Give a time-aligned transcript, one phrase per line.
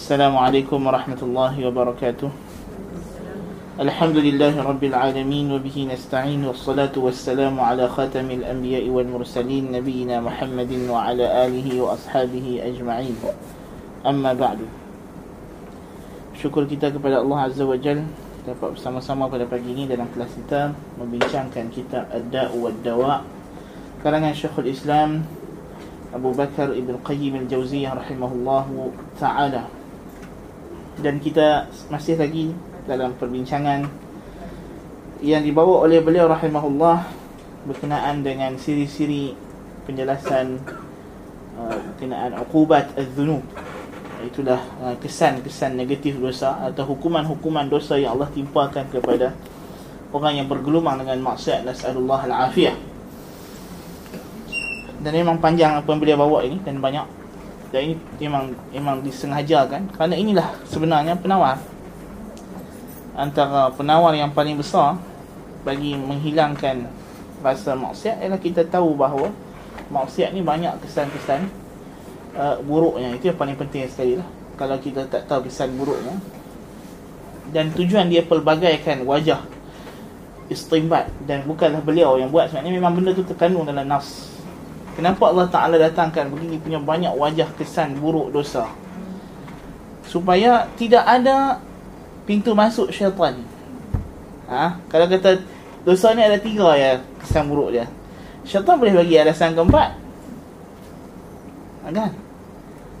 [0.00, 2.30] السلام عليكم ورحمة الله وبركاته.
[3.84, 11.26] الحمد لله رب العالمين وبه نستعين والصلاة والسلام على خاتم الأنبياء والمرسلين نبينا محمد وعلى
[11.44, 13.16] آله وأصحابه أجمعين.
[14.08, 14.64] أما بعد
[16.40, 18.00] شكر كتاب على الله عز وجل
[18.48, 23.20] dapat bersama-sama pada pagi ini dalam kelas kita membincangkan kitab Ad-Da'u Wad-Dawa'
[24.00, 25.28] karangan Syekhul Islam
[26.16, 29.76] Abu Bakar Ibn Qayyim Al-Jawziyah rahimahullahu ta'ala.
[30.98, 32.50] Dan kita masih lagi
[32.90, 33.86] dalam perbincangan
[35.22, 37.06] Yang dibawa oleh beliau Rahimahullah
[37.70, 39.36] Berkenaan dengan siri-siri
[39.86, 40.58] penjelasan
[41.60, 43.44] uh, Berkenaan Uqubat Al-Dhunub
[44.20, 49.32] itulah uh, kesan-kesan negatif dosa atau hukuman-hukuman dosa yang Allah timpakan kepada
[50.12, 52.76] orang yang bergelumang dengan maksiat nasallallahu al-afiyah.
[55.00, 57.06] Dan memang panjang apa yang beliau bawa ini dan banyak
[57.70, 61.58] dan ini memang memang disengajakan kerana inilah sebenarnya penawar.
[63.14, 64.98] Antara penawar yang paling besar
[65.62, 66.90] bagi menghilangkan
[67.40, 69.30] rasa maksiat ialah kita tahu bahawa
[69.90, 71.46] maksiat ni banyak kesan-kesan
[72.34, 73.14] uh, buruknya.
[73.14, 74.26] Itu yang paling penting sekali lah.
[74.58, 76.18] Kalau kita tak tahu kesan buruknya.
[77.50, 79.42] Dan tujuan dia pelbagaikan wajah
[80.50, 82.50] istimbat dan bukanlah beliau yang buat.
[82.50, 84.39] Sebenarnya memang benda tu terkandung dalam nafs
[85.00, 88.68] kenapa Allah Ta'ala datangkan begini punya banyak wajah kesan buruk dosa?
[90.04, 91.56] Supaya tidak ada
[92.28, 93.40] pintu masuk syaitan.
[94.50, 94.82] Ha?
[94.90, 95.40] kalau kata
[95.86, 97.88] dosa ni ada tiga ya kesan buruk dia.
[98.44, 99.90] Syaitan boleh bagi alasan keempat.
[101.90, 102.12] Kan?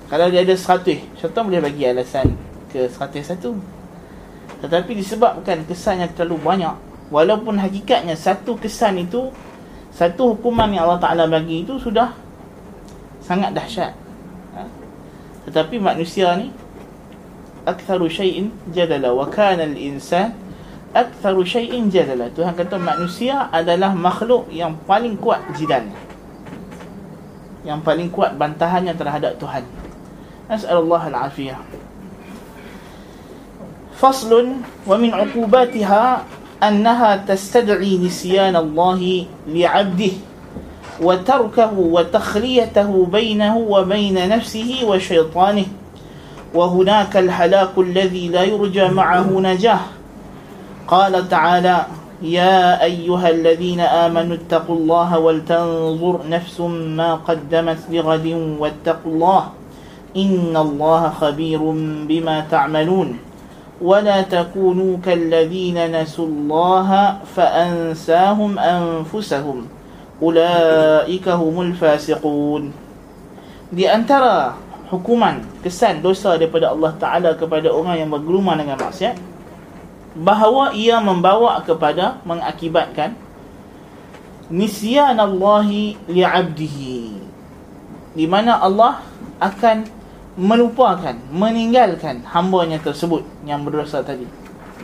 [0.08, 2.32] Kalau dia ada 100 syaitan boleh bagi alasan
[2.72, 3.36] ke 101
[4.60, 6.74] tetapi disebabkan kesan yang terlalu banyak
[7.08, 9.32] walaupun hakikatnya satu kesan itu
[9.90, 12.14] satu hukuman yang Allah Ta'ala bagi itu sudah
[13.20, 13.92] sangat dahsyat
[14.56, 14.62] ha?
[15.50, 16.54] tetapi manusia ni
[17.66, 20.32] aktharu syai'in jadala wa kana al-insan
[20.96, 26.10] aktharu syai'in jadala Tuhan kata manusia adalah makhluk yang paling kuat jidalnya
[27.64, 29.64] yang paling kuat bantahannya terhadap Tuhan.
[30.48, 31.60] Nas'alullah al-afiyah.
[34.00, 36.24] Faslun wa min 'uqubatiha
[39.48, 40.20] li'abdihi
[41.00, 45.80] wa tarkahu wa takhliyatahu bainahu wa bain nafsihi wa shaytanihi
[46.54, 49.80] وهناك الهلاك الذي لا يرجى معه نجاه
[50.88, 51.86] قال تعالى
[52.22, 56.60] يا أيها الذين آمنوا اتقوا الله ولتنظر نفس
[56.98, 58.26] ما قدمت لغد
[58.58, 59.42] واتقوا الله
[60.16, 61.60] إن الله خبير
[62.10, 63.29] بما تعملون.
[63.81, 66.89] ولا تكونوا كالذين نسوا الله
[67.35, 69.57] فأنساهم أنفسهم
[70.23, 72.63] أولئك هم الفاسقون
[73.75, 74.55] Di antara
[74.87, 79.17] hukuman kesan dosa daripada Allah Ta'ala kepada orang yang bergeluman dengan maksiat
[80.15, 83.17] bahawa ia membawa kepada mengakibatkan
[84.47, 85.67] nisyan Allah
[86.07, 87.19] li'abdihi
[88.15, 89.03] di mana Allah
[89.41, 89.83] akan
[90.38, 94.26] melupakan meninggalkan hambanya tersebut yang berdosa tadi.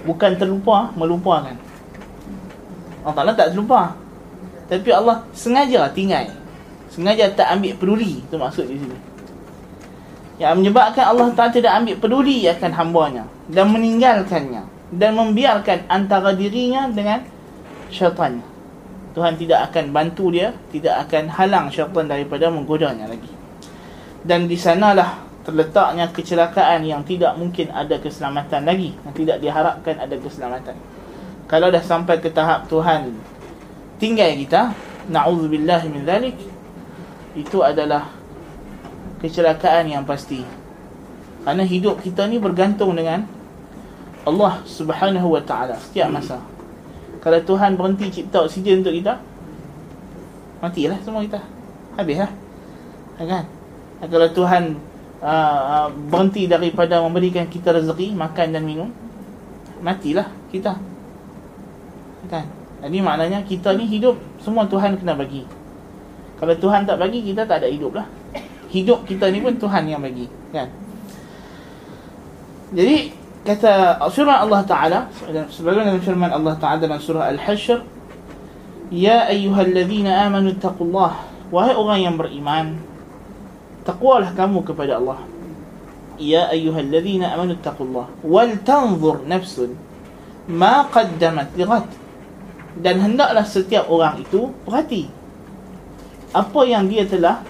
[0.02, 1.54] Bukan terlupa melupakan.
[3.06, 3.94] Allah Ta'ala tak terlupa.
[4.66, 6.26] Tapi Allah sengaja tinggal.
[6.90, 8.98] Sengaja tak ambil peduli itu maksud di sini.
[10.42, 16.90] Yang menyebabkan Allah Ta'ala tidak ambil peduli akan hambanya dan meninggalkannya dan membiarkan antara dirinya
[16.90, 17.22] dengan
[17.90, 18.42] syaitan.
[19.16, 23.32] Tuhan tidak akan bantu dia, tidak akan halang syaitan daripada menggodanya lagi.
[24.26, 30.18] Dan di sanalah terletaknya kecelakaan yang tidak mungkin ada keselamatan lagi, yang tidak diharapkan ada
[30.18, 30.74] keselamatan.
[31.46, 33.14] Kalau dah sampai ke tahap Tuhan
[34.02, 34.74] tinggal kita,
[35.06, 36.34] na'udzubillah min zalik,
[37.38, 38.10] itu adalah
[39.22, 40.42] kecelakaan yang pasti.
[41.46, 43.22] Kerana hidup kita ni bergantung dengan
[44.26, 46.42] Allah Subhanahu wa taala setiap masa.
[47.22, 49.22] Kalau Tuhan berhenti cipta oksigen untuk kita,
[50.58, 51.38] matilah semua kita.
[51.94, 52.34] Habislah.
[53.22, 53.46] Kan?
[54.10, 54.74] Kalau Tuhan
[55.26, 58.88] uh, berhenti daripada memberikan kita rezeki, makan dan minum,
[59.82, 60.78] matilah kita.
[62.30, 62.46] Kan?
[62.86, 65.42] Jadi maknanya kita ni hidup semua Tuhan kena bagi.
[66.38, 68.06] Kalau Tuhan tak bagi, kita tak ada hidup lah.
[68.70, 70.30] Hidup kita ni pun Tuhan yang bagi.
[70.54, 70.68] Kan?
[72.76, 73.14] Jadi,
[73.46, 74.98] kata firman Allah Taala
[75.54, 77.78] sebagaimana firman Allah Taala dalam surah Al-Hashr
[78.90, 81.14] Ya ayyuhalladzina amanu taqullah
[81.54, 82.78] wahai orang yang beriman
[83.86, 85.22] takwalah kamu kepada Allah.
[86.18, 89.78] Ya ayyuhalladzina amanu taqullah wal tanzur nafsun
[90.50, 91.86] ma qaddamat lighad
[92.82, 95.08] dan hendaklah setiap orang itu perhati.
[96.34, 97.40] Apa yang dia telah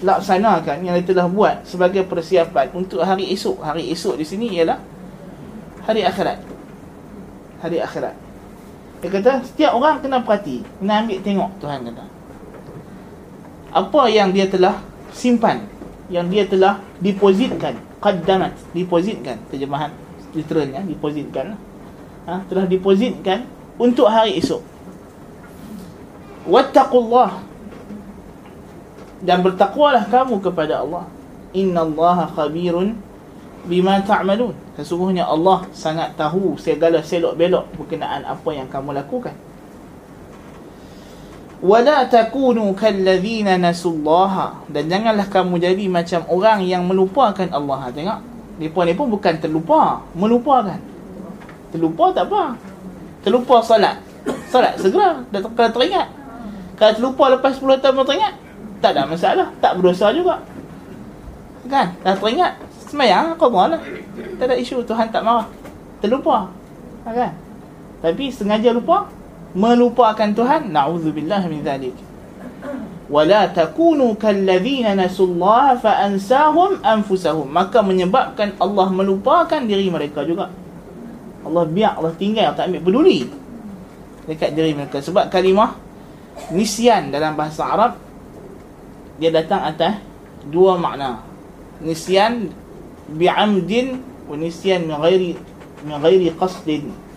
[0.00, 3.60] laksanakan yang dia telah buat sebagai persiapan untuk hari esok.
[3.60, 4.80] Hari esok di sini ialah
[5.84, 6.40] hari akhirat.
[7.60, 8.16] Hari akhirat.
[9.00, 10.60] Dia kata setiap orang kena perhati.
[10.80, 12.04] Kena ambil tengok Tuhan kata.
[13.70, 15.66] Apa yang dia telah simpan
[16.10, 19.92] yang dia telah depositkan qaddamat depositkan terjemahan
[20.34, 21.58] literalnya depositkan
[22.26, 23.46] ha, telah depositkan
[23.80, 24.62] untuk hari esok.
[26.44, 27.40] Wattaqullah.
[29.20, 31.04] Dan bertakwalah kamu kepada Allah.
[31.52, 32.96] Innallaha khabirun
[33.68, 34.56] bima ta'malun.
[34.80, 39.36] Sesungguhnya Allah sangat tahu segala selok belok berkenaan apa yang kamu lakukan
[41.60, 44.64] wala takunu kalladzina nasullaha.
[44.68, 47.92] Dan janganlah kamu jadi macam orang yang melupakan Allah.
[47.92, 48.18] Tengok
[48.60, 50.80] depa ni pun bukan terlupa melupakan.
[51.72, 52.56] Terlupa tak apa.
[53.24, 54.00] Terlupa solat.
[54.48, 56.08] Solat segera dah kalau teringat.
[56.80, 58.34] Kalau terlupa lepas 10 tahun teringat
[58.80, 59.48] tak ada masalah.
[59.60, 60.40] Tak berdosa juga.
[61.68, 61.92] Kan?
[62.00, 62.56] Dah teringat
[62.88, 63.80] semayang qadha lah.
[64.40, 65.46] Tak ada isu Tuhan tak marah.
[66.00, 66.48] Terlupa.
[67.04, 67.32] Kan?
[68.00, 69.19] Tapi sengaja lupa
[69.54, 71.96] melupakan Tuhan na'udzubillah min zalik.
[73.10, 77.50] Wala takunu kalladzina nasullaha fa ansahum anfusahum.
[77.50, 80.54] Maka menyebabkan Allah melupakan diri mereka juga.
[81.42, 83.26] Allah biar Allah tinggal tak ambil peduli
[84.30, 85.02] dekat diri mereka.
[85.02, 85.74] Sebab kalimah
[86.54, 87.98] nisyan dalam bahasa Arab
[89.18, 89.98] dia datang atas
[90.46, 91.26] dua makna.
[91.82, 92.54] Nisyan
[93.10, 93.98] bi'amdin
[94.30, 95.32] wa nisyan min ghairi
[95.82, 97.09] min ghairi qasdin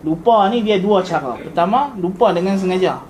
[0.00, 1.36] Lupa ni dia dua cara.
[1.36, 3.04] Pertama, lupa dengan sengaja.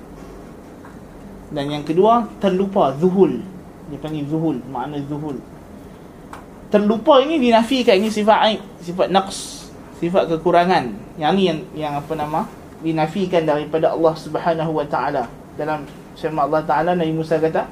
[1.51, 3.43] Dan yang kedua, terlupa, zuhul.
[3.91, 5.39] Dia panggil zuhul, makna zuhul.
[6.71, 10.95] Terlupa ini dinafikan ini sifat aib, sifat naqs, sifat kekurangan.
[11.19, 12.47] Yang ni yang yang apa nama?
[12.79, 15.27] Dinafikan daripada Allah Subhanahu wa taala.
[15.59, 15.83] Dalam
[16.15, 17.67] firman Allah Taala Nabi Musa kata,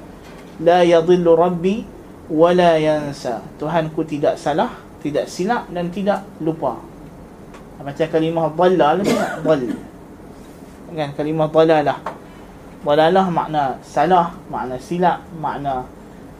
[0.67, 1.87] "La yadhillu rabbi
[2.27, 6.98] wa la yansa." Tuhanku tidak salah, tidak silap dan tidak lupa
[7.79, 9.63] macam kalimah dalal ni dal
[10.95, 11.09] kan?
[11.15, 11.99] Kalimah dalalah.
[12.83, 15.85] Dalalah makna salah makna silap makna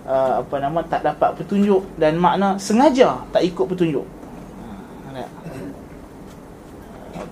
[0.07, 4.07] uh, apa nama tak dapat petunjuk dan makna sengaja tak ikut petunjuk.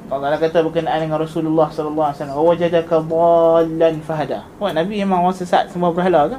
[0.06, 4.46] Allah kata berkenaan dengan Rasulullah sallallahu alaihi wasallam wajadaka dallan fahada.
[4.62, 6.38] Wah nabi memang orang sesat semua berhala ke?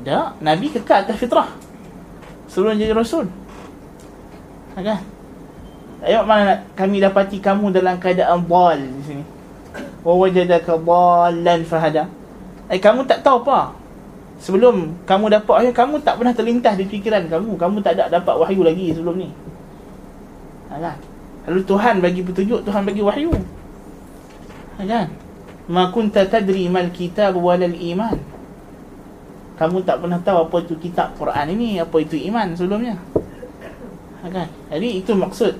[0.00, 1.52] Ada nabi kekal atas fitrah.
[2.48, 3.28] Sebelum jadi rasul.
[4.72, 5.04] Kan
[6.02, 9.24] Ayat mana nak kami dapati kamu dalam keadaan bal di sini.
[10.02, 12.10] Wa wajadaka dalan fahada.
[12.66, 13.78] Eh kamu tak tahu apa?
[14.42, 17.54] Sebelum kamu dapat wahyu, kamu tak pernah terlintas di fikiran kamu.
[17.54, 19.30] Kamu tak ada dapat wahyu lagi sebelum ni.
[20.66, 20.98] Kan?
[21.46, 23.30] Lalu Tuhan bagi petunjuk, Tuhan bagi wahyu.
[24.82, 25.06] Kan?
[25.70, 28.18] Ma kunta tadri mal kitab wal iman.
[29.54, 32.98] Kamu tak pernah tahu apa itu kitab Quran ini, apa itu iman sebelumnya.
[34.26, 34.50] Kan?
[34.74, 35.54] Jadi itu maksud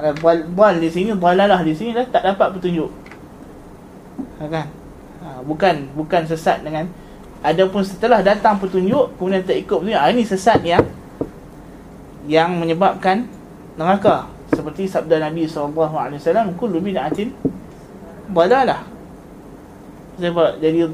[0.00, 2.88] bal, bal di sini, dalalah di sini dah tak dapat petunjuk.
[4.40, 4.66] Ha, kan?
[5.20, 6.88] Ha, bukan bukan sesat dengan
[7.44, 10.00] adapun setelah datang petunjuk kemudian tak ikut petunjuk.
[10.00, 10.82] Ha, ini sesat yang
[12.24, 13.28] yang menyebabkan
[13.76, 14.30] neraka.
[14.52, 17.32] Seperti sabda Nabi SAW, kullu bid'atin
[18.32, 18.84] dalalah.
[20.20, 20.88] Sebab jadi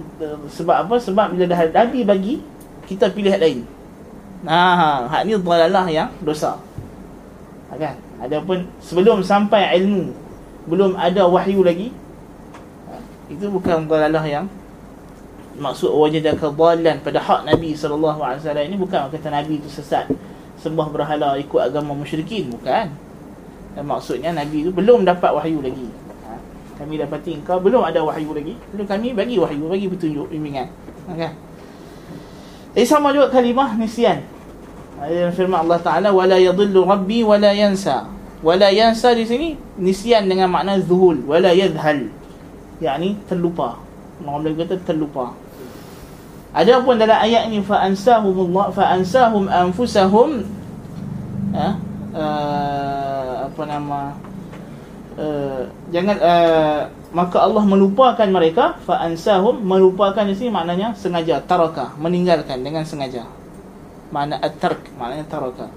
[0.47, 0.95] sebab apa?
[0.99, 2.35] Sebab bila dah Nabi bagi
[2.87, 3.67] kita pilih lain.
[4.47, 6.55] Nah, hak ni dalalah yang dosa.
[7.69, 8.08] Ha, kan?
[8.19, 10.11] Adapun sebelum sampai ilmu
[10.67, 11.95] belum ada wahyu lagi
[13.31, 14.51] itu bukan dalalah yang
[15.55, 19.07] maksud wajadaka dalan pada hak Nabi wasallam ini bukan.
[19.13, 20.11] Kata Nabi itu sesat
[20.59, 22.91] sembah berhala ikut agama musyrikin bukan.
[23.79, 25.87] Dan maksudnya Nabi itu belum dapat wahyu lagi.
[26.27, 26.35] Ha,
[26.83, 30.67] kami dapati engkau belum ada wahyu lagi lalu kami bagi wahyu bagi petunjuk bimbingan.
[31.09, 31.33] Okay.
[32.77, 34.21] eh sama juga kalimah nisyan
[34.99, 38.11] Ayat firman Allah Taala wala yadhillu rabbi wala yansa.
[38.39, 42.07] Wala yansa di sini nisyan dengan makna zuhul wala yadhhal.
[42.79, 43.83] yakni terlupa.
[44.23, 45.35] Orang Melayu kata terlupa.
[46.55, 50.47] Ada pun dalam ayat ini fa ansahum Allah fa ansahum anfusahum
[51.55, 51.77] ha?
[52.09, 54.17] Uh, apa nama
[55.21, 56.81] uh, jangan uh,
[57.13, 63.29] maka Allah melupakan mereka fa ansahum melupakan di sini maknanya sengaja taraka meninggalkan dengan sengaja
[64.09, 65.69] makna at-tark maknanya taraka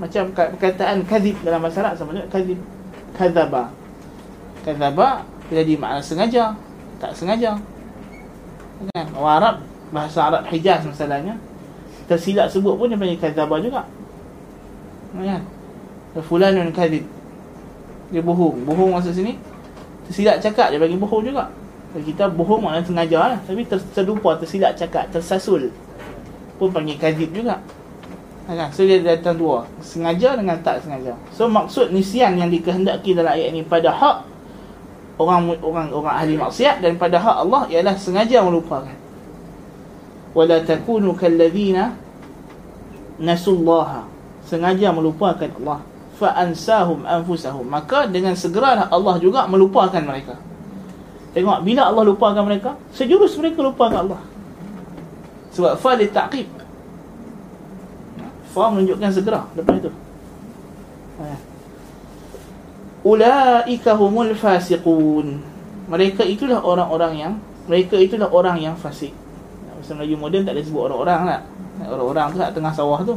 [0.00, 2.56] macam perkataan kadhib dalam bahasa Arab sama juga kadhib
[3.12, 3.68] kadzaba
[4.64, 6.56] kadzaba jadi makna sengaja
[7.00, 7.56] tak sengaja.
[8.92, 9.06] Kan?
[9.16, 9.54] Orang Arab
[9.90, 11.34] bahasa Arab Hijaz masalahnya
[12.06, 13.88] tersilap sebut pun dia panggil kadzaba juga.
[15.16, 15.42] Kan?
[16.20, 17.02] Fulanun kadhib.
[18.12, 18.62] Dia bohong.
[18.68, 19.40] Bohong maksud sini
[20.06, 21.48] tersilap cakap dia bagi bohong juga.
[21.90, 23.40] Kita bohong maknanya sengaja lah.
[23.42, 23.66] Tapi
[23.96, 25.72] terlupa tersilap cakap tersasul.
[26.60, 27.58] Pun panggil kadzib juga.
[28.50, 28.68] Kan?
[28.74, 31.14] So dia datang dua, sengaja dengan tak sengaja.
[31.30, 34.16] So maksud nisyan yang dikehendaki dalam ayat ini pada hak
[35.22, 38.96] orang orang orang ahli maksiat dan pada hak Allah ialah sengaja melupakan.
[40.34, 41.94] Wala takunu kalladzina
[43.22, 44.06] nasullaha
[44.46, 45.80] sengaja melupakan Allah
[46.18, 50.38] fa ansahum anfusahum maka dengan segeralah Allah juga melupakan mereka
[51.30, 54.20] Tengok bila Allah lupakan mereka, sejurus mereka lupakan Allah.
[55.54, 56.48] Sebab fa li ta'qib.
[58.50, 59.90] Fa menunjukkan segera lepas itu.
[63.06, 65.40] Ulaika humul fasiqun.
[65.90, 67.32] Mereka itulah orang-orang yang
[67.66, 69.14] mereka itulah orang yang fasik.
[69.74, 71.40] Bahasa Melayu moden tak ada sebut orang-orang lah.
[71.88, 73.14] Orang-orang tu kat tengah sawah tu.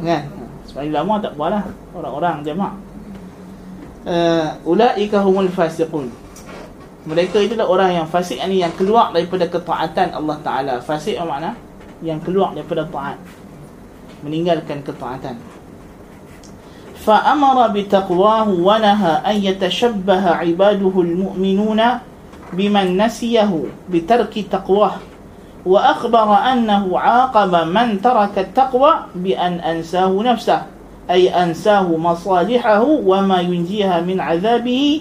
[0.00, 0.22] Kan?
[0.70, 2.72] Sebab lama tak buatlah orang-orang jamak.
[4.08, 6.08] Uh, ulaika humul fasiqun
[7.08, 10.74] mereka itulah orang yang fasik yang keluar daripada ketaatan Allah Taala.
[10.84, 11.50] Fasik apa makna?
[12.04, 13.16] Yang keluar daripada taat.
[14.22, 15.58] meninggalkan ketaatan.
[17.08, 21.80] فأمر بتقواه ونهى أن يتشبه عباده المؤمنون
[22.52, 23.50] بمن نسيه
[23.90, 24.92] بترك تقواه
[25.66, 30.62] وأخبر أنه عاقب من ترك التقوى بأن أنساه نفسه
[31.10, 35.00] أي أنساه مصالحه وما ينجيها من عذابه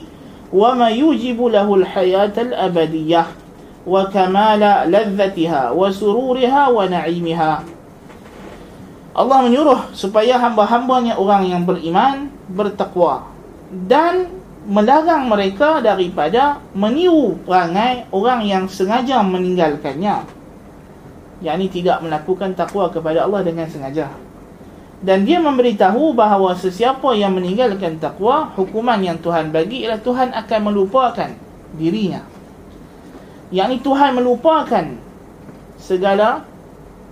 [0.53, 3.25] وما يوجب له الحياة الأبدية
[3.87, 7.63] وكمال لذتها وسرورها ونعيمها
[9.17, 13.25] Allah menyuruh supaya hamba-hambanya orang yang beriman bertakwa
[13.89, 14.29] dan
[14.69, 20.21] melarang mereka daripada meniru perangai orang yang sengaja meninggalkannya.
[21.41, 24.13] Yakni tidak melakukan takwa kepada Allah dengan sengaja.
[25.01, 30.59] Dan dia memberitahu bahawa sesiapa yang meninggalkan takwa hukuman yang Tuhan bagi ialah Tuhan akan
[30.61, 31.29] melupakan
[31.73, 32.21] dirinya.
[33.49, 34.85] Yakni Tuhan melupakan
[35.81, 36.45] segala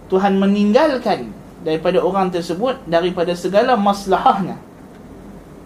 [0.09, 4.61] Tuhan meninggalkan daripada orang tersebut daripada segala maslahahnya.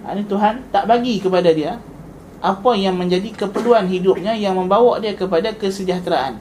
[0.09, 1.77] Ini Tuhan tak bagi kepada dia
[2.39, 6.39] apa yang menjadi keperluan hidupnya yang membawa dia kepada kesejahteraan.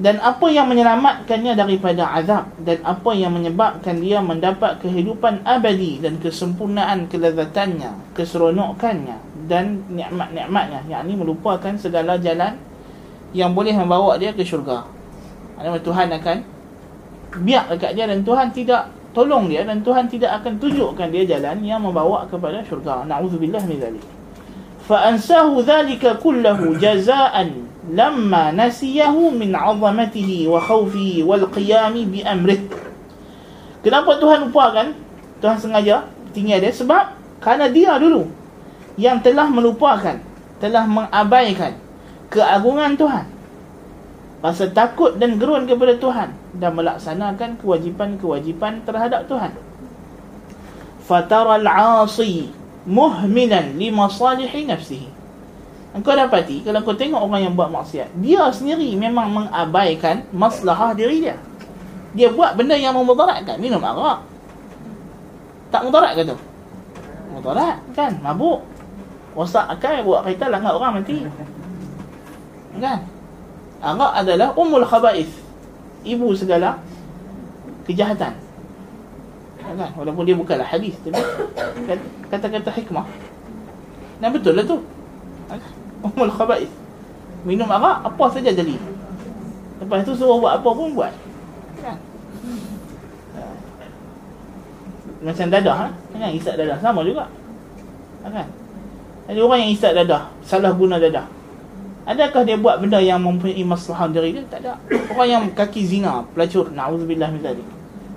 [0.00, 6.16] Dan apa yang menyelamatkannya daripada azab dan apa yang menyebabkan dia mendapat kehidupan abadi dan
[6.16, 10.88] kesempurnaan kelezatannya keseronokannya dan nikmat-nikmatnya.
[10.88, 12.56] Yakni melupakan segala jalan
[13.36, 14.88] yang boleh membawa dia ke syurga.
[15.60, 16.36] Maksudnya Tuhan akan
[17.38, 21.62] biak dekat dia dan Tuhan tidak tolong dia dan Tuhan tidak akan tunjukkan dia jalan
[21.62, 23.06] yang membawa kepada syurga.
[23.06, 24.04] Nauzubillah min zalik.
[24.86, 32.66] Fa ansahu zalika kulluhu jazaan lamma nasiyahu min 'azamatihi wa khawfihi wal qiyam bi amrih.
[33.80, 34.92] Kenapa Tuhan lupakan?
[35.40, 36.04] Tuhan sengaja
[36.36, 38.28] tinggal dia sebab kerana dia dulu
[39.00, 40.20] yang telah melupakan,
[40.60, 41.72] telah mengabaikan
[42.28, 43.39] keagungan Tuhan
[44.40, 49.52] Rasa takut dan gerun kepada Tuhan dan melaksanakan kewajipan-kewajipan terhadap Tuhan.
[51.04, 52.48] Fatara al-'asi
[52.88, 55.08] muhmilan li masalihi nafsihi.
[55.92, 61.28] Engkau dapati kalau kau tengok orang yang buat maksiat, dia sendiri memang mengabaikan maslahah diri
[61.28, 61.36] dia.
[62.16, 64.24] Dia buat benda yang memudaratkan, minum arak.
[65.68, 66.36] Tak mudarat ke tu?
[67.34, 68.64] Mudarat kan, mabuk.
[69.36, 71.22] Rosak akal buat kereta langgar orang mati.
[72.80, 73.19] Kan?
[73.80, 75.32] Arak adalah umul khaba'ith.
[76.04, 76.80] Ibu segala
[77.88, 78.36] kejahatan.
[79.60, 79.90] Kan?
[79.96, 81.20] Walaupun dia bukanlah hadis tapi
[82.28, 83.06] kata-kata hikmah.
[84.20, 84.80] Dan betul lah tu.
[86.00, 86.72] Umul khaba'ith
[87.44, 88.76] Minum arak Apa saja jadi
[89.80, 91.12] Lepas tu suruh buat apa pun buat
[91.80, 91.96] kan?
[95.24, 95.88] Macam dadah ha?
[96.16, 96.30] kan?
[96.32, 97.28] Isap dadah Sama juga
[98.24, 98.48] kan?
[99.28, 101.24] Ada orang yang isap dadah Salah guna dadah
[102.10, 104.42] Adakah dia buat benda yang mempunyai masalah diri dia?
[104.50, 104.74] Tak ada.
[105.14, 107.68] Orang yang kaki zina Pelacur Na'udzubillah min zalik.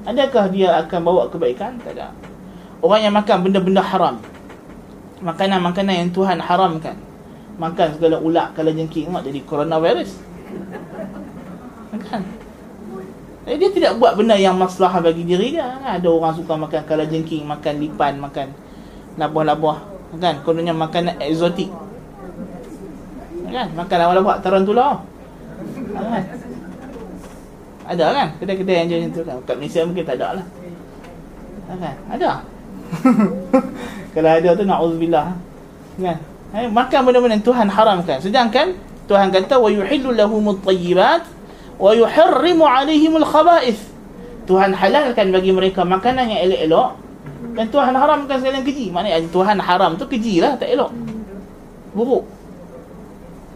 [0.10, 1.78] Adakah dia akan bawa kebaikan?
[1.78, 2.10] Tak ada.
[2.82, 4.18] Orang yang makan benda-benda haram
[5.22, 6.98] Makanan-makanan yang Tuhan haramkan
[7.54, 10.18] makan segala ulat kala jengking mak jadi coronavirus?
[12.10, 12.26] Kan
[13.44, 15.80] jadi dia tidak buat benda yang masalah bagi diri dia.
[15.84, 18.52] Ada orang suka makan kala jengking makan lipan makan
[19.22, 19.78] labuh-labuh
[20.18, 20.42] kan?
[20.42, 21.70] Kononnya makanan eksotik
[23.54, 23.68] kan?
[23.78, 24.88] Makan labuh-labuh tarantula
[25.94, 26.24] kan
[27.84, 28.28] ada kan?
[28.40, 29.38] Kedai-kedai yang macam tu kan?
[29.44, 30.46] Kat Malaysia mungkin tak ada lah.
[31.68, 31.96] Kan?
[32.16, 32.32] Ada.
[34.16, 35.26] Kalau ada tu na'udzubillah.
[36.00, 36.18] Kan?
[36.54, 38.18] Eh, makan benda-benda Tuhan haramkan.
[38.24, 38.78] Sedangkan
[39.10, 41.28] Tuhan kata wa yuhillu lahumut tayyibat
[41.76, 43.82] wa yuharrimu alaihimul khaba'ith
[44.48, 46.90] Tuhan halalkan bagi mereka makanan yang elok-elok
[47.58, 48.88] dan Tuhan haramkan segala yang keji.
[48.96, 50.92] Maknanya Tuhan haram tu keji lah tak elok.
[51.92, 52.24] Buruk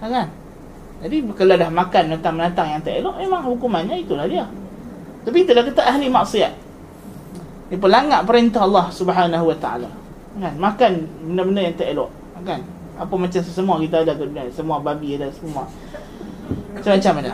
[0.00, 0.28] ha, kan
[1.02, 4.46] jadi kalau dah makan menatang-menatang yang tak elok memang hukumannya itulah dia
[5.22, 6.54] Tapi itulah kata ahli maksiat.
[7.70, 9.90] Dia pelanggar perintah Allah Subhanahu Wa Taala.
[10.34, 10.54] Kan?
[10.58, 10.92] Makan
[11.30, 12.10] benda-benda yang tak elok.
[12.42, 12.60] Kan?
[12.98, 15.70] Apa macam semua kita ada kat dunia, semua babi ada semua.
[16.74, 17.32] Macam-macam ada.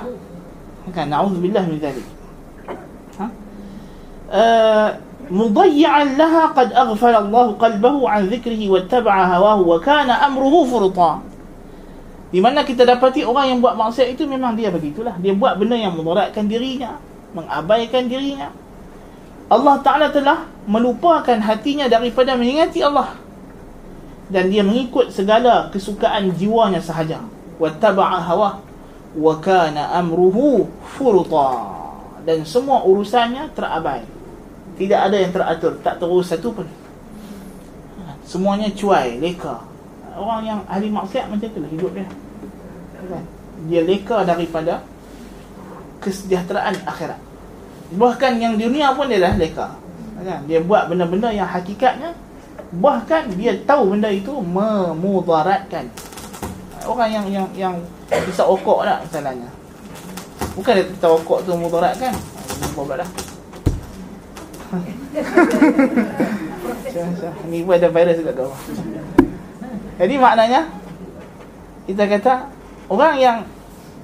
[0.93, 1.07] Kan?
[1.09, 2.07] Nauzubillah min zalik.
[3.19, 3.27] Ha?
[4.29, 4.91] Uh,
[5.29, 11.12] مضيعا لها قد أغفل الله قلبه عن ذكره واتبع هواه وكان أمره فرطا
[12.34, 15.13] di mana kita dapati orang yang buat maksiat itu memang dia begitulah.
[15.22, 16.98] Dia buat benda yang memudaratkan dirinya,
[17.38, 18.50] mengabaikan dirinya.
[19.54, 23.13] Allah Ta'ala telah melupakan hatinya daripada mengingati Allah.
[24.34, 27.22] Dan dia mengikut segala kesukaan jiwanya sahaja.
[27.62, 28.66] Wattaba'a hawa
[29.13, 30.66] wa kana amruhu
[30.98, 31.70] furta.
[32.25, 34.10] Dan semua urusannya terabai.
[34.74, 36.66] Tidak ada yang teratur, tak terus satu pun.
[38.25, 39.73] Semuanya cuai, leka.
[40.13, 42.05] Orang yang ahli maksiat macam itulah hidup dia
[43.10, 43.24] kan?
[43.67, 44.84] Dia leka daripada
[46.03, 47.20] kesejahteraan akhirat.
[47.93, 49.67] Bahkan yang dunia pun dia dah leka.
[50.24, 50.48] Kan?
[50.48, 52.15] Dia buat benda-benda yang hakikatnya
[52.74, 55.89] bahkan dia tahu benda itu memudaratkan.
[56.84, 57.75] Orang yang yang yang
[58.27, 59.48] bisa okok tak misalnya.
[60.53, 62.13] Bukan dia tahu okok tu mudaratkan.
[62.63, 63.10] Apa pula dah.
[67.50, 68.60] Ni pun ada virus dekat bawah.
[69.98, 70.66] Jadi maknanya
[71.86, 72.34] kita kata
[72.90, 73.46] Orang yang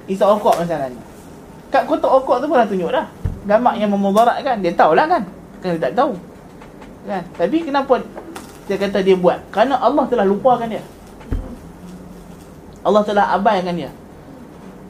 [0.06, 0.98] Isa okok misalnya
[1.70, 3.06] Kat kotak okok tu pun dah tunjuk dah.
[3.46, 5.22] Gambar yang memudarat kan Dia tahulah kan.
[5.62, 6.12] Kan dia tak tahu.
[7.06, 7.22] Kan?
[7.34, 8.02] Tapi kenapa
[8.66, 9.38] Dia kata dia buat?
[9.50, 10.82] Kerana Allah telah lupakan dia.
[12.80, 13.90] Allah telah abaikan dia.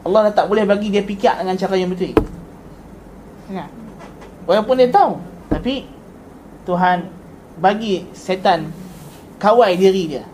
[0.07, 2.17] Allah dah tak boleh bagi dia pikir dengan cara yang betul.
[3.51, 3.69] Kan?
[4.49, 5.85] Walaupun dia tahu Tapi
[6.65, 7.07] Tuhan
[7.61, 8.73] Bagi setan
[9.37, 10.25] Kawai diri dia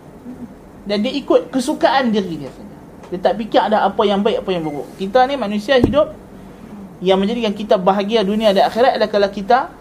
[0.87, 2.51] Dan dia ikut kesukaan diri dia
[3.07, 4.87] dia tak fikir ada apa yang baik, apa yang buruk.
[4.99, 6.11] Kita ni manusia hidup
[6.99, 9.71] yang menjadikan kita bahagia dunia dan akhirat adalah kalau kita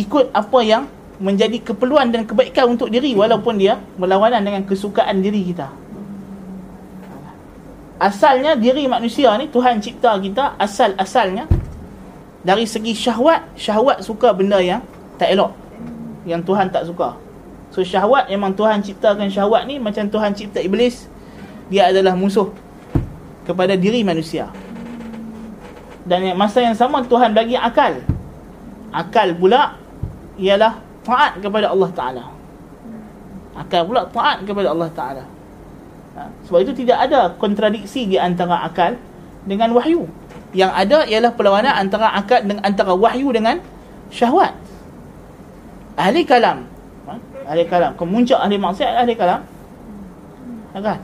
[0.00, 0.88] ikut apa yang
[1.20, 5.68] menjadi keperluan dan kebaikan untuk diri walaupun dia berlawanan dengan kesukaan diri kita.
[8.00, 11.46] Asalnya diri manusia ni Tuhan cipta kita asal-asalnya
[12.42, 14.82] dari segi syahwat, syahwat suka benda yang
[15.20, 15.52] tak elok.
[16.24, 17.23] Yang Tuhan tak suka.
[17.74, 21.10] So syahwat memang Tuhan ciptakan syahwat ni macam Tuhan cipta iblis
[21.66, 22.54] dia adalah musuh
[23.42, 24.46] kepada diri manusia.
[26.06, 27.98] Dan masa yang sama Tuhan bagi akal.
[28.94, 29.74] Akal pula
[30.38, 32.24] ialah taat kepada Allah Taala.
[33.58, 35.24] Akal pula taat kepada Allah Taala.
[36.14, 38.94] Ha, sebab itu tidak ada kontradiksi di antara akal
[39.42, 40.06] dengan wahyu.
[40.54, 43.58] Yang ada ialah perlawanan antara akal dengan antara wahyu dengan
[44.14, 44.54] syahwat.
[45.98, 46.73] Ahli kalam.
[47.44, 47.92] Ahli kalam.
[47.94, 49.40] Kemuncak ahli maksiat ahli kalam.
[50.74, 50.98] Kan?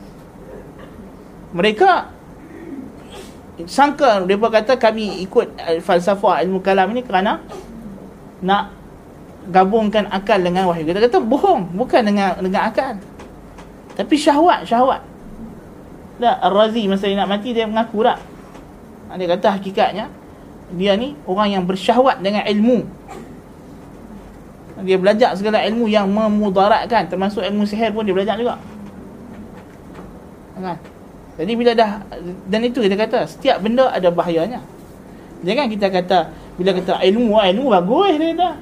[1.51, 2.11] mereka
[3.67, 7.43] sangka mereka kata kami ikut falsafah ilmu kalam ini kerana
[8.41, 8.73] nak
[9.51, 10.87] gabungkan akal dengan wahyu.
[10.87, 12.97] Kita kata bohong, bukan dengan dengan akal.
[13.97, 15.01] Tapi syahwat, syahwat.
[16.21, 18.17] Dah Ar-Razi masa dia nak mati dia mengaku tak?
[19.11, 20.05] Dia kata hakikatnya
[20.71, 22.87] dia ni orang yang bersyahwat dengan ilmu.
[24.81, 28.57] Dia belajar segala ilmu yang memudaratkan termasuk ilmu sihir pun dia belajar juga.
[30.61, 30.77] Kan?
[31.41, 32.05] Jadi bila dah
[32.45, 34.61] dan itu kita kata setiap benda ada bahayanya.
[35.41, 38.53] Jangan kita kata bila kata ilmu ilmu bagus dia dah.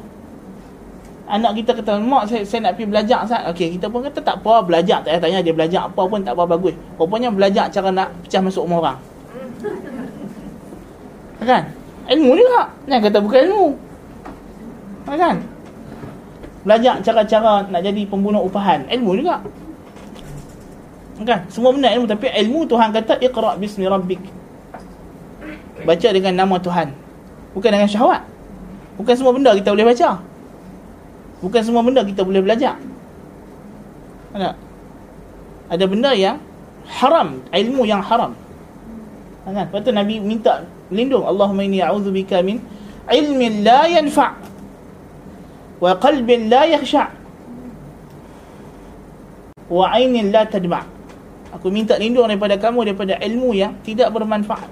[1.29, 3.45] Anak kita kata mak saya, saya nak pergi belajar sat.
[3.51, 6.33] Okey, kita pun kata tak apa belajar tak payah tanya dia belajar apa pun tak
[6.33, 6.73] apa bagus.
[6.95, 8.99] Rupanya belajar cara nak pecah masuk rumah orang.
[11.43, 11.63] Kan?
[12.09, 12.61] Ilmu juga.
[12.87, 13.67] Jangan kata bukan ilmu.
[15.05, 15.35] Kan?
[16.69, 18.85] Belajar cara-cara nak jadi pembunuh upahan.
[18.93, 19.41] Ilmu juga.
[21.25, 21.49] Kan?
[21.49, 22.05] Semua benda ilmu.
[22.05, 24.21] Tapi ilmu Tuhan kata iqra bismi rabbik.
[25.81, 26.93] Baca dengan nama Tuhan.
[27.57, 28.21] Bukan dengan syahwat.
[29.01, 30.21] Bukan semua benda kita boleh baca.
[31.41, 32.77] Bukan semua benda kita boleh belajar.
[34.37, 34.53] Ada
[35.73, 36.37] ada benda yang
[36.85, 37.41] haram.
[37.49, 38.37] Ilmu yang haram.
[39.41, 39.57] Kan?
[39.57, 42.61] Lepas tu Nabi minta lindung Allahumma inni a'udzubika min
[43.09, 44.58] ilmin la yanfa'
[45.79, 47.07] wa qalbin la yakhsha'
[49.71, 50.99] wa 'ainin la tadma'
[51.49, 54.69] Aku minta lindung daripada kamu daripada ilmu yang tidak bermanfaat.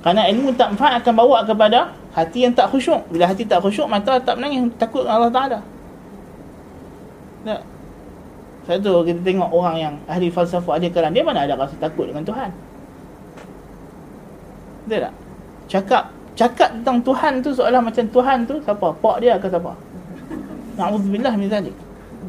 [0.00, 3.04] Kerana ilmu tak manfaat akan bawa kepada hati yang tak khusyuk.
[3.12, 5.60] Bila hati tak khusyuk, mata tak menangis, takut Allah Ta'ala.
[7.44, 7.60] Tak.
[8.64, 12.24] Satu kita tengok orang yang ahli falsafah ahli kalam, dia mana ada rasa takut dengan
[12.24, 12.48] Tuhan?
[14.88, 15.14] Betul tak?
[15.68, 18.88] Cakap cakap tentang Tuhan tu seolah macam Tuhan tu siapa?
[18.94, 19.72] Pak dia ke siapa?
[20.74, 21.74] Na'udzubillah min zalik.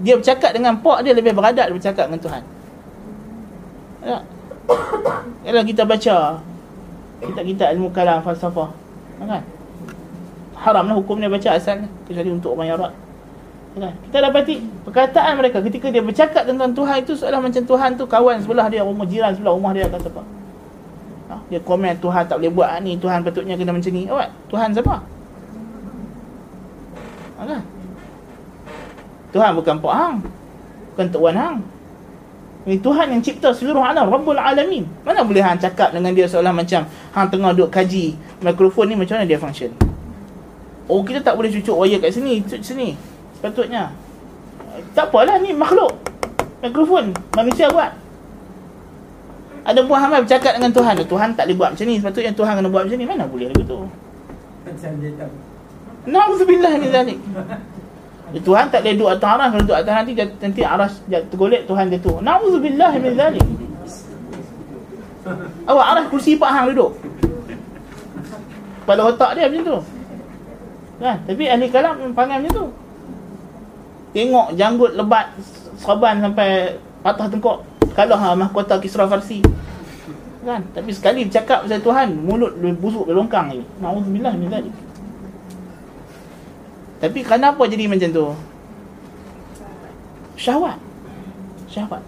[0.06, 2.42] Dia bercakap dengan pak dia lebih beradat daripada bercakap dengan Tuhan.
[4.06, 4.18] Ya.
[5.46, 6.16] Kalau kita baca
[7.16, 8.70] kita kita ilmu kalam falsafah,
[9.24, 9.42] kan?
[10.66, 12.92] haram lah hukum dia baca asalnya kecuali untuk orang Arab
[13.78, 13.94] kan?
[14.10, 14.56] kita dapati
[14.88, 18.82] perkataan mereka ketika dia bercakap tentang Tuhan itu seolah macam Tuhan tu kawan sebelah dia
[18.82, 20.24] rumah jiran sebelah rumah dia kata apa
[21.30, 21.38] ha?
[21.50, 24.06] dia komen Tuhan tak boleh buat ni Tuhan patutnya kena macam ni.
[24.10, 24.96] Oh, Tuhan siapa?
[27.40, 27.58] Ha?
[29.36, 30.18] Tuhan bukan Pak Hang
[30.96, 31.58] bukan Tuan Hang.
[32.66, 34.88] Ini Tuhan yang cipta seluruh alam Rabbul Alamin.
[35.04, 36.82] Mana boleh hang cakap dengan dia seolah macam
[37.14, 39.70] Hang tengah duduk kaji Mikrofon ni macam mana dia function?
[40.90, 42.98] Oh kita tak boleh cucuk wire kat sini Cucuk sini.
[43.38, 43.94] Sepatutnya.
[44.98, 45.94] Tak apalah ni makhluk.
[46.64, 48.05] Mikrofon Manusia buat
[49.66, 50.94] Ada buah hamil bercakap dengan Tuhan.
[51.10, 51.96] Tuhan tak boleh buat macam ni.
[51.98, 53.06] Sepatutnya Tuhan kena buat macam ni.
[53.10, 53.80] Mana boleh lagu tu?
[56.06, 57.18] Na'udzubillah ni zalik.
[58.46, 62.14] Tuhan tak boleh duduk atas aras Kalau duduk atas nanti Nanti aras tergolek Tuhan tu
[62.22, 63.46] Na'udzubillah min zalik.
[65.66, 66.94] Awak aras kursi Pak Hang duduk?
[68.86, 69.78] Kepala otak dia macam tu.
[71.02, 71.18] Kan?
[71.26, 72.66] Tapi ahli kalam panggil macam tu.
[74.14, 75.26] Tengok janggut lebat
[75.82, 79.40] Seraban sampai patah tengkok Kalau ha, mahkota Kisra Farsi
[80.46, 80.62] kan?
[80.78, 84.76] Tapi sekali bercakap pasal Tuhan Mulut lebih busuk, lebih longkang lagi Na'udzubillah min zalik
[87.06, 88.26] tapi kenapa jadi macam tu?
[90.40, 90.80] Syahwat.
[91.70, 92.04] Syahwat.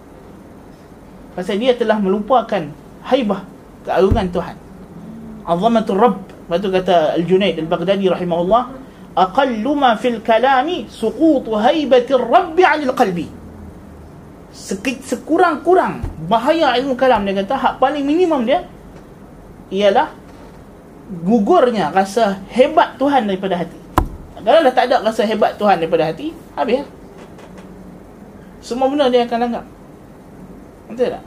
[1.36, 2.66] Pasal dia telah melupakan
[3.06, 3.44] haibah
[3.84, 4.56] keagungan Tuhan.
[5.46, 6.18] Azamatul Rabb.
[6.18, 8.62] Lepas tu kata Al-Junaid Al-Baghdadi rahimahullah.
[9.14, 13.37] Aqallu ma fil kalami suqutu haibatir Rabbi anil qalbi.
[14.52, 18.64] Sekurang-kurang bahaya ilmu kalam dia kata hak paling minimum dia
[19.68, 20.08] ialah
[21.24, 23.78] gugurnya rasa hebat Tuhan daripada hati.
[24.38, 26.88] Kalau dah tak ada rasa hebat Tuhan daripada hati, habis lah.
[28.64, 29.64] Semua benda dia akan langgap.
[30.88, 31.24] Betul tak?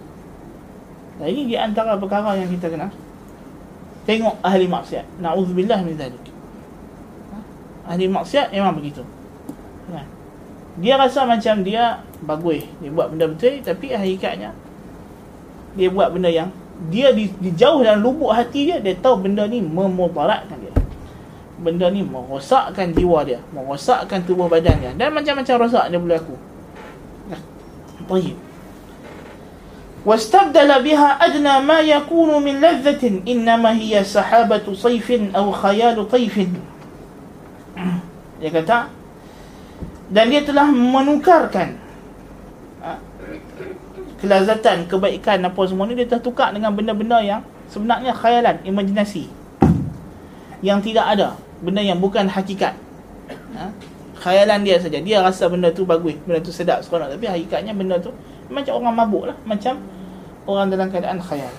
[1.21, 2.89] Nah, ini di antara perkara yang kita kena
[4.09, 5.05] tengok ahli maksiat.
[5.21, 6.23] Na'udzubillah min zalik.
[7.85, 9.05] Ahli maksiat memang begitu.
[9.89, 10.07] Kan?
[10.76, 12.64] Dia rasa macam dia bagus.
[12.84, 14.52] Dia buat benda betul tapi hakikatnya
[15.76, 16.48] dia buat benda yang
[16.88, 20.72] dia di, di jauh dalam lubuk hati dia dia tahu benda ni memudaratkan dia
[21.60, 26.36] benda ni merosakkan jiwa dia merosakkan tubuh badan dia dan macam-macam rosak dia boleh aku
[28.06, 28.38] طيب
[30.06, 36.36] واستبدل بها أدنى ما يكون من لذة إنما هي سحابة صيف أو خيال طيف
[38.36, 38.86] dia kata
[40.11, 41.79] dan dia telah menukarkan
[42.83, 42.99] ha,
[44.19, 49.31] kelazatan, kebaikan apa semua ni dia telah tukar dengan benda-benda yang sebenarnya khayalan, imajinasi.
[50.61, 52.75] Yang tidak ada benda yang bukan hakikat.
[53.55, 53.65] Ha?
[54.21, 55.01] khayalan dia saja.
[55.01, 57.17] Dia rasa benda tu bagus benda tu sedap seronok.
[57.17, 58.13] Tapi hakikatnya benda tu
[58.53, 59.81] macam orang mabuk lah macam
[60.45, 61.49] orang dalam keadaan khayal.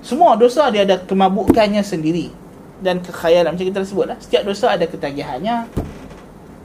[0.00, 2.32] Semua dosa dia ada kemabukannya sendiri
[2.80, 4.16] dan kekhayalan macam kita sebut lah.
[4.22, 5.68] Setiap dosa ada ketagihannya.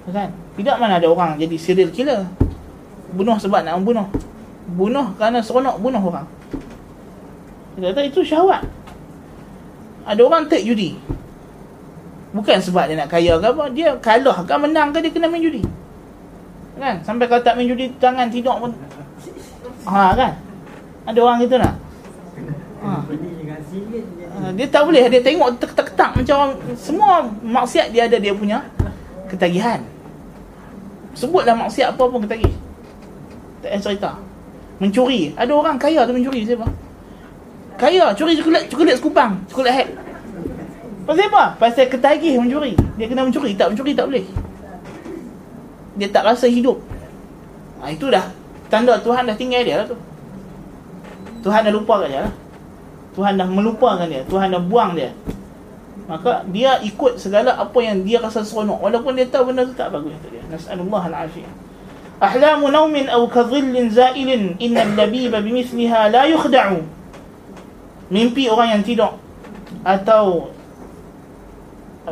[0.08, 2.30] Kan tidak mana ada orang jadi serial killer.
[3.14, 4.06] Bunuh sebab nak membunuh.
[4.74, 6.28] Bunuh kerana seronok bunuh orang.
[7.74, 8.62] Kita kata itu syahwat.
[10.04, 11.00] Ada orang take judi
[12.36, 15.40] Bukan sebab dia nak kaya ke apa Dia kalah ke menang ke dia kena main
[15.40, 15.64] judi
[16.76, 17.00] Kan?
[17.08, 18.76] Sampai kalau tak main judi Tangan tidur pun.
[19.88, 20.36] Ha kan?
[21.08, 21.74] Ada orang gitu nak?
[22.84, 22.92] Ha.
[23.00, 24.52] ha.
[24.52, 25.08] Dia tak boleh.
[25.08, 28.60] Dia tengok ketak-ketak Macam orang Semua maksiat dia ada Dia punya
[29.32, 29.93] Ketagihan
[31.14, 32.54] Sebutlah maksiat apa pun ketagih
[33.62, 34.12] Tak payah cerita
[34.82, 36.66] Mencuri Ada orang kaya tu mencuri Siapa
[37.78, 39.90] Kaya Curi coklat Coklat sekupang Coklat hack
[41.04, 41.60] Pasal apa?
[41.60, 42.80] Pasal ketagih mencuri.
[42.96, 44.26] Dia kena mencuri, tak mencuri tak boleh.
[46.00, 46.80] Dia tak rasa hidup.
[47.84, 48.32] Ha, itu dah
[48.72, 49.98] tanda Tuhan dah tinggal dia lah tu.
[51.44, 52.34] Tuhan dah lupakan dia lah.
[53.14, 54.24] Tuhan dah melupakan dia.
[54.26, 55.12] Tuhan dah buang dia.
[56.04, 58.80] Maka dia ikut segala apa yang dia rasa seronok.
[58.84, 60.44] Walaupun dia tahu benda tu tak bagus untuk dia.
[60.52, 61.54] Nas'alullah al-afiyah.
[62.20, 66.84] Ahlamu naumin aw kadhillin za'ilin innal labiba bimithliha la yukhda'u.
[68.12, 69.24] Mimpi orang yang tidur
[69.82, 70.54] atau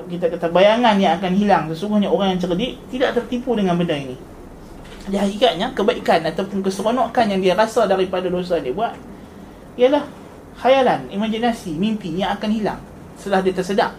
[0.08, 4.16] kita kata bayangan yang akan hilang sesungguhnya orang yang cerdik tidak tertipu dengan benda ini
[5.08, 8.96] jadi hakikatnya kebaikan ataupun keseronokan yang dia rasa daripada dosa dia buat
[9.76, 10.08] ialah
[10.64, 12.82] khayalan imajinasi mimpi yang akan hilang
[13.21, 13.93] setelah dia tersedak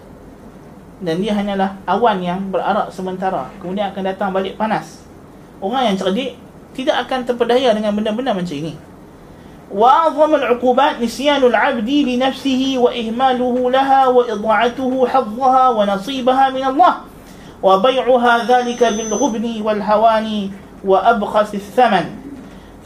[1.02, 5.06] dan dia hanyalah awan yang berarak sementara kemudian akan datang balik panas
[5.62, 6.38] orang yang cerdik
[6.74, 8.78] tidak akan terpedaya dengan benda-benda macam ini
[9.68, 16.94] وأعظم العقوبات نسيان العبد لنفسه وإهماله لها وإضاعته حظها ونصيبها من الله
[17.64, 20.28] وبيعها ذلك بالغبن والهوان
[20.86, 22.06] وأبخس الثمن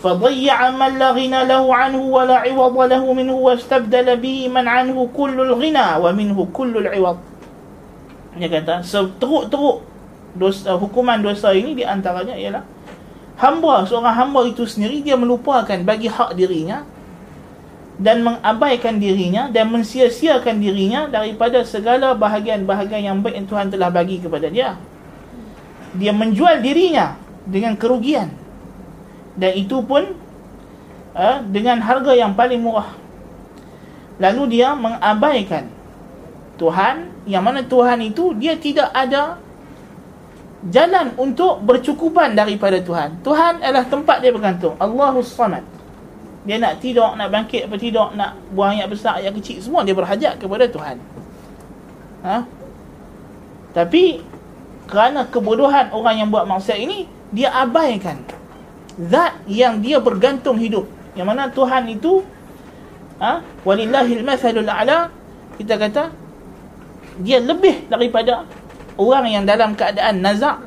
[0.05, 5.37] فضيع من لا غنى له عنه ولا عوض له منه واستبدل به من عنه كل
[5.37, 7.17] الغنى ومنه كل العوض
[8.31, 9.83] dia kata seteruk-teruk
[10.33, 12.63] dosa hukuman dosa ini di antaranya ialah
[13.37, 16.81] hamba seorang hamba itu sendiri dia melupakan bagi hak dirinya
[18.01, 24.17] dan mengabaikan dirinya dan mensia-siakan dirinya daripada segala bahagian-bahagian yang baik yang Tuhan telah bagi
[24.17, 24.73] kepada dia.
[25.93, 27.13] Dia menjual dirinya
[27.45, 28.33] dengan kerugian.
[29.36, 30.16] Dan itu pun
[31.12, 32.92] uh, dengan harga yang paling murah.
[34.16, 35.68] Lalu dia mengabaikan
[36.56, 39.36] Tuhan yang mana Tuhan itu dia tidak ada
[40.72, 43.20] jalan untuk bercukupan daripada Tuhan.
[43.20, 44.74] Tuhan adalah tempat dia bergantung.
[44.80, 45.62] Allahus Samad.
[46.46, 49.98] Dia nak tidur, nak bangkit apa tidur, nak buang ayat besar, ayat kecil, semua dia
[49.98, 50.96] berhajat kepada Tuhan.
[52.22, 52.46] Ha?
[53.74, 54.22] Tapi
[54.86, 58.22] kerana kebodohan orang yang buat maksiat ini, dia abaikan
[58.96, 60.88] zat yang dia bergantung hidup.
[61.16, 62.24] Yang mana Tuhan itu
[63.20, 63.40] ha?
[63.64, 65.08] walillahil mathalul a'la
[65.56, 66.12] kita kata
[67.20, 68.44] dia lebih daripada
[69.00, 70.60] orang yang dalam keadaan nazak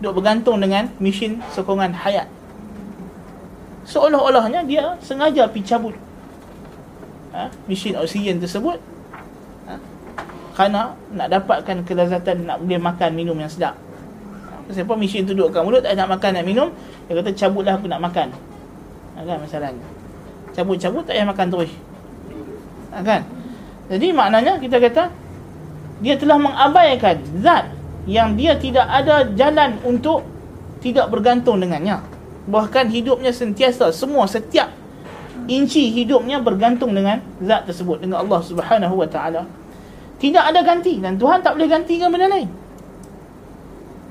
[0.00, 2.26] duk bergantung dengan mesin sokongan hayat
[3.84, 5.94] seolah-olahnya dia sengaja pergi cabut
[7.36, 8.80] ha, mesin oksigen tersebut
[9.68, 9.76] ha,
[10.56, 13.76] kerana nak dapatkan kelazatan nak boleh makan minum yang sedap
[14.70, 16.68] siapa mesin tu duduk kat mulut tak nak makan nak minum
[17.08, 18.28] dia kata cabutlah aku nak makan.
[19.16, 19.86] Ha, kan masalahnya
[20.52, 21.72] cabut-cabut tak payah makan terus.
[22.92, 23.20] Ha, kan?
[23.88, 25.08] Jadi maknanya kita kata
[26.04, 27.72] dia telah mengabaikan zat
[28.04, 30.22] yang dia tidak ada jalan untuk
[30.82, 32.02] tidak bergantung dengannya.
[32.46, 34.68] Bahkan hidupnya sentiasa semua setiap
[35.46, 39.42] inci hidupnya bergantung dengan zat tersebut dengan Allah Subhanahu wa taala.
[40.22, 42.61] Tidak ada ganti dan Tuhan tak boleh gantikan benda lain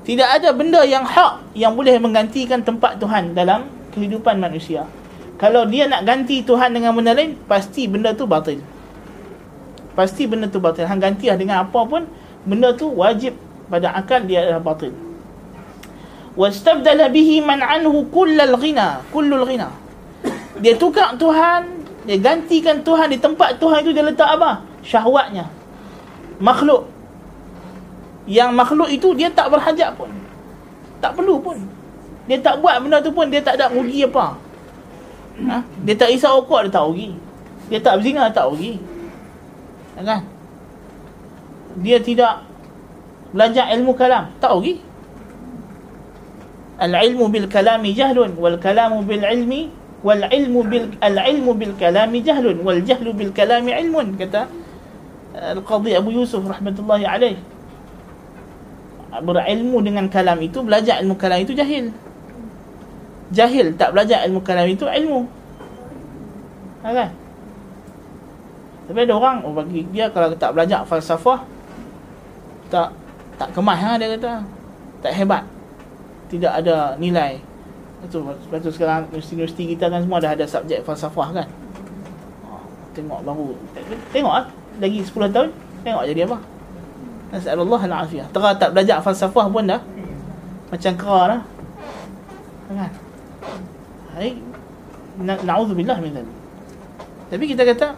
[0.02, 4.82] tidak ada benda yang hak yang boleh menggantikan tempat Tuhan dalam kehidupan manusia.
[5.38, 8.58] Kalau dia nak ganti Tuhan dengan benda lain pasti benda tu batil.
[9.94, 10.90] Pasti benda tu batil.
[10.90, 12.06] Hang gantilah dengan apa pun
[12.42, 13.38] benda tu wajib
[13.70, 14.90] pada akal dia adalah batil.
[16.34, 19.70] Wastabdala bihi man anhu kullal ghina kullul ghina.
[20.58, 24.66] Dia tukar Tuhan dia gantikan Tuhan di tempat Tuhan itu dia letak apa?
[24.82, 25.46] Syahwatnya.
[26.42, 26.90] Makhluk
[28.26, 30.10] yang makhluk itu dia tak berhajat pun.
[31.02, 31.58] Tak perlu pun.
[32.30, 34.38] Dia tak buat benda tu pun dia tak ada rugi apa.
[35.32, 35.64] Ha?
[35.82, 37.10] dia tak risau okok dia tak rugi.
[37.66, 38.78] Dia tak berzina tak rugi.
[39.98, 40.22] Kan?
[41.82, 42.46] Dia tidak
[43.34, 44.78] belajar ilmu kalam tak rugi.
[46.82, 49.70] Al-ilmu bil kalami jahlun wal kalamu bil ilmi
[50.02, 54.50] wal ilmu bil al ilmu bil kalami jahlun wal jahlu bil kalami ilmun kata
[55.54, 57.38] al-qadhi Abu Yusuf rahmatullahi alaih
[59.20, 61.92] berilmu dengan kalam itu belajar ilmu kalam itu jahil
[63.28, 65.28] jahil tak belajar ilmu kalam itu ilmu
[66.80, 67.10] ha, kan
[68.88, 71.44] tapi ada orang oh bagi dia kalau tak belajar falsafah
[72.72, 72.88] tak
[73.36, 74.40] tak kemas ha, dia kata
[75.04, 75.44] tak hebat
[76.32, 77.36] tidak ada nilai.
[78.08, 81.46] Itu sebab tu sekarang universiti-universiti kita kan semua dah ada subjek falsafah kan.
[82.48, 82.64] Oh,
[82.96, 83.52] tengok baru
[84.16, 84.46] tengok ah
[84.80, 85.48] lagi 10 tahun
[85.84, 86.38] tengok jadi apa.
[87.32, 88.28] Nasallahu al-afiyah.
[88.28, 89.80] Tera tak belajar falsafah pun dah
[90.72, 91.42] macam kera dah.
[92.72, 92.92] Kan?
[94.16, 94.32] Hai
[95.20, 96.36] na'udzubillah min dzalik.
[97.28, 97.88] Tapi kita kata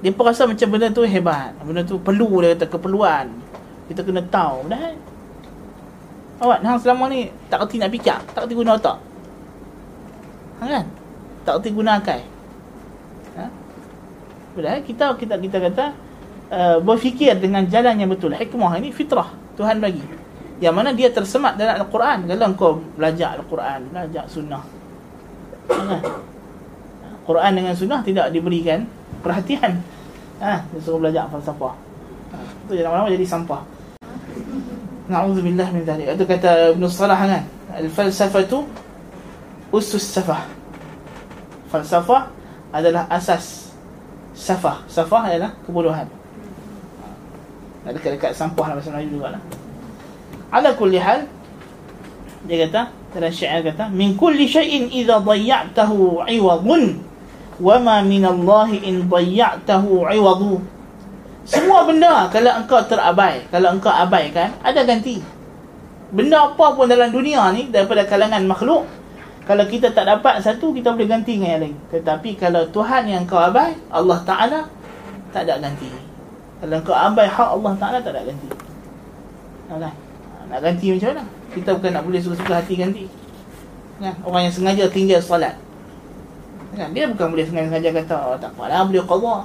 [0.00, 1.52] dia perasa macam benda tu hebat.
[1.60, 3.28] Benda tu perlu dia kata keperluan.
[3.92, 4.68] Kita kena tahu.
[4.72, 4.96] Dah
[6.38, 8.94] Awak hang selama ni tak reti nak fikir, tak reti guna otak.
[10.62, 10.86] Ha kan?
[11.42, 12.22] Tak reti guna akal.
[13.34, 13.44] Ha?
[14.54, 15.84] Bila kita kita kita kata
[16.52, 18.32] uh, berfikir dengan jalan yang betul.
[18.32, 20.02] Hikmah ini fitrah Tuhan bagi.
[20.58, 22.26] Yang mana dia tersemat dalam Al-Quran.
[22.26, 24.62] Kalau kau belajar Al-Quran, belajar sunnah.
[25.70, 25.96] Ha?
[27.28, 28.88] Quran dengan sunnah tidak diberikan
[29.20, 29.78] perhatian.
[30.40, 31.74] Ha, dia suruh belajar falsafah.
[32.34, 33.62] Ha, itu lama-lama jadi sampah.
[35.08, 38.68] Na'udzubillah min dhalik Itu kata Ibn Salah kan Al-falsafatu
[39.72, 40.44] Usus safah
[41.72, 42.28] Falsafah
[42.76, 43.72] adalah asas
[44.36, 46.17] Safah Safah adalah kebodohan
[47.94, 49.42] dekat-dekat sampah lah Bahasa Melayu juga lah
[50.52, 51.28] Ala kulli hal
[52.48, 57.00] Dia kata Dalam syair kata Min kulli syai'in Iza dayya'tahu iwadun
[57.58, 60.62] Wama minallahi in dayya'tahu iwadu
[61.48, 65.16] semua benda kalau engkau terabai, kalau engkau abaikan, ada ganti.
[66.12, 68.84] Benda apa pun dalam dunia ni daripada kalangan makhluk,
[69.48, 71.76] kalau kita tak dapat satu, kita boleh ganti dengan yang lain.
[71.88, 74.60] Tetapi kalau Tuhan yang kau abai, Allah Ta'ala,
[75.32, 75.88] tak ada ganti.
[76.58, 78.48] Kalau engkau abai hak Allah Ta'ala, tak ada ganti.
[79.68, 79.92] Okay.
[80.48, 81.24] Nak ganti macam mana?
[81.54, 83.04] Kita bukan nak boleh suka-suka hati ganti.
[84.02, 84.14] Kan?
[84.24, 85.54] Orang yang sengaja tinggal solat.
[86.74, 86.90] Kan?
[86.96, 89.36] Dia bukan boleh sengaja kata, oh, tak apalah, boleh qadha.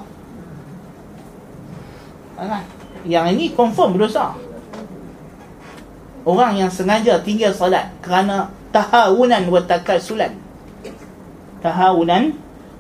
[2.34, 2.64] Ha, kan?
[3.04, 4.32] Yang ini confirm berdosa.
[6.24, 10.32] Orang yang sengaja tinggal salat kerana tahawunan wa takasulan.
[11.60, 12.32] Tahawunan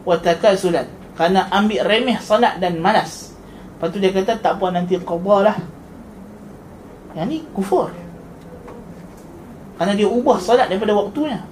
[0.07, 0.87] wa takasulan.
[1.19, 3.32] Kerana ambil remeh salat dan malas.
[3.82, 5.56] Lepas tu dia kata tak apa nanti qadha lah.
[7.14, 7.94] Yang ni kufur.
[9.78, 11.42] Kerana dia ubah salat daripada waktunya.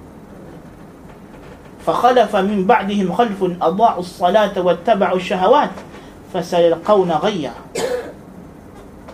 [1.87, 5.75] فخلف من بعدهم خلف أضاعوا الصلاة واتبعوا الشهوات
[6.35, 7.55] فسيلقون غيا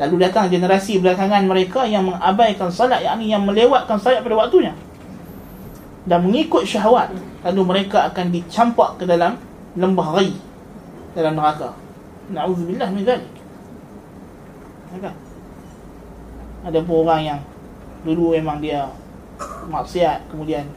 [0.01, 4.73] Lalu datang generasi belakangan mereka yang mengabaikan salat yakni yang melewatkan salat pada waktunya
[6.09, 7.13] dan mengikut syahwat
[7.45, 9.39] lalu mereka akan dicampak ke dalam
[9.77, 10.33] lembah ghai
[11.13, 11.77] dalam neraka.
[12.28, 13.34] Nauzubillah min zalik.
[16.68, 17.40] Ada pun orang yang
[18.04, 18.92] dulu memang dia
[19.72, 20.68] maksiat kemudian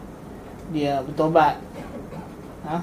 [0.71, 1.59] dia bertobat.
[2.67, 2.79] Ha?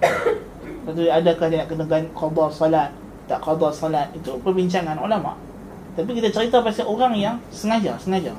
[0.00, 2.90] Lepas tu adakah dia nak kena qadha salat?
[3.30, 4.10] Tak qadha salat?
[4.16, 5.38] Itu perbincangan ulama.
[5.94, 8.34] Tapi kita cerita pasal orang yang sengaja Sengaja.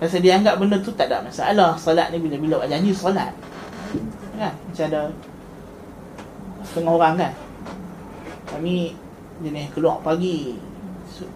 [0.00, 3.32] Pasal dia anggap benda tu tak ada masalah Salat ni bila-bila janji salat.
[4.36, 4.52] Kan?
[4.52, 5.02] Macam ada
[6.64, 7.32] Setengah orang kan
[8.50, 8.94] Kami
[9.40, 10.60] Jenis keluar pagi.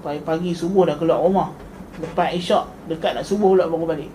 [0.04, 1.50] Pagi-pagi subuh dah keluar rumah.
[2.00, 4.12] Lepas isyak Dekat nak subuh pula baru balik.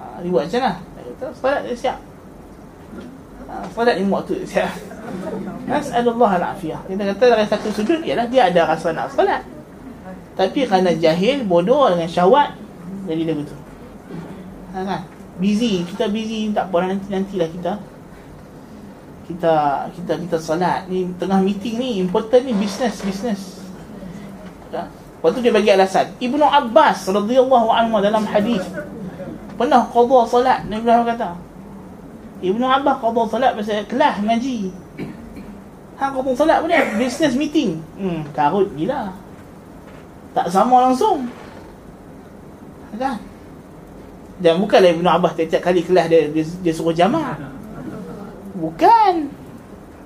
[0.00, 0.72] Ha, Dia buat macam mana?
[0.80, 1.26] Kata.
[1.36, 1.98] Solat dia siap.
[3.52, 4.72] Ha, solat lima waktu dia siap.
[5.68, 6.80] Nas'alullah al-afiyah.
[6.88, 9.44] Kita kata dari satu sudut ialah dia ada rasa nak solat.
[10.32, 12.56] Tapi kerana jahil, bodoh dengan syahwat
[13.04, 13.60] Jadi dia betul.
[14.72, 15.00] Ha, kan?
[15.36, 16.88] Busy, kita busy tak apa.
[16.88, 17.72] Nanti nantilah kita
[19.26, 23.40] kita kita kita solat ni tengah meeting ni important ni business business.
[24.74, 24.90] Ya?
[24.90, 26.06] Lepas tu dia bagi alasan.
[26.18, 28.66] Ibnu Abbas radhiyallahu anhu dalam hadis
[29.54, 30.58] pernah qadha solat?
[30.66, 31.30] Nabi Ibrahim kata.
[32.42, 34.56] Ibnu Abbas qadha solat pasal kelas ngaji.
[36.02, 37.78] Ha qadha solat pun business meeting.
[37.94, 39.14] Hmm karut gila.
[40.34, 41.30] Tak sama langsung.
[42.98, 43.22] Kan?
[44.42, 47.61] Dan bukanlah Ibnu Abbas setiap kali kelas dia, dia, dia suruh jamaah
[48.62, 49.26] bukan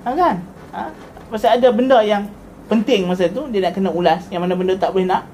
[0.02, 0.36] ha, kan
[0.72, 0.88] ha?
[1.28, 2.24] pasal ada benda yang
[2.72, 5.28] penting masa tu dia nak kena ulas yang mana benda tak boleh nak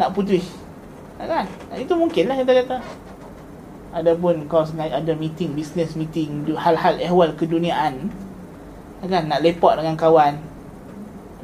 [0.00, 0.48] nak putus
[1.20, 1.44] ha, kan
[1.76, 2.76] itu mungkinlah kita kata
[3.92, 8.08] Adapun kau sengaja ada meeting, business meeting, hal-hal ehwal keduniaan
[9.04, 10.40] kan nak lepak dengan kawan.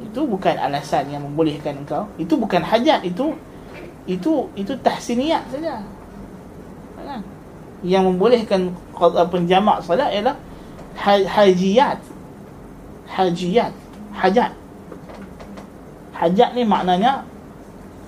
[0.01, 2.09] Itu bukan alasan yang membolehkan engkau.
[2.17, 3.37] Itu bukan hajat, itu
[4.09, 5.85] itu itu tahsiniyat saja.
[6.97, 7.21] Kan?
[7.85, 8.73] Yang membolehkan
[9.29, 10.33] penjamak solat ialah
[10.99, 11.99] hajiyat.
[13.09, 13.73] Hajiyat,
[14.13, 14.51] hajat.
[16.13, 17.23] Hajat ni maknanya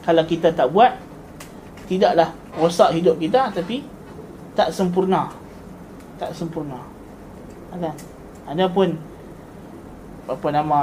[0.04, 1.00] kalau kita tak buat
[1.88, 3.88] tidaklah rosak hidup kita tapi
[4.54, 5.32] tak sempurna.
[6.20, 6.80] Tak sempurna.
[7.72, 7.96] Kan?
[8.52, 9.00] Ada pun
[10.28, 10.80] apa nama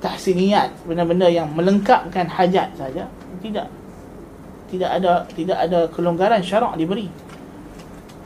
[0.00, 3.10] tahsiniyat benda-benda yang melengkapkan hajat saja
[3.42, 3.68] tidak.
[4.66, 7.10] Tidak ada tidak ada kelonggaran syarak diberi.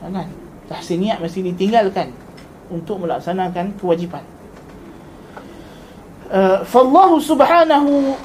[0.01, 0.29] Kan?
[0.69, 2.13] Tahsiniyat mesti ditinggalkan
[2.71, 4.23] untuk melaksanakan kewajipan
[6.31, 8.15] uh, fallahu subhanahu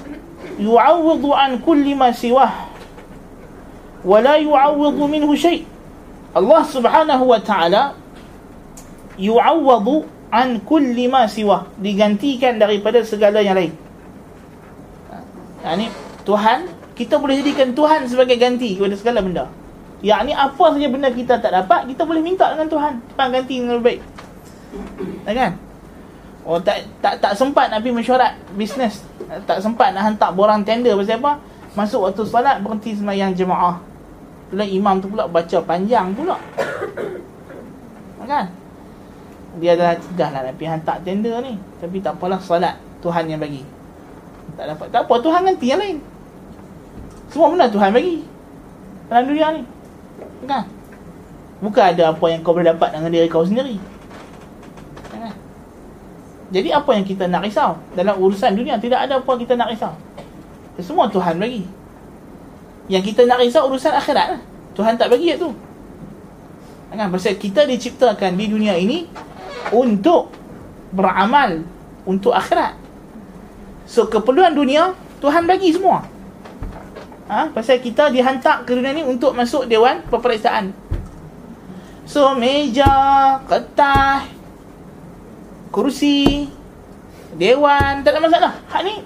[1.34, 2.70] an kulli ma siwah
[4.06, 5.76] wa la yu'awwidu minhu syai'
[6.36, 7.96] Allah Subhanahu wa taala
[9.16, 13.72] yu'awwadu an kulli ma siwa digantikan daripada segala yang lain.
[15.64, 15.88] Yani
[16.28, 19.48] Tuhan kita boleh jadikan Tuhan sebagai ganti kepada segala benda.
[20.04, 23.80] Yakni apa saja benda kita tak dapat kita boleh minta dengan Tuhan Tuhan ganti dengan
[23.80, 24.00] lebih baik.
[25.26, 25.50] Ya kan?
[26.46, 29.02] Oh tak tak tak sempat pergi mesyuarat bisnes.
[29.46, 31.32] Tak sempat nak hantar borang tender pasal apa?
[31.76, 33.76] Masuk waktu solat berhenti sembahyang jemaah.
[34.46, 36.38] Kemudian imam tu pula baca panjang pula
[38.30, 38.46] Kan
[39.58, 43.66] Dia dah dah lah pergi hantar tender ni Tapi tak apalah salat Tuhan yang bagi
[44.54, 45.98] Tak dapat Tak apa Tuhan ganti yang lain
[47.30, 48.22] Semua benda Tuhan bagi
[49.10, 49.62] Dalam dunia ni
[50.46, 50.64] Kan
[51.56, 53.80] Bukan ada apa yang kau boleh dapat dengan diri kau sendiri?
[56.50, 59.90] Jadi apa yang kita nak risau Dalam urusan dunia Tidak ada apa kita nak risau
[60.78, 61.66] Semua Tuhan bagi
[62.86, 64.40] yang kita nak risau urusan akhirat lah.
[64.78, 65.50] Tuhan tak bagi tu.
[66.94, 67.10] Kan?
[67.10, 69.10] Pasal kita diciptakan di dunia ini
[69.74, 70.30] untuk
[70.94, 71.66] beramal
[72.06, 72.78] untuk akhirat.
[73.90, 76.06] So keperluan dunia Tuhan bagi semua.
[77.26, 77.50] Ha?
[77.50, 80.70] Pasal kita dihantar ke dunia ni untuk masuk dewan peperiksaan.
[82.06, 82.86] So meja,
[83.50, 84.30] kertas,
[85.70, 86.48] kerusi,
[87.36, 88.52] dewan, tak ada masalah.
[88.70, 89.02] Hak ni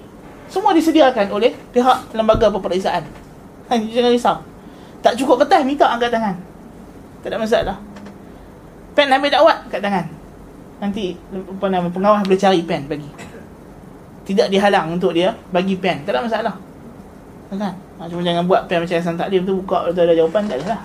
[0.51, 3.03] semua disediakan oleh pihak lembaga peperiksaan.
[3.71, 4.37] Ha, jangan risau.
[5.01, 6.35] Tak cukup kertas, minta angkat tangan.
[7.23, 7.77] Tak ada masalah.
[8.91, 10.05] Pen ambil dakwat kat tangan.
[10.83, 13.09] Nanti apa nama pengawas boleh cari pen bagi.
[14.25, 16.55] tidak dihalang untuk dia bagi pen tak ada masalah
[17.51, 20.63] kan ha, cuma jangan buat pen macam Hasan Taklim tu buka tu ada jawapan tak
[20.63, 20.81] ada lah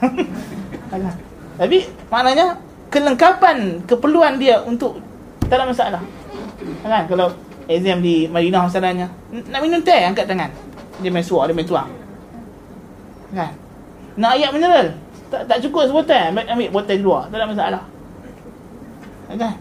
[0.90, 1.14] kan?
[1.54, 1.78] tapi
[2.10, 2.58] maknanya
[2.90, 4.98] kelengkapan keperluan dia untuk
[5.46, 6.02] tak ada masalah.
[6.82, 7.26] Kan kalau
[7.66, 10.50] exam di Madinah misalnya nak minum teh angkat tangan.
[11.02, 11.90] Dia main suar dia main tuang.
[13.34, 13.52] Kan?
[14.16, 14.86] Nak ayat mineral.
[15.26, 17.22] Tak, tak cukup sebotol ambil, ambil botol luar.
[17.28, 17.82] Tak ada masalah.
[19.26, 19.54] Kan?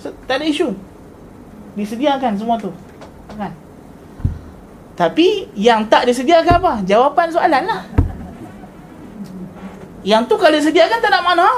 [0.00, 0.72] So, tak ada isu.
[1.76, 2.72] Disediakan semua tu.
[3.36, 3.52] Kan?
[4.96, 6.72] Tapi yang tak disediakan apa?
[6.88, 7.82] Jawapan soalan lah.
[10.00, 11.48] Yang tu kalau disediakan tak ada mana.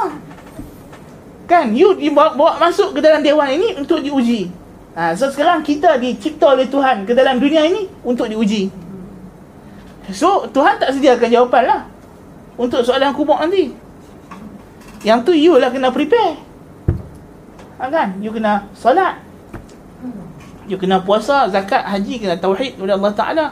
[1.52, 1.76] Kan?
[1.76, 4.48] You dibawa bawa masuk ke dalam dewan ini untuk diuji.
[4.96, 8.72] Ha, so sekarang kita dicipta oleh Tuhan ke dalam dunia ini untuk diuji.
[10.16, 11.80] So Tuhan tak sediakan jawapan lah.
[12.56, 13.68] Untuk soalan kubur nanti.
[15.04, 16.40] Yang tu you lah kena prepare.
[17.76, 18.16] Ha, kan?
[18.24, 19.20] You kena solat.
[20.64, 23.46] You kena puasa, zakat, haji, kena tauhid kepada Allah Ta'ala.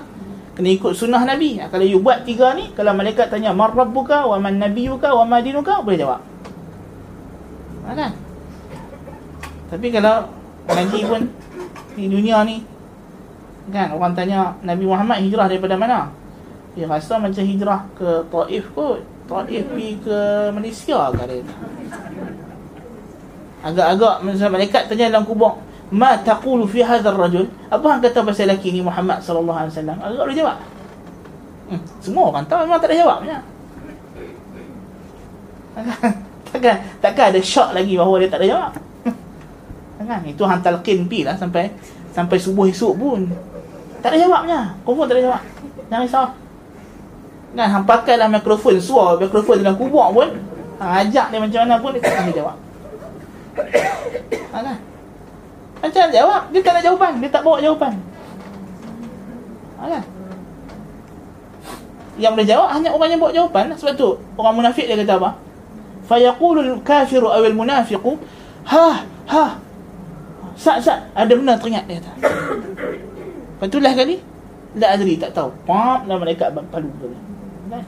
[0.57, 1.61] Kena ikut sunnah Nabi.
[1.61, 5.28] Ha, kalau you buat tiga ni, kalau malaikat tanya, Man Rabbuka, wa man Nabiyuka, wa
[5.28, 6.29] ma dinuka, boleh jawab.
[7.86, 8.12] Ha, kan?
[9.70, 10.26] Tapi kalau
[10.66, 11.22] ngaji pun
[11.94, 12.62] di dunia ni,
[13.70, 16.10] kan, orang tanya Nabi Muhammad hijrah daripada mana?
[16.74, 19.02] Dia rasa macam hijrah ke Taif kot.
[19.30, 20.18] Taif pergi ke
[20.54, 21.42] Malaysia ke dia.
[23.60, 25.60] Agak-agak macam malaikat tanya dalam kubur,
[25.90, 29.98] ma taqulu fi hadzal rajul apa hang kata pasal lelaki ni Muhammad sallallahu alaihi wasallam
[29.98, 30.56] agak boleh jawab
[31.66, 33.38] hmm, semua orang tahu memang tak ada jawabnya
[36.51, 38.72] takkan takkan ada shock lagi bahawa dia tak ada jawab
[40.01, 41.70] kan itu hang talqin pi lah sampai
[42.11, 43.30] sampai subuh esok pun
[44.03, 45.42] tak ada jawabnya confirm tak ada jawab
[45.86, 46.26] jangan risau
[47.55, 50.28] kan hang pakailah mikrofon suara mikrofon dalam kubur pun
[50.82, 52.57] hang ajak dia macam mana pun dia tak akan jawab
[54.51, 54.78] kan
[55.80, 56.42] macam mana jawab?
[56.53, 57.12] Dia tak ada jawapan.
[57.24, 57.92] Dia tak bawa jawapan.
[59.80, 60.01] Ha?
[62.20, 63.64] Yang boleh jawab hanya orang yang bawa jawapan.
[63.80, 65.30] Sebab tu orang munafik dia kata apa?
[66.11, 68.18] Fayaqulul kafiru awil munafiqu
[68.66, 69.44] Ha, ha.
[70.58, 71.06] Sat, sat.
[71.14, 72.12] Ada benar teringat dia kata
[73.56, 74.18] Lepas tu lah kali
[74.74, 75.54] Tak adri, tak tahu.
[75.64, 76.90] Pap, dah mereka palu
[77.70, 77.86] kan?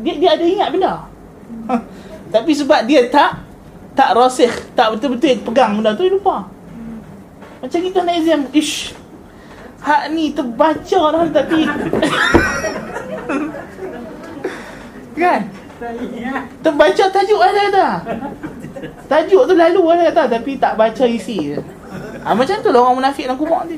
[0.00, 1.04] dia, dia ada ingat benda.
[2.32, 3.42] Tapi sebab dia tak
[3.98, 6.46] Tak rasih Tak betul-betul pegang benda tu Dia lupa.
[7.58, 8.94] Macam kita nak exam Ish
[9.84, 11.60] Hak ni terbaca dah tapi.
[15.20, 15.63] Kan
[16.64, 17.86] Terbaca tajuk ada kata
[19.04, 21.52] Tajuk tu lalu ada kata Tapi tak baca isi
[22.24, 23.76] ha, Macam tu lah orang munafik dalam kubur nanti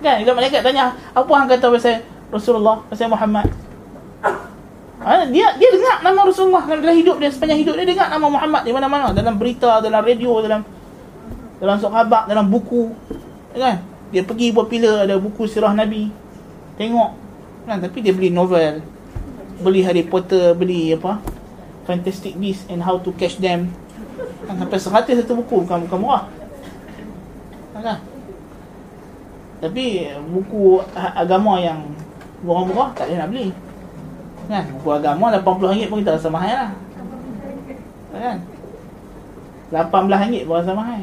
[0.00, 0.24] Kan?
[0.24, 1.96] Bila malaikat tanya Apa yang kata pasal
[2.32, 3.46] Rasulullah Pasal Muhammad?
[5.06, 8.66] Ha, dia dia dengar nama Rasulullah dalam hidup dia sepanjang hidup dia dengar nama Muhammad
[8.66, 9.14] di mana-mana.
[9.14, 10.66] Dalam berita dalam radio dalam
[11.62, 12.90] dalam sahabat dalam buku.
[13.54, 13.86] Kan?
[14.10, 16.10] Dia pergi popular ada buku sirah nabi.
[16.74, 17.10] Tengok.
[17.70, 17.76] Kan?
[17.86, 18.95] Tapi dia beli novel
[19.60, 21.20] beli Harry Potter beli apa?
[21.86, 23.72] Fantastic Beasts and How to Catch Them.
[24.46, 26.24] Kan sampai seratus satu buku bukan bukan murah.
[27.76, 27.98] Kan
[29.56, 31.80] tapi buku agama yang
[32.44, 33.48] murah-murah tak boleh nak beli.
[34.46, 36.72] Kan buku agama RM80 pun kita rasa mahal lah.
[38.12, 38.38] Kan?
[39.72, 41.02] RM18 pun rasa mahal.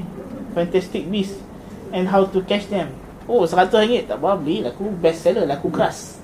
[0.54, 1.42] Fantastic Beasts
[1.90, 2.94] and How to Catch Them.
[3.26, 6.23] Oh, seratus ringgit tak apa beli laku best seller, laku keras.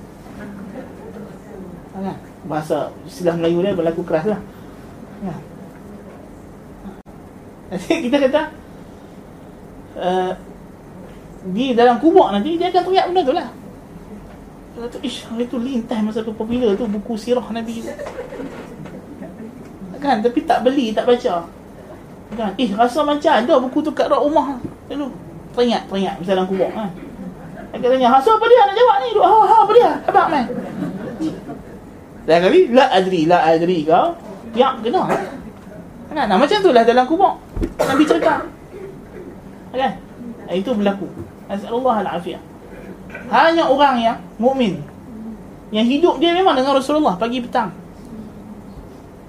[2.00, 2.18] Kan?
[2.48, 4.40] Bahasa istilah Melayu dia berlaku keras lah.
[5.20, 5.36] Ya.
[7.70, 8.42] Jadi kita kata
[10.00, 10.32] uh,
[11.54, 13.48] di dalam kubur nanti dia akan teriak benda tu lah.
[14.80, 17.84] Kata, ish, hari tu lintas masa tu popular tu buku sirah Nabi.
[20.00, 21.44] Kan, tapi tak beli, tak baca.
[22.40, 22.52] Kan?
[22.56, 24.56] Eh rasa macam ada buku tu kat rak rumah.
[24.88, 25.12] Lalu
[25.52, 26.90] teringat, teringat masa dalam kubur kan.
[27.70, 29.92] Dia tanya, "Hasa apa dia nak jawab ni?" Ha ha apa dia?
[30.10, 30.46] Apa mai?
[32.28, 34.16] Dah kali la adri, la adri kau.
[34.58, 35.06] Ya, kena.
[36.10, 36.26] Kan?
[36.26, 37.38] Nah, macam tu lah dalam kubur.
[37.80, 38.44] Nabi cerita.
[39.72, 39.94] Kan?
[40.50, 41.06] Itu berlaku.
[41.46, 42.42] Nasallahu al-afiyah.
[43.30, 44.82] Hanya orang yang mukmin
[45.70, 47.70] yang hidup dia memang dengan Rasulullah pagi petang.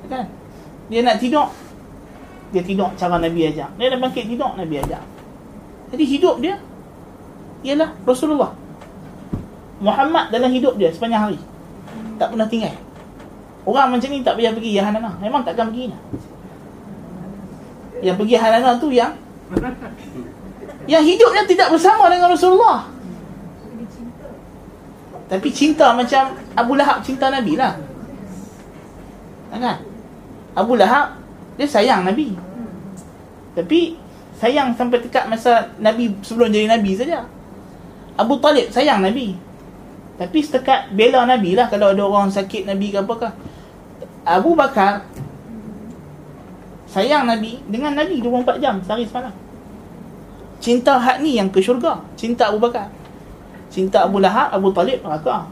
[0.09, 0.25] Kan?
[0.89, 1.53] Dia nak tidur
[2.51, 3.69] dia tidur cara Nabi ajak.
[3.77, 5.05] Dia dah bangkit tidur Nabi ajak.
[5.93, 6.57] Jadi hidup dia
[7.61, 8.57] ialah Rasulullah.
[9.81, 11.41] Muhammad dalam hidup dia sepanjang hari.
[12.21, 12.77] Tak pernah tinggal.
[13.65, 15.17] Orang macam ni tak payah pergi Yahanana.
[15.25, 15.89] Memang takkan pergi.
[18.05, 19.13] Yang pergi Yahanana tu yang
[20.85, 22.89] yang hidupnya tidak bersama dengan Rasulullah.
[25.31, 27.79] Tapi cinta macam Abu Lahab cinta Nabi lah.
[29.55, 29.81] Kan?
[30.59, 31.17] Abu Lahab
[31.57, 32.37] dia sayang Nabi.
[33.55, 33.97] Tapi
[34.41, 37.25] sayang sampai dekat masa Nabi sebelum jadi Nabi saja.
[38.19, 39.50] Abu Talib sayang Nabi.
[40.21, 43.33] Tapi setakat bela Nabi lah kalau ada orang sakit Nabi ke apakah.
[44.21, 45.09] Abu Bakar
[46.85, 49.33] sayang Nabi dengan Nabi 24 jam sehari semalam.
[50.61, 52.05] Cinta hak ni yang ke syurga.
[52.21, 52.93] Cinta Abu Bakar.
[53.73, 55.01] Cinta Abu Lahab, Abu Talib.
[55.01, 55.49] Kan?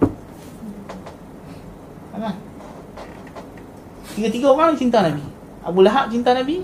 [4.12, 5.24] Tiga-tiga orang cinta Nabi.
[5.64, 6.60] Abu Lahab cinta Nabi.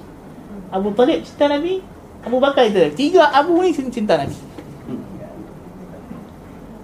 [0.69, 1.81] Abu Talib cinta Nabi.
[2.21, 3.01] Abu Bakar cinta Nabi.
[3.01, 4.37] Tiga Abu ni cinta Nabi.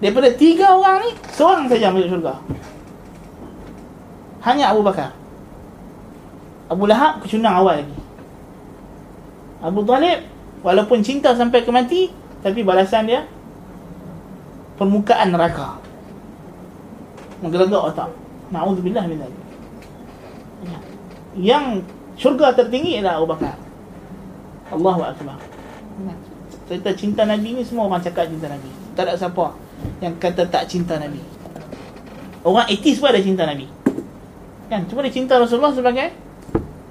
[0.00, 2.34] Daripada tiga orang ni, seorang saja masuk syurga.
[4.40, 5.12] Hanya Abu Bakar.
[6.72, 7.96] Abu Lahab kecundang awal lagi.
[9.60, 10.24] Abu Talib
[10.64, 12.08] walaupun cinta sampai ke mati,
[12.40, 13.28] tapi balasan dia
[14.80, 15.76] permukaan neraka.
[17.44, 18.08] Menggelegak otak.
[18.48, 19.40] Na'udzubillah min dzalik.
[21.36, 21.84] Yang
[22.16, 23.60] syurga tertinggi ialah Abu Bakar.
[24.72, 25.36] Allahu akbar.
[26.64, 28.72] Cerita cinta Nabi ni semua orang cakap cinta Nabi.
[28.96, 29.52] Tak ada siapa
[30.00, 31.20] yang kata tak cinta Nabi.
[32.40, 33.68] Orang etis pun ada cinta Nabi.
[34.70, 34.86] Kan?
[34.88, 36.14] Cuma dia cinta Rasulullah sebagai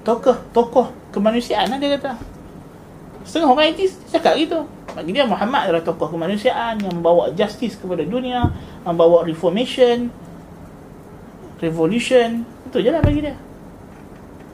[0.06, 2.14] tokoh tokoh kemanusiaan lah dia kata.
[3.26, 4.62] Setengah orang etis cakap gitu.
[4.90, 8.50] Bagi dia Muhammad adalah tokoh kemanusiaan yang membawa justice kepada dunia,
[8.82, 10.10] membawa reformation,
[11.62, 12.42] revolution.
[12.66, 13.38] Itu je lah bagi dia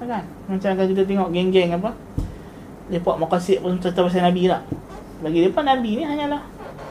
[0.04, 1.96] kan macam kalau kita tengok geng-geng apa
[2.92, 4.60] lepak makasih pun cerita pasal Nabi lah
[5.24, 6.42] bagi mereka Nabi ni hanyalah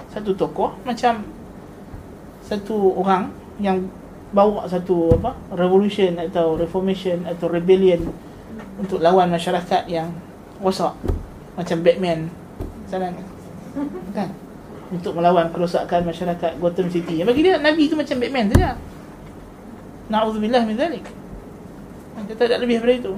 [0.09, 1.21] satu tokoh macam
[2.45, 3.89] satu orang yang
[4.29, 8.05] bawa satu apa revolution atau reformation atau rebellion
[8.77, 10.11] untuk lawan masyarakat yang
[10.61, 10.93] rosak
[11.55, 12.29] macam Batman
[12.85, 13.09] sana
[14.13, 14.29] kan
[14.93, 18.77] untuk melawan kerosakan masyarakat Gotham City bagi dia Nabi tu macam Batman saja
[20.05, 21.05] Na'udzubillah min zalik
[22.23, 23.13] dia tak ada lebih daripada itu.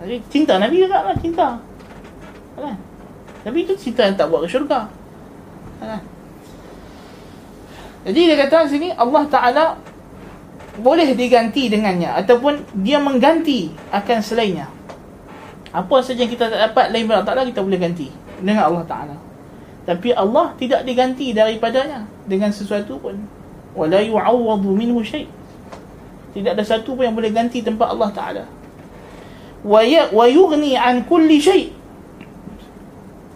[0.00, 1.60] Jadi cinta Nabi juga lah cinta.
[2.56, 2.76] Kan?
[3.44, 4.88] Tapi itu cinta yang tak buat ke syurga.
[5.84, 6.00] Kan?
[8.06, 9.64] Jadi dia kata sini Allah Ta'ala
[10.78, 14.70] boleh diganti dengannya ataupun dia mengganti akan selainnya.
[15.74, 18.06] Apa saja yang kita tak dapat lain daripada Allah kita boleh ganti
[18.38, 19.16] dengan Allah Ta'ala.
[19.86, 23.18] Tapi Allah tidak diganti daripadanya dengan sesuatu pun.
[23.74, 25.26] Wala yu'awwadu minhu syait.
[26.30, 28.44] Tidak ada satu pun yang boleh ganti tempat Allah Ta'ala.
[29.66, 31.74] Wa ya, yughni an kulli syai'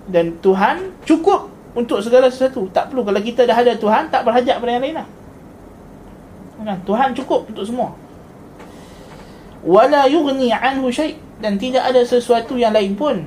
[0.07, 2.67] Dan Tuhan cukup untuk segala sesuatu.
[2.71, 3.07] Tak perlu.
[3.07, 5.09] Kalau kita dah ada Tuhan, tak berhajat pada yang lain lah.
[6.61, 6.79] Kan?
[6.85, 7.97] Tuhan cukup untuk semua.
[9.65, 13.25] Wala yughni anhu syai' Dan tidak ada sesuatu yang lain pun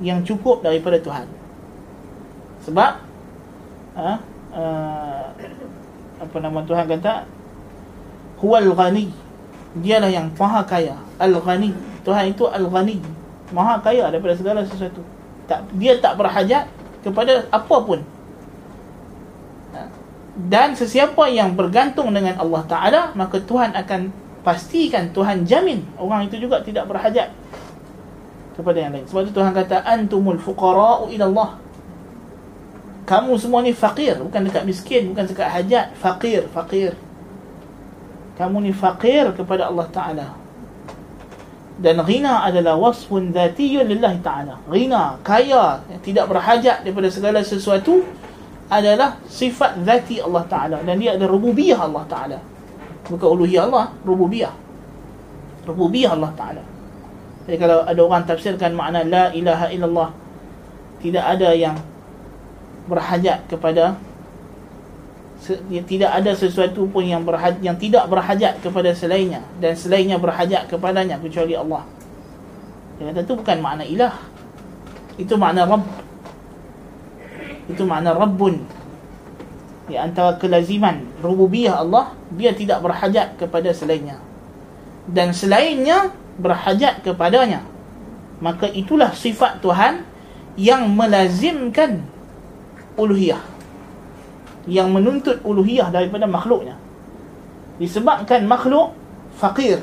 [0.00, 1.28] yang cukup daripada Tuhan.
[2.64, 2.92] Sebab
[4.00, 4.16] ha,
[4.56, 5.24] uh,
[6.22, 7.28] apa nama Tuhan kata
[8.40, 9.12] huwal ghani
[9.76, 13.02] dialah yang maha kaya al ghani Tuhan itu al ghani
[13.52, 15.04] maha kaya daripada segala sesuatu
[15.52, 16.64] tak dia tak berhajat
[17.04, 18.00] kepada apa pun.
[19.76, 19.88] Ha.
[20.48, 24.08] dan sesiapa yang bergantung dengan Allah Ta'ala maka Tuhan akan
[24.40, 27.28] pastikan Tuhan jamin orang itu juga tidak berhajat
[28.56, 29.04] kepada yang lain.
[29.04, 31.50] Sebab itu Tuhan kata antumul fuqara'u ila Allah.
[33.04, 36.96] Kamu semua ni fakir bukan dekat miskin bukan dekat hajat fakir fakir
[38.42, 40.28] kamu ni fakir kepada Allah Ta'ala
[41.80, 44.60] dan ghina adalah wasfun dhatiyun lillahi ta'ala.
[44.68, 48.04] Ghina, kaya tidak berhajat daripada segala sesuatu
[48.72, 50.76] adalah sifat dhati Allah Ta'ala.
[50.84, 52.38] Dan dia ada rububiyah Allah Ta'ala.
[53.08, 54.52] Bukan uluhiyah Allah, rububiyah.
[55.68, 56.62] Rububiyah Allah Ta'ala.
[57.44, 60.10] Jadi kalau ada orang tafsirkan makna la ilaha illallah
[61.02, 61.74] tidak ada yang
[62.86, 63.98] berhajat kepada
[65.90, 71.18] tidak ada sesuatu pun yang berhaj, yang tidak berhajat kepada selainnya dan selainnya berhajat kepadanya
[71.18, 71.82] kecuali Allah.
[72.98, 74.14] Dia kata itu bukan makna ilah.
[75.18, 75.84] Itu makna rabb.
[77.66, 78.62] Itu makna rabbun.
[79.90, 84.22] Di antara kelaziman rububiyah Allah, dia tidak berhajat kepada selainnya.
[85.10, 87.66] Dan selainnya berhajat kepadanya.
[88.38, 90.06] Maka itulah sifat Tuhan
[90.54, 92.06] yang melazimkan
[92.94, 93.51] uluhiyah
[94.70, 96.78] yang menuntut uluhiyah daripada makhluknya.
[97.82, 98.94] Disebabkan makhluk
[99.34, 99.82] fakir.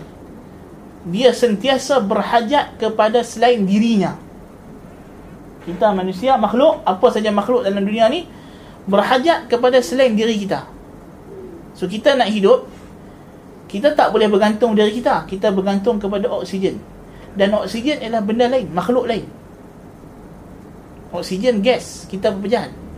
[1.08, 4.16] Dia sentiasa berhajat kepada selain dirinya.
[5.64, 8.24] Kita manusia makhluk apa saja makhluk dalam dunia ni
[8.88, 10.64] berhajat kepada selain diri kita.
[11.76, 12.68] So kita nak hidup
[13.70, 15.28] kita tak boleh bergantung diri kita.
[15.28, 16.80] Kita bergantung kepada oksigen.
[17.38, 19.28] Dan oksigen ialah benda lain makhluk lain.
[21.14, 22.89] Oksigen gas kita berpecahan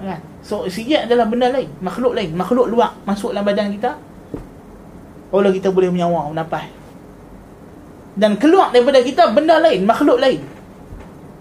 [0.00, 0.20] kan?
[0.40, 4.00] So oksigen adalah benda lain, makhluk lain, makhluk luar masuk dalam badan kita.
[5.30, 6.66] Kalau kita boleh menyawa, menafas.
[8.18, 10.42] dan keluar daripada kita benda lain makhluk lain.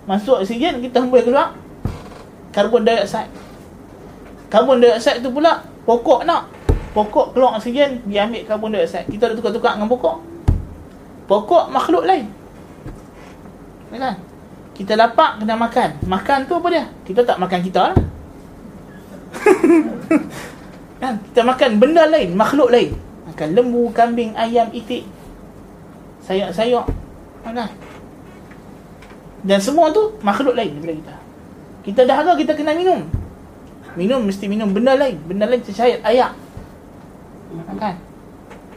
[0.06, 1.56] Masuk oksigen kita hembus keluar
[2.54, 3.26] karbon dioksida.
[4.52, 6.52] Karbon dioksida tu pula pokok nak.
[6.94, 9.08] Pokok keluar oksigen dia ambil karbon dioksida.
[9.10, 10.16] Kita dah tukar-tukar dengan pokok.
[11.26, 12.30] Pokok makhluk lain.
[13.90, 14.16] Kan?
[14.78, 15.90] Kita lapak kena makan.
[16.06, 16.86] Makan tu apa dia?
[17.04, 17.98] Kita tak makan kita lah
[21.02, 22.92] kan kita makan benda lain makhluk lain.
[23.30, 25.06] Makan lembu kambing ayam itik.
[26.26, 26.86] Sayur-sayur
[27.46, 27.72] kan
[29.40, 31.16] dan semua tu makhluk lain daripada kita.
[31.80, 33.08] Kita dahaga kita kena minum.
[33.96, 35.16] Minum mesti minum benda lain.
[35.24, 36.30] Benda lain tercair air
[37.80, 37.96] kan?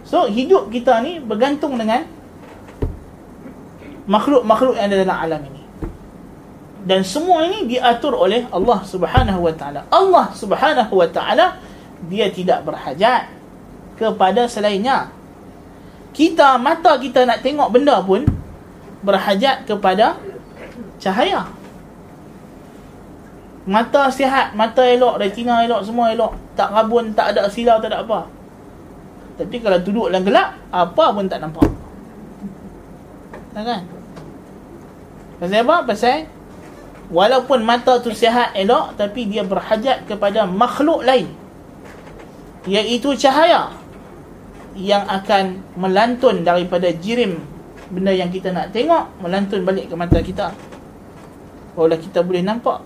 [0.07, 2.07] So hidup kita ni bergantung dengan
[4.09, 5.52] makhluk-makhluk yang ada dalam alam ini
[6.83, 9.87] dan semua ini diatur oleh Allah Subhanahu wa taala.
[9.87, 11.63] Allah Subhanahu wa taala
[12.11, 13.31] dia tidak berhajat
[13.95, 15.15] kepada selainnya.
[16.11, 18.27] Kita mata kita nak tengok benda pun
[19.07, 20.19] berhajat kepada
[20.99, 21.47] cahaya.
[23.63, 26.35] Mata sihat, mata elok, retina elok, semua elok.
[26.59, 28.27] Tak rabun, tak ada silau, tak ada apa.
[29.39, 31.71] Tapi kalau duduk dalam gelap, apa pun tak nampak.
[33.55, 33.83] Tak kan?
[35.39, 35.77] Pasal apa?
[35.87, 36.27] Pasal
[37.13, 41.29] walaupun mata tu sihat elok tapi dia berhajat kepada makhluk lain.
[42.65, 43.77] Iaitu cahaya
[44.73, 47.37] yang akan melantun daripada jirim
[47.93, 50.57] benda yang kita nak tengok melantun balik ke mata kita.
[51.77, 52.81] Barulah kita boleh nampak.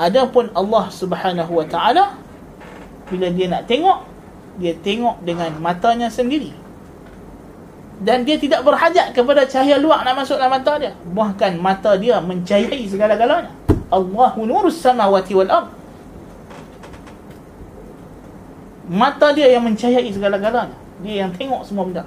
[0.00, 2.16] Adapun Allah Subhanahu wa taala
[3.12, 4.08] bila dia nak tengok
[4.56, 6.59] dia tengok dengan matanya sendiri
[8.00, 10.96] dan dia tidak berhajat kepada cahaya luar nak masuk dalam mata dia.
[11.12, 13.52] Bahkan mata dia mencahayai segala-galanya.
[13.92, 15.68] Allahu nurus samawati wal ard.
[18.88, 20.72] Mata dia yang mencahayai segala-galanya.
[21.04, 22.04] Dia yang tengok semua benda.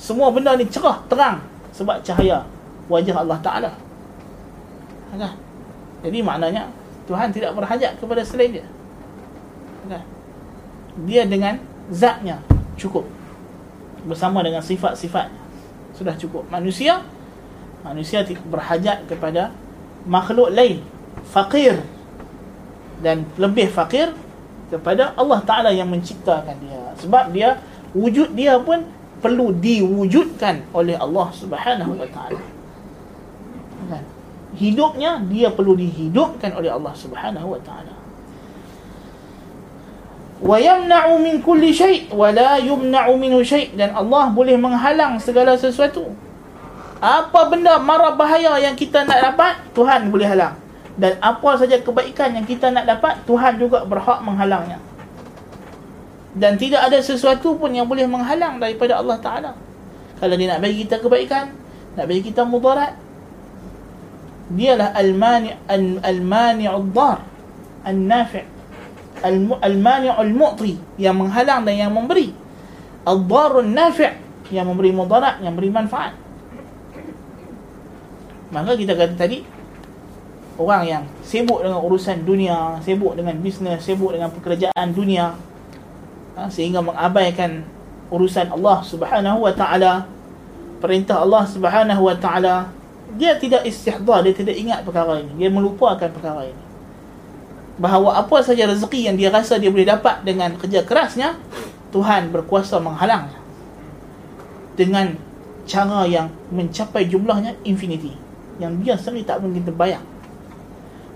[0.00, 1.44] Semua benda ni cerah terang
[1.76, 2.48] sebab cahaya
[2.88, 3.70] wajah Allah Taala.
[6.00, 6.72] Jadi maknanya
[7.04, 8.66] Tuhan tidak berhajat kepada selain dia.
[11.04, 11.60] Dia dengan
[11.92, 12.40] zatnya
[12.80, 13.04] cukup
[14.04, 15.42] bersama dengan sifat-sifatnya
[15.94, 16.44] sudah cukup.
[16.50, 17.00] Manusia
[17.84, 19.54] manusia berhajat kepada
[20.04, 20.82] makhluk lain
[21.30, 21.80] fakir.
[23.04, 24.14] Dan lebih fakir
[24.72, 26.82] kepada Allah Taala yang menciptakan dia.
[26.98, 27.60] Sebab dia
[27.92, 28.82] wujud dia pun
[29.22, 32.44] perlu diwujudkan oleh Allah Subhanahu wa taala.
[33.88, 34.04] Kan?
[34.54, 37.93] Hidupnya dia perlu dihidupkan oleh Allah Subhanahu wa taala
[40.42, 45.54] wa yamna'u min kulli syai' wa la yumna'u minhu syai' dan Allah boleh menghalang segala
[45.54, 46.10] sesuatu.
[46.98, 50.56] Apa benda mara bahaya yang kita nak dapat, Tuhan boleh halang.
[50.94, 54.80] Dan apa saja kebaikan yang kita nak dapat, Tuhan juga berhak menghalangnya.
[56.34, 59.52] Dan tidak ada sesuatu pun yang boleh menghalang daripada Allah Taala.
[60.18, 61.52] Kalau dia nak bagi kita kebaikan,
[61.94, 62.96] nak bagi kita mudarat,
[64.48, 65.54] dialah al-mani'
[66.02, 67.20] al-mani'ud dar,
[67.84, 68.53] an-nafi'
[69.24, 72.30] al-mani'ul mu'ti yang menghalang dan yang memberi.
[73.04, 74.12] Ad-darun nafi'
[74.52, 76.12] yang memberi mudarat yang memberi manfaat.
[78.52, 79.40] Maka kita kata tadi
[80.60, 85.34] orang yang sibuk dengan urusan dunia sibuk dengan bisnes sibuk dengan pekerjaan dunia
[86.38, 87.66] ha, sehingga mengabaikan
[88.14, 90.06] urusan Allah Subhanahu wa taala
[90.78, 92.70] perintah Allah Subhanahu wa taala
[93.18, 95.32] dia tidak istihdar dia tidak ingat perkara ini.
[95.42, 96.63] Dia melupakan perkara ini
[97.78, 101.34] bahawa apa saja rezeki yang dia rasa dia boleh dapat dengan kerja kerasnya
[101.90, 103.38] Tuhan berkuasa menghalangnya
[104.74, 105.14] dengan
[105.64, 108.14] cara yang mencapai jumlahnya infinity
[108.58, 110.02] yang dia sendiri tak mungkin terbayang.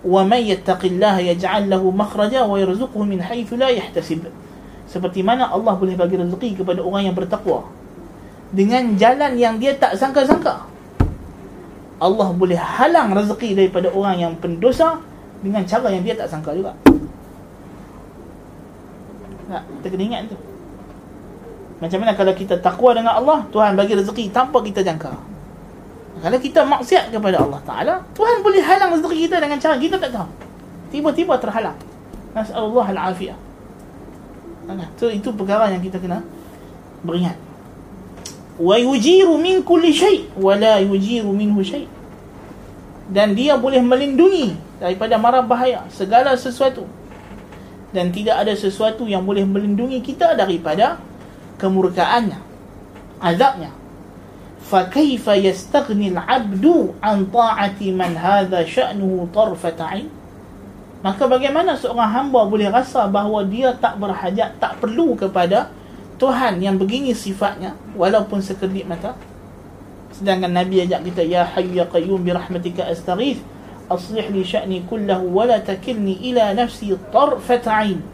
[0.03, 4.27] Wa may yattaqillaha yaj'al lahu makhraja wa yarzuquhu min haythu la yahtasib.
[4.89, 7.67] Seperti mana Allah boleh bagi rezeki kepada orang yang bertakwa?
[8.49, 10.65] Dengan jalan yang dia tak sangka-sangka.
[11.99, 15.03] Allah boleh halang rezeki daripada orang yang pendosa
[15.43, 16.75] dengan cara yang dia tak sangka juga.
[19.49, 20.37] Tak, kita kena ingat tu.
[21.79, 25.15] Macam mana kalau kita takwa dengan Allah, Tuhan bagi rezeki tanpa kita jangka.
[26.19, 30.11] Kalau kita maksiat kepada Allah Ta'ala, Tuhan boleh halang rezeki kita dengan cara kita tak
[30.11, 30.29] tahu.
[30.91, 31.79] Tiba-tiba terhalang.
[32.35, 33.39] Nas'alullah al-afiyah.
[35.01, 36.21] So, itu perkara yang kita kena
[37.07, 37.39] beringat.
[38.59, 41.87] Wa yujiru min kulli syai' wa la yujiru minhu syai'
[43.09, 46.87] dan dia boleh melindungi daripada mara bahaya segala sesuatu.
[47.95, 51.01] Dan tidak ada sesuatu yang boleh melindungi kita daripada
[51.57, 52.39] kemurkaannya
[53.19, 53.73] azabnya.
[54.59, 59.81] Fa kaifa yastaghni al-'abdu an ta'ati man hadha sha'nuhu tarfat
[60.99, 65.71] maka bagaimana seorang hamba boleh rasa bahawa dia tak berhajat tak perlu kepada
[66.19, 69.15] Tuhan yang begini sifatnya walaupun sekedip mata?
[70.11, 73.39] Sedangkan Nabi ajak kita ya hayyu ya qayyum bi rahmatika astaghith
[73.89, 78.05] li sya'ni kullahu wa la takilni ila nafsi tarfat ain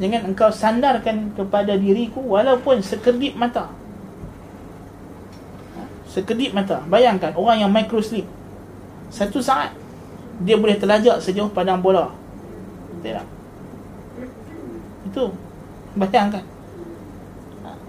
[0.00, 3.68] jangan engkau sandarkan kepada diriku walaupun sekedip mata.
[5.76, 5.80] Ha?
[6.08, 6.80] sekedip mata.
[6.88, 8.24] Bayangkan orang yang micro sleep
[9.12, 9.76] satu saat
[10.40, 12.08] dia boleh terlajak sejauh padang bola.
[13.04, 13.40] Tidak
[15.10, 15.24] itu.
[15.98, 16.44] Bayangkan.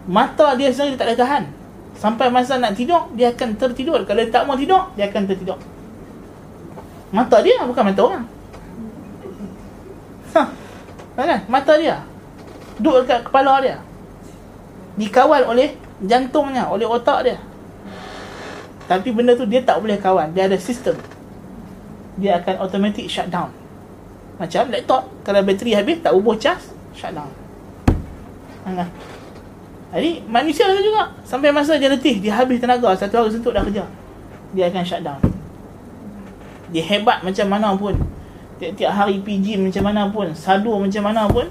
[0.10, 1.44] Mata dia sendiri tak boleh tahan.
[1.96, 4.02] Sampai masa nak tidur dia akan tertidur.
[4.04, 5.56] Kalau dia tak mau tidur dia akan tertidur
[7.12, 8.26] mata dia bukan mata orang.
[10.32, 10.42] Ha.
[11.16, 11.42] Kan?
[11.52, 12.02] Mata dia.
[12.80, 13.78] Duduk dekat kepala dia.
[14.96, 17.38] Dikawal oleh jantungnya oleh otak dia.
[18.88, 20.96] Tapi benda tu dia tak boleh kawal dia ada sistem.
[22.20, 23.62] Dia akan automatic shutdown
[24.42, 27.30] macam laptop kalau bateri habis tak ubuh cas shutdown
[28.66, 28.90] ha,
[29.92, 31.12] jadi manusia juga.
[31.28, 32.96] Sampai masa dia letih Dia habis tenaga.
[32.96, 33.84] Satu hari sentuh dah kerja.
[34.56, 35.20] Dia akan shut down
[36.72, 37.96] Dia hebat macam mana pun.
[38.58, 40.28] Tiap-tiap hari PG macam mana pun.
[40.36, 41.48] Sadu macam mana pun.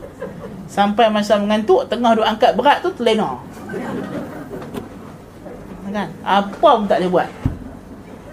[0.70, 3.36] Sampai masa mengantuk Tengah duk angkat berat tu Terlena.
[5.90, 6.08] Kan?
[6.22, 7.28] Apa pun tak boleh buat.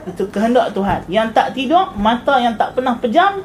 [0.05, 1.09] Itu kehendak Tuhan.
[1.09, 3.41] Yang tak tidur Mata yang tak pernah pejam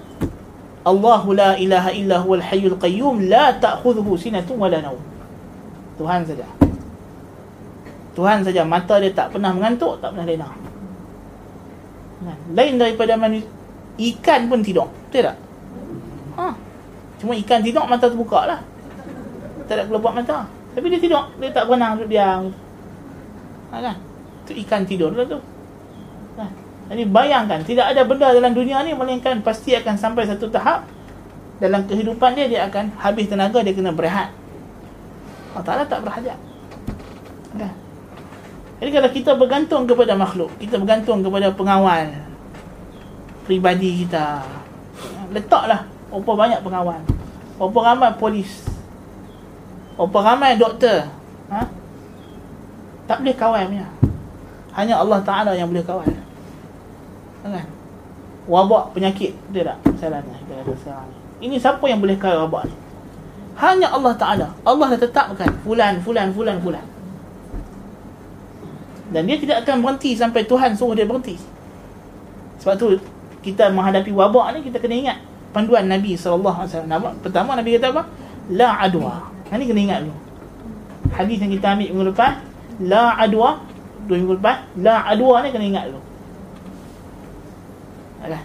[0.82, 4.82] Allahu la ilaha illa huwal hayyul qayyum La ta'khudhuhu sinatun wala
[5.94, 6.46] Tuhan saja.
[8.18, 8.62] Tuhan saja.
[8.66, 10.48] Mata dia tak pernah mengantuk, tak pernah lena.
[12.54, 13.48] Lain daripada manusia
[13.98, 14.88] ikan pun tidur.
[15.08, 15.36] Betul tak?
[16.38, 16.46] Ha.
[17.20, 18.60] Cuma ikan tidur mata terbuka lah.
[19.68, 20.48] Tak ada kelopak mata.
[20.72, 22.48] Tapi dia tidur, dia tak pernah duduk diam.
[23.70, 23.96] Ha kan?
[24.48, 25.38] Tu ikan tidur lah tu.
[26.40, 26.44] Ha.
[26.92, 30.88] Jadi bayangkan tidak ada benda dalam dunia ni melainkan pasti akan sampai satu tahap
[31.60, 34.32] dalam kehidupan dia dia akan habis tenaga dia kena berehat.
[35.52, 36.38] Allah Ta'ala tak berhajat
[37.52, 37.72] kan?
[38.82, 42.10] Jadi kalau kita bergantung kepada makhluk Kita bergantung kepada pengawal
[43.46, 44.42] Pribadi kita
[45.30, 46.98] Letaklah Berapa banyak pengawal
[47.62, 48.66] Berapa ramai polis
[49.94, 51.06] Berapa ramai doktor
[51.46, 51.62] ha?
[53.06, 53.86] Tak boleh kawal punya
[54.74, 56.10] Hanya Allah Ta'ala yang boleh kawal
[57.46, 57.66] kan?
[58.50, 59.78] Wabak penyakit Betul tak?
[59.86, 60.34] Masalahnya
[61.38, 62.74] Ini siapa yang boleh kawal wabak ni?
[63.62, 66.82] Hanya Allah Ta'ala Allah dah tetapkan Fulan, fulan, fulan, fulan
[69.12, 71.36] Dan dia tidak akan berhenti Sampai Tuhan suruh dia berhenti
[72.64, 72.96] Sebab tu
[73.44, 75.18] Kita menghadapi wabak ni Kita kena ingat
[75.52, 76.66] Panduan Nabi SAW
[77.20, 78.02] Pertama Nabi kata apa?
[78.48, 80.16] La adwa Ini kena ingat dulu
[81.12, 82.32] Hadis yang kita ambil minggu lepas
[82.80, 83.60] La adwa
[84.08, 86.02] Dua minggu lepas La adwa ni kena ingat dulu
[88.22, 88.42] Alah.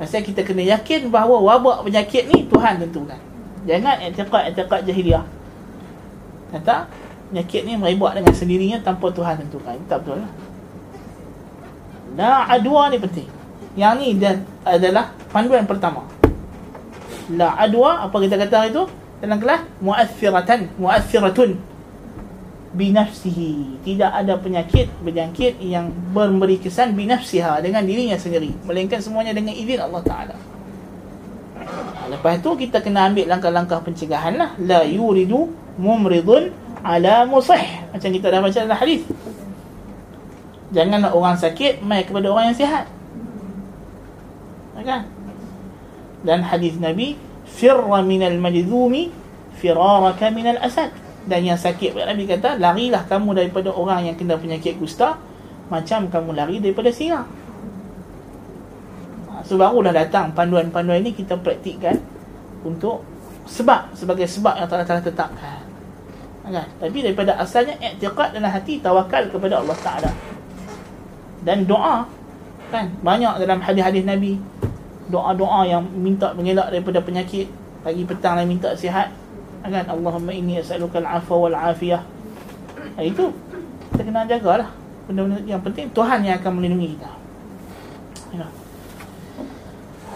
[0.00, 3.20] Pasal kita kena yakin bahawa wabak penyakit ni Tuhan tentukan.
[3.68, 5.24] Jangan i'tiqad-i'tiqad jahiliah.
[6.50, 6.88] Kata
[7.34, 9.74] penyakit ni merebak dengan sendirinya tanpa Tuhan tentukan.
[9.90, 10.30] Tak betul lah.
[12.14, 13.26] La adwa ni penting.
[13.74, 16.06] Yang ni dan adalah panduan pertama.
[17.34, 18.86] La adwa apa kita kata itu
[19.18, 21.58] dalam kelas muathiratan muathiratun
[22.70, 29.54] binafsihi tidak ada penyakit berjangkit yang memberi kesan binafsiha dengan dirinya sendiri melainkan semuanya dengan
[29.54, 30.36] izin Allah Taala
[32.04, 34.52] Lepas tu kita kena ambil langkah-langkah pencegahan lah.
[34.60, 35.48] La yuridu
[35.80, 36.52] mumridun
[36.84, 37.64] ala musih.
[37.90, 39.02] Macam kita dah baca dalam hadis.
[40.70, 42.86] Janganlah orang sakit mai kepada orang yang sihat.
[44.84, 45.08] Kan?
[46.20, 47.16] Dan hadis Nabi,
[47.48, 49.08] firra minal majzumi
[49.56, 50.92] firaraka minal asad.
[51.24, 55.16] Dan yang sakit Nabi kata, larilah kamu daripada orang yang kena penyakit kusta
[55.72, 57.24] macam kamu lari daripada singa.
[59.48, 62.00] So barulah datang panduan-panduan ini kita praktikkan
[62.60, 63.04] untuk
[63.48, 65.63] sebab sebagai sebab yang Allah Taala tetapkan.
[66.44, 66.68] Kan?
[66.76, 70.10] Tapi daripada asalnya i'tiqad dalam hati tawakal kepada Allah Taala.
[71.44, 72.04] Dan doa
[72.72, 74.40] kan banyak dalam hadis-hadis Nabi
[75.08, 77.48] doa-doa yang minta mengelak daripada penyakit
[77.84, 79.12] pagi petang dan minta sihat
[79.64, 82.02] kan Allahumma inni as'aluka al-'afwa wal 'afiyah.
[83.00, 83.32] itu
[83.92, 84.68] kita kena jagalah
[85.08, 87.10] benda-benda yang penting Tuhan yang akan melindungi kita.
[88.36, 88.46] Ya.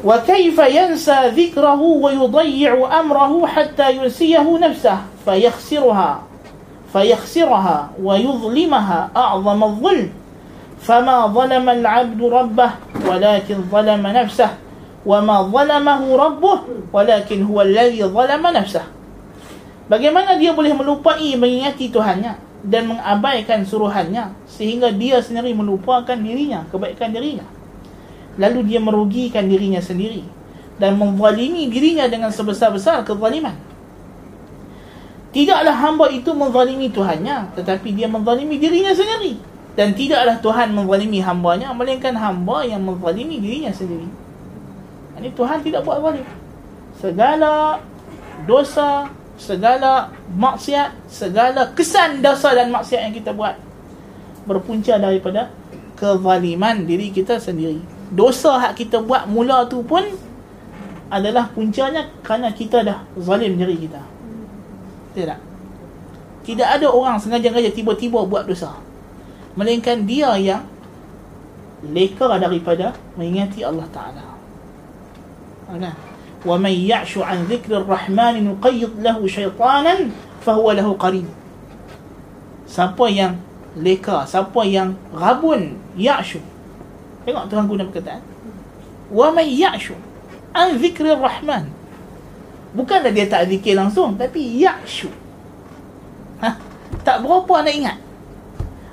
[0.03, 6.21] وكيف ينسى ذكره ويضيع أمره حتى ينسيه نفسه فيخسرها
[6.93, 10.09] فيخسرها ويظلمها أعظم الظلم
[10.81, 12.69] فما ظلم العبد ربه
[13.07, 14.49] ولكن ظلم نفسه
[15.05, 16.59] وما ظلمه ربه
[16.93, 18.83] ولكن هو الذي ظلم نفسه
[19.83, 27.11] Bagaimana dia boleh melupai mengingati Tuhannya dan mengabaikan suruhannya sehingga dia sendiri melupakan dirinya, kebaikan
[27.11, 27.43] dirinya
[28.38, 30.22] lalu dia merugikan dirinya sendiri.
[30.78, 33.52] Dan menzalimi dirinya dengan sebesar-besar kezaliman.
[35.34, 39.42] Tidaklah hamba itu menzalimi Tuhannya tetapi dia menzalimi dirinya sendiri.
[39.74, 44.06] Dan tidaklah Tuhan menzalimi hambanya melainkan hamba yang menzalimi dirinya sendiri.
[45.18, 46.26] Ini Tuhan tidak buat zalim.
[47.02, 47.82] Segala
[48.46, 53.54] dosa segala maksiat segala kesan dosa dan maksiat yang kita buat
[54.50, 55.50] berpunca daripada
[55.94, 60.04] kezaliman diri kita sendiri dosa hak kita buat mula tu pun
[61.08, 64.02] adalah puncanya kerana kita dah zalim diri kita
[65.16, 65.40] tidak
[66.44, 68.72] tidak ada orang sengaja-sengaja tiba-tiba buat dosa
[69.58, 70.62] melainkan dia yang
[71.82, 74.24] leka daripada mengingati Allah Taala.
[75.70, 75.92] Ana
[76.46, 81.26] wa man ya'shu an dhikri ar-rahman nuqayyid lahu shaytanan fahuwa lahu qarin.
[82.70, 83.42] Siapa yang
[83.74, 86.38] leka, siapa yang rabun, ya'shu.
[87.28, 88.24] Tengok Tuhan guna perkataan.
[89.12, 89.92] Wa man ya'shu
[90.56, 91.68] an dhikri ar-rahman.
[92.72, 95.12] Bukanlah dia tak zikir langsung, tapi ya'shu.
[96.40, 96.56] Ha?
[97.04, 97.96] Tak berapa nak ingat.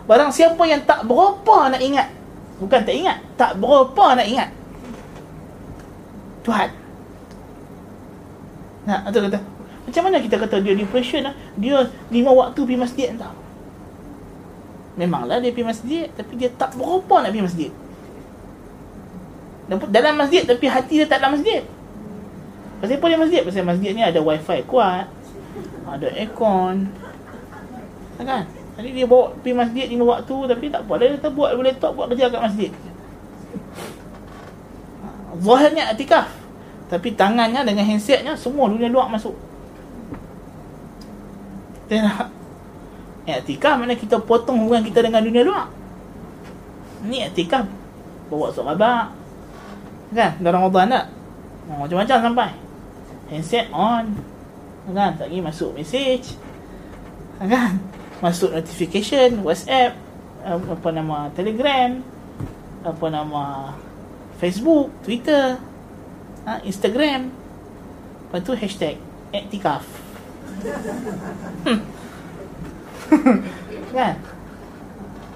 [0.05, 2.13] Barang siapa yang tak berapa nak ingat
[2.61, 4.49] Bukan tak ingat Tak berapa nak ingat
[6.45, 6.69] Tuhan
[8.85, 9.41] Nah, atau kata
[9.89, 13.33] Macam mana kita kata dia depression lah Dia lima waktu pergi masjid tak
[14.93, 17.71] Memanglah dia pergi masjid Tapi dia tak berapa nak pergi masjid
[19.65, 21.65] Dalam masjid Tapi hati dia tak dalam masjid
[22.79, 23.41] Pasal apa dia masjid?
[23.41, 25.09] Pasal masjid ni ada wifi kuat
[25.89, 26.91] Ada aircon
[28.21, 28.45] Kan?
[28.75, 30.99] Jadi dia bawa pergi masjid lima waktu tapi tak apa.
[30.99, 31.49] Dia buat
[31.79, 32.71] tak buat kerja kat masjid.
[35.39, 36.27] Zahirnya atikaf.
[36.91, 39.35] Tapi tangannya dengan handsetnya semua dunia luar masuk.
[41.87, 42.29] Dia nak
[43.25, 45.65] Iktikaf mana kita potong hubungan kita dengan dunia luar.
[47.09, 47.65] Ni iktikaf.
[48.29, 49.24] Bawa sahabat.
[50.15, 50.31] Kan?
[50.39, 51.05] Dalam Ramadan tak?
[51.67, 52.51] Macam-macam sampai.
[53.27, 54.15] Handset on.
[54.95, 55.11] Kan?
[55.19, 56.39] Tak lagi masuk message.
[57.43, 57.83] Kan?
[58.23, 59.93] masuk notification WhatsApp
[60.45, 61.99] apa nama Telegram
[62.85, 63.75] apa nama
[64.39, 65.59] Facebook Twitter
[66.47, 67.33] ha, Instagram
[68.29, 68.95] lepas tu hashtag
[69.35, 69.83] Aktikaf
[71.67, 71.79] hmm.
[73.95, 74.15] kan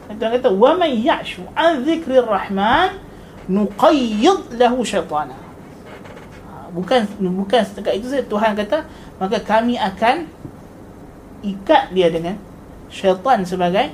[0.10, 2.96] Tuhan kata wa man ya'shu an dhikri rahman
[3.50, 5.36] nuqayyid lahu syaitana.
[6.70, 8.24] Bukan bukan setakat itu saja.
[8.30, 8.86] Tuhan kata
[9.18, 10.30] maka kami akan
[11.42, 12.38] ikat dia dengan
[12.94, 13.90] syaitan sebagai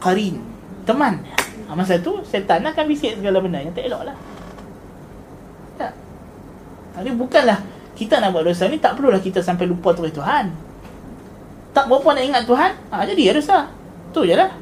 [0.00, 0.40] qarin
[0.88, 1.20] teman.
[1.68, 4.16] Ha, masa tu syaitan akan bisik segala benda yang tak elok lah
[5.76, 5.92] tak.
[7.00, 7.58] Jadi bukanlah
[7.96, 10.52] kita nak buat dosa ni tak perlulah kita sampai lupa terus Tuhan.
[11.72, 13.68] Tak berapa nak ingat Tuhan ha, jadi ya dosa.
[14.12, 14.61] Tu je lah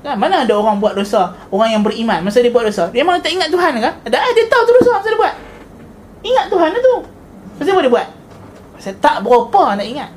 [0.00, 0.16] kan?
[0.16, 3.32] mana ada orang buat dosa orang yang beriman masa dia buat dosa dia memang tak
[3.32, 5.34] ingat Tuhan kan ada ah, dia tahu tu dosa masa dia buat
[6.20, 6.96] ingat Tuhan lah tu
[7.60, 8.08] masa apa dia buat
[8.80, 10.10] Pasal tak berapa nak ingat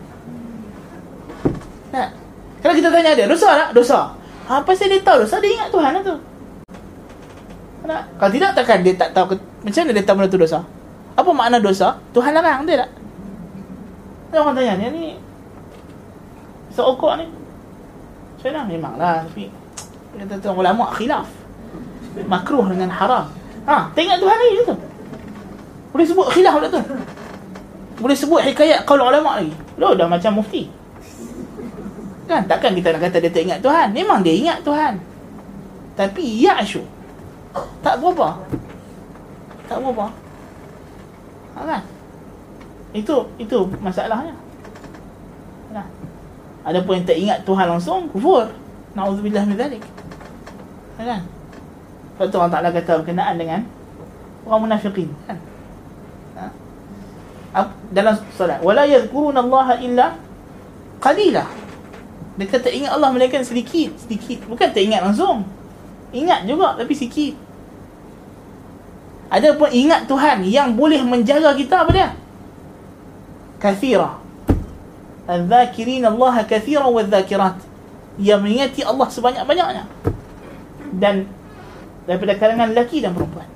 [1.93, 2.09] Nah,
[2.65, 3.69] kalau kita tanya dia, dosa tak?
[3.77, 4.17] Dosa.
[4.49, 5.37] Ha, apa sih dia tahu dosa?
[5.37, 6.17] Dia ingat Tuhan lah tu.
[7.85, 8.03] Tak?
[8.17, 9.25] Kalau tidak, takkan dia tak tahu.
[9.29, 10.59] Ke, macam mana dia tahu benda tu dosa?
[11.13, 12.01] Apa makna dosa?
[12.17, 12.91] Tuhan larang, dia tak?
[14.33, 15.05] Ada orang tanya, ni ni
[16.73, 17.25] seokok ni.
[18.41, 19.21] Saya nak memanglah.
[19.29, 19.53] Tapi,
[20.17, 21.27] kata tu ulama khilaf.
[22.29, 23.25] Makruh dengan haram.
[23.65, 24.75] Ha, ingat Tuhan lagi tu.
[25.93, 26.81] Boleh sebut khilaf lah tu.
[28.01, 29.53] Boleh sebut hikayat kalau ulama lagi.
[29.77, 30.69] Loh, dah macam mufti.
[32.29, 33.87] Kan takkan kita nak kata dia tak ingat Tuhan.
[33.93, 34.99] Memang dia ingat Tuhan.
[35.93, 36.81] Tapi ya'shu.
[37.85, 38.41] Tak berapa.
[39.69, 40.07] Tak berapa.
[41.53, 41.81] Ha, kan?
[42.93, 44.33] Itu itu masalahnya.
[45.73, 45.85] Nah.
[46.63, 48.49] Ada pun yang tak ingat Tuhan langsung kufur.
[48.95, 49.83] Nauzubillah min zalik.
[50.97, 51.25] Kan?
[52.15, 53.61] Sebab tu Allah Ta'ala kata berkenaan dengan
[54.45, 55.09] orang munafiqin.
[55.25, 55.37] Kan?
[57.53, 57.61] Ha?
[57.93, 58.61] Dalam solat.
[58.65, 60.07] Wala yadhkuruna Allah illa
[61.01, 61.63] qalilah.
[62.33, 65.45] Dia kata ingat Allah melainkan sedikit Sedikit Bukan tak ingat langsung
[66.09, 67.37] Ingat juga tapi sikit
[69.29, 72.09] Ada pun ingat Tuhan Yang boleh menjaga kita apa dia
[73.61, 74.17] Kathira
[75.29, 77.61] Al-Zakirin Allah kathira wa zakirat
[78.17, 79.85] Yang mengingati Allah sebanyak-banyaknya
[80.99, 81.25] Dan
[82.03, 83.47] Daripada kalangan lelaki dan perempuan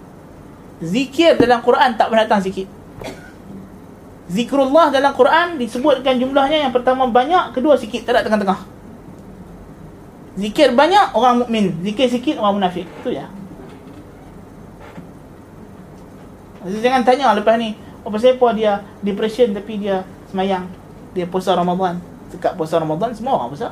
[0.79, 2.77] Zikir dalam Quran tak pernah datang sikit
[4.27, 8.59] Zikrullah dalam Quran disebutkan jumlahnya yang pertama banyak, kedua sikit, tak ada tengah-tengah.
[10.35, 12.83] Zikir banyak orang mukmin, zikir sikit orang munafik.
[13.01, 13.31] Itu ya.
[16.67, 20.67] Jadi jangan tanya lepas ni, apa oh, siapa dia depression tapi dia semayang,
[21.15, 22.03] dia puasa Ramadan.
[22.27, 23.71] Dekat puasa Ramadan semua orang puasa.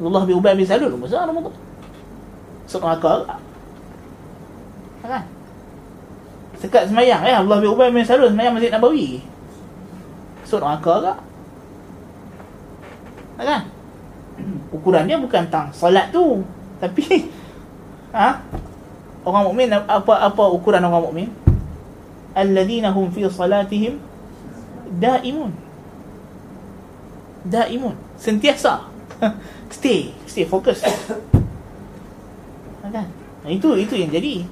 [0.00, 1.52] Allah bi Ubay bin Salul puasa Ramadan.
[2.68, 3.18] Sekarang akal.
[5.04, 5.22] Kan?
[6.58, 9.20] Sekat semayang eh Allah bi Ubay bin Salul semayang Masjid Nabawi.
[10.44, 11.14] Masuk neraka ke?
[13.44, 13.62] Kan?
[14.74, 16.42] ukuran dia bukan tentang solat tu
[16.82, 17.30] tapi
[18.16, 18.42] ha
[19.24, 21.28] orang mukmin apa apa ukuran orang mukmin
[22.34, 24.02] alladzina hum fi salatihim
[24.98, 25.54] daimun
[27.46, 28.90] daimun sentiasa
[29.74, 30.82] stay stay fokus
[32.94, 33.06] kan
[33.50, 34.46] itu itu yang jadi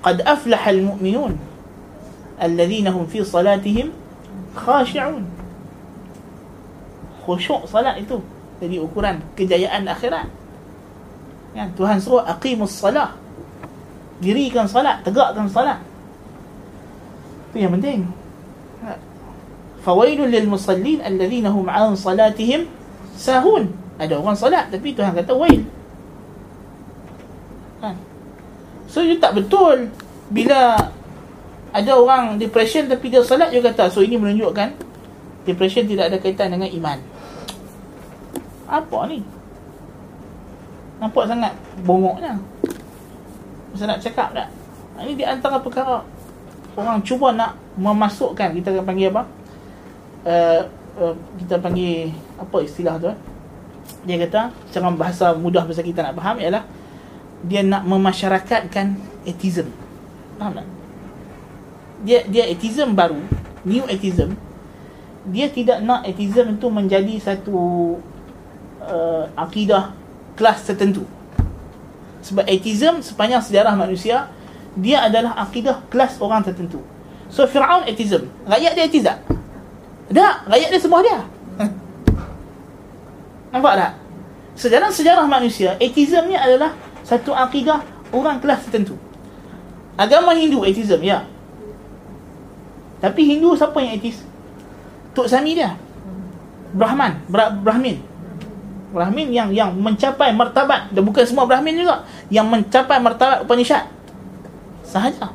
[0.00, 1.32] قد أفلح المؤمنون
[2.42, 3.86] الذين هم في صلاتهم
[4.56, 5.24] خاشعون
[7.20, 8.16] khusyuk salat itu
[8.58, 10.26] jadi ukuran kejayaan akhirat
[11.52, 13.14] kan Tuhan suruh aqimus salah
[14.24, 15.78] dirikan salat tegakkan salat
[17.52, 18.08] itu yang penting
[19.84, 22.66] fawailul lil musallin alladhina hum an salatihim
[23.20, 23.68] sahun
[24.00, 25.60] ada orang salat tapi Tuhan kata wail
[28.90, 29.86] So dia tak betul
[30.34, 30.90] bila
[31.70, 34.74] ada orang depression tapi dia salat juga kata so ini menunjukkan
[35.46, 36.98] depression tidak ada kaitan dengan iman.
[38.66, 39.22] Apa ni?
[40.98, 41.54] Nampak sangat
[41.86, 42.42] bongoknya.
[43.70, 44.50] Masa nak cakap tak?
[45.00, 46.02] Ini di antara perkara
[46.74, 49.22] orang cuba nak memasukkan kita akan panggil apa?
[50.26, 50.62] Uh,
[50.98, 53.06] uh, kita panggil apa istilah tu?
[53.14, 53.18] Eh?
[54.10, 56.66] Dia kata secara bahasa mudah bahasa kita nak faham ialah
[57.44, 59.72] dia nak memasyarakatkan atheism.
[60.36, 60.66] Faham tak?
[62.04, 63.20] Dia dia atheism baru,
[63.64, 64.36] new atheism.
[65.28, 67.56] Dia tidak nak atheism itu menjadi satu
[68.80, 69.92] uh, akidah
[70.36, 71.04] kelas tertentu.
[72.24, 74.28] Sebab atheism sepanjang sejarah manusia
[74.76, 76.80] dia adalah akidah kelas orang tertentu.
[77.30, 79.18] So Firaun atheism, rakyat dia atheist tak?
[80.50, 81.18] Rakyat dia semua dia.
[83.54, 83.92] Nampak tak?
[84.58, 86.74] Sejarah-sejarah manusia, atheism ni adalah
[87.10, 87.82] satu akidah
[88.14, 88.94] orang kelas tertentu.
[89.98, 91.26] Agama Hindu atheism ya.
[93.02, 94.22] Tapi Hindu siapa yang atheist?
[95.10, 95.74] Tok Sami dia.
[96.70, 97.98] Brahman, Bra- Brahmin.
[98.94, 103.90] Brahmin yang yang mencapai martabat dan bukan semua Brahmin juga yang mencapai martabat Upanishad.
[104.86, 105.34] Sahaja.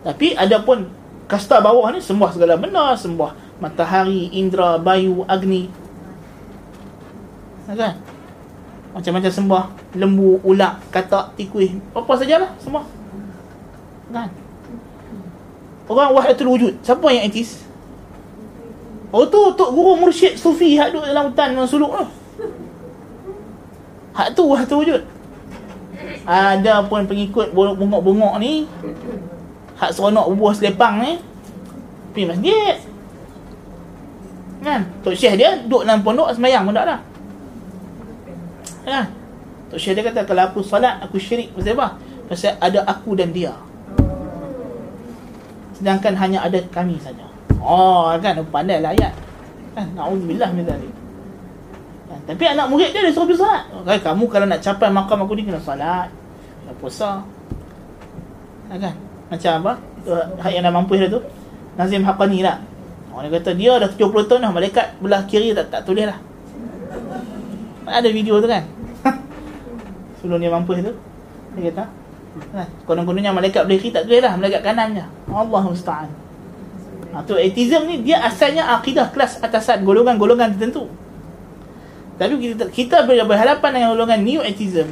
[0.00, 0.88] Tapi ada pun
[1.28, 5.68] kasta bawah ni sembah segala benda, sembah matahari, indra, bayu, agni.
[7.66, 8.15] Kan?
[8.96, 12.88] Macam-macam sembah lembu, ulat, katak, tikuih, apa sajalah semua.
[14.08, 14.32] Kan?
[15.84, 17.68] Orang wahdatul wujud, siapa yang etis?
[19.12, 22.06] Oh tu tok guru mursyid sufi hak duduk dalam hutan dengan suluk tu.
[24.16, 25.02] Hak tu wahdatul wujud.
[26.24, 28.64] Ada pun pengikut bongok-bongok ni
[29.76, 31.12] hak seronok bubuh selepang ni
[32.16, 32.76] pergi masjid.
[34.64, 34.88] Kan?
[35.04, 37.00] Tok Syekh dia duduk dalam pondok semayang pun tak dah.
[38.86, 39.10] Kan?
[39.66, 41.98] Tok Syekh dia kata kalau aku salat aku syirik pasal apa?
[42.30, 43.50] Pasal ada aku dan dia.
[45.74, 47.26] Sedangkan hanya ada kami saja.
[47.58, 49.10] Oh kan pandai lah ayat.
[49.74, 50.94] Kan naudzubillah min zalik.
[52.06, 52.20] Kan?
[52.30, 53.62] Tapi anak murid dia dia suruh pergi salat.
[53.74, 56.06] Kan kamu kalau nak capai makam aku ni kena salat.
[56.62, 57.10] Kena puasa.
[58.70, 58.94] Kan?
[59.26, 59.72] Macam apa?
[60.46, 61.18] Hak yang dah mampu dia tu.
[61.74, 62.62] Nazim Haqqani lah.
[63.10, 66.22] Orang dia kata dia dah 70 tahun dah malaikat belah kiri tak tak tulis lah.
[67.86, 68.66] Ada video tu kan?
[70.26, 70.90] sebelum dia mampu itu
[71.54, 71.84] dia kata
[72.50, 75.04] nah, konon-kononnya malaikat boleh kiri tak boleh lah malaikat kanan je.
[75.30, 76.10] Allah musta'an.
[77.14, 80.90] Ha, tu atheism ni dia asalnya akidah kelas atasan golongan-golongan tertentu.
[82.18, 84.88] Tapi kita, kita berhadapan dengan golongan new atheism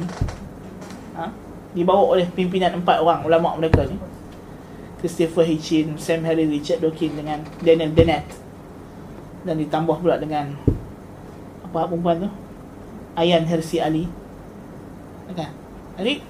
[1.13, 1.29] ha,
[1.75, 3.99] dibawa oleh pimpinan empat orang ulama mereka ni.
[5.03, 8.25] Christopher Hitchin, Sam Harris, Richard Dawkins dengan Daniel Dennett.
[9.45, 10.49] Dan ditambah pula dengan
[11.61, 12.29] apa perempuan tu
[13.15, 14.05] Ayan Hersi Ali
[15.35, 15.51] Kan?
[15.97, 16.21] Jadi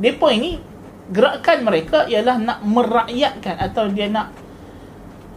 [0.00, 0.60] depa ini
[1.10, 4.30] gerakan mereka ialah nak merakyatkan atau dia nak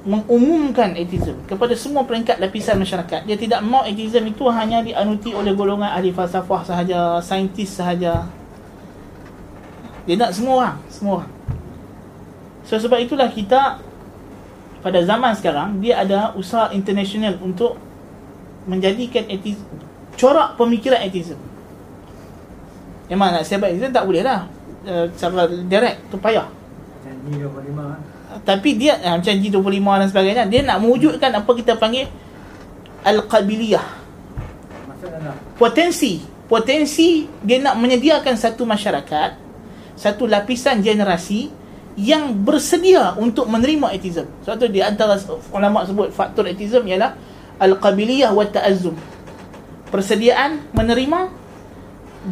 [0.03, 3.23] mengumumkan atheism kepada semua peringkat lapisan masyarakat.
[3.23, 8.27] Dia tidak mau atheism itu hanya dianuti oleh golongan ahli falsafah sahaja, saintis sahaja.
[10.03, 11.31] Dia nak semua orang, semua orang.
[12.67, 13.79] So sebab itulah kita
[14.84, 17.79] pada zaman sekarang dia ada usaha international untuk
[18.67, 19.82] menjadikan atheism
[20.20, 21.39] corak pemikiran atheism.
[23.11, 24.47] Memang nak sebab itu tak boleh lah.
[24.84, 26.43] Uh, Secara direct tu payah
[27.07, 27.80] G25
[28.43, 32.11] Tapi dia uh, Macam G25 dan sebagainya Dia nak mewujudkan apa kita panggil
[33.07, 33.88] Al-Qabiliyah.
[35.55, 36.20] Potensi.
[36.51, 39.39] Potensi Dia nak menyediakan satu masyarakat
[39.95, 41.47] Satu lapisan generasi
[41.95, 45.16] Yang bersedia untuk menerima atheism Sebab tu di antara
[45.55, 47.16] ulama sebut Faktor atheism ialah
[47.55, 49.12] Al-Qabiliyah wa ta'azzum
[49.93, 51.29] Persediaan menerima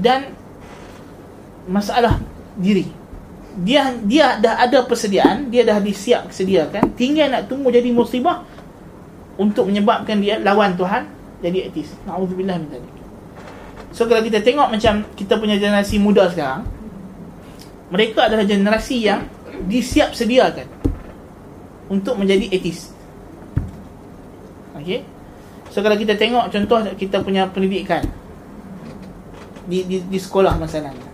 [0.02, 0.34] Dan
[1.70, 2.18] masalah
[2.58, 3.02] diri
[3.52, 8.48] dia dia dah ada persediaan dia dah disiap sediakan tinggal nak tunggu jadi musibah
[9.36, 11.04] untuk menyebabkan dia lawan Tuhan
[11.42, 11.90] jadi etis.
[12.06, 12.94] Nauzubillah min zalik.
[13.92, 16.64] So kalau kita tengok macam kita punya generasi muda sekarang
[17.92, 19.28] mereka adalah generasi yang
[19.68, 20.70] disiap sediakan
[21.92, 22.96] untuk menjadi etis.
[24.80, 25.04] Okey.
[25.72, 28.04] So kalau kita tengok contoh kita punya pendidikan
[29.72, 31.08] di di, di sekolah masalahnya.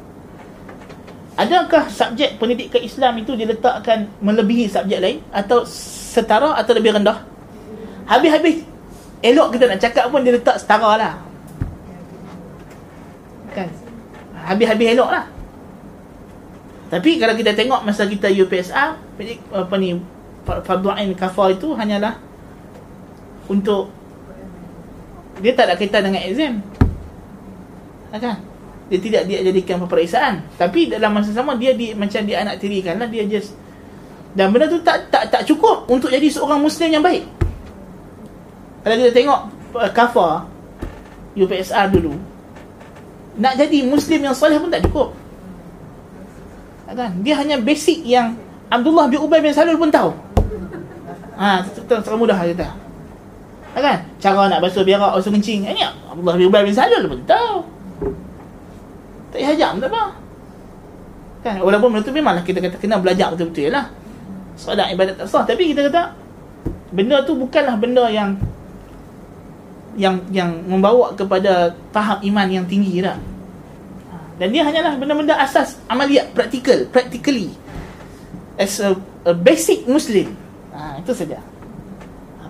[1.37, 7.21] Adakah subjek pendidikan Islam itu diletakkan melebihi subjek lain atau setara atau lebih rendah?
[8.09, 8.65] Habis-habis
[9.21, 11.13] elok kita nak cakap pun dia letak setara lah.
[13.53, 13.69] Kan?
[14.49, 15.25] Habis-habis elok lah.
[16.87, 18.97] Tapi kalau kita tengok masa kita UPSR,
[19.53, 20.01] apa ni,
[20.47, 22.15] Fardu Ain Kafar itu hanyalah
[23.51, 23.91] untuk
[25.41, 26.53] dia tak ada kaitan dengan exam.
[28.17, 28.37] Kan?
[28.87, 32.95] dia tidak dia jadikan peperiksaan tapi dalam masa sama dia di macam dia anak tirikan
[32.95, 33.51] lah dia just
[34.31, 37.27] dan benda tu tak tak tak cukup untuk jadi seorang muslim yang baik
[38.87, 39.41] kalau kita tengok
[39.75, 40.47] uh, kafar
[41.35, 42.15] UPSR dulu
[43.37, 45.11] nak jadi muslim yang soleh pun tak cukup
[46.87, 48.39] kan dia hanya basic yang
[48.71, 50.15] Abdullah bin Ubay bin Salul pun tahu
[51.35, 52.71] ha terlalu mudah kata
[53.83, 53.97] kan?
[54.17, 55.67] Cara nak basuh biara basuh kencing.
[55.69, 57.61] Ini Abdullah bin Ubay bin Salul pun tahu.
[59.29, 60.03] Tak payah tak apa.
[61.45, 61.55] Kan?
[61.61, 63.91] Walaupun benda tu memanglah kita kata kena belajar betul-betul lah.
[64.57, 65.43] Solat ibadat tak sah.
[65.45, 66.15] Tapi kita kata
[66.89, 68.33] benda tu bukanlah benda yang
[69.97, 73.17] yang yang membawa kepada tahap iman yang tinggi dah.
[74.37, 77.53] Dan dia hanyalah benda-benda asas amaliat praktikal practically.
[78.57, 80.33] As a, a basic muslim.
[80.73, 81.41] Ha, itu saja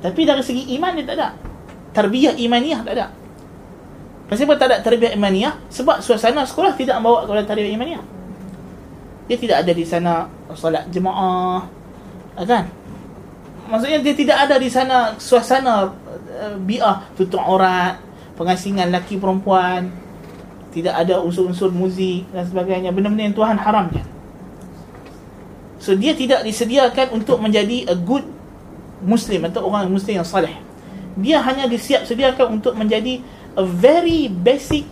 [0.08, 1.28] tapi dari segi iman dia tak ada
[1.92, 3.08] tarbiyah imaniah tak ada
[4.28, 5.56] Kenapa tak ada tarbiyah imaniyah?
[5.72, 8.04] Sebab suasana sekolah tidak membawa kepada tarbiyah imaniyah.
[9.32, 11.64] Dia tidak ada di sana solat jemaah.
[12.44, 12.68] Kan?
[13.72, 18.04] Maksudnya dia tidak ada di sana suasana uh, bi'ah tutup aurat,
[18.36, 19.88] pengasingan laki perempuan.
[20.76, 22.92] Tidak ada unsur-unsur muzik dan sebagainya.
[22.92, 24.06] Benda-benda yang Tuhan haramkan.
[25.80, 28.28] So dia tidak disediakan untuk menjadi a good
[29.02, 30.54] Muslim atau orang Muslim yang salih.
[31.18, 33.22] Dia hanya disiap sediakan untuk menjadi
[33.58, 34.86] a very basic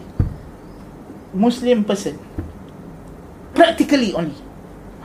[1.35, 2.17] Muslim person.
[3.53, 4.35] Practically only.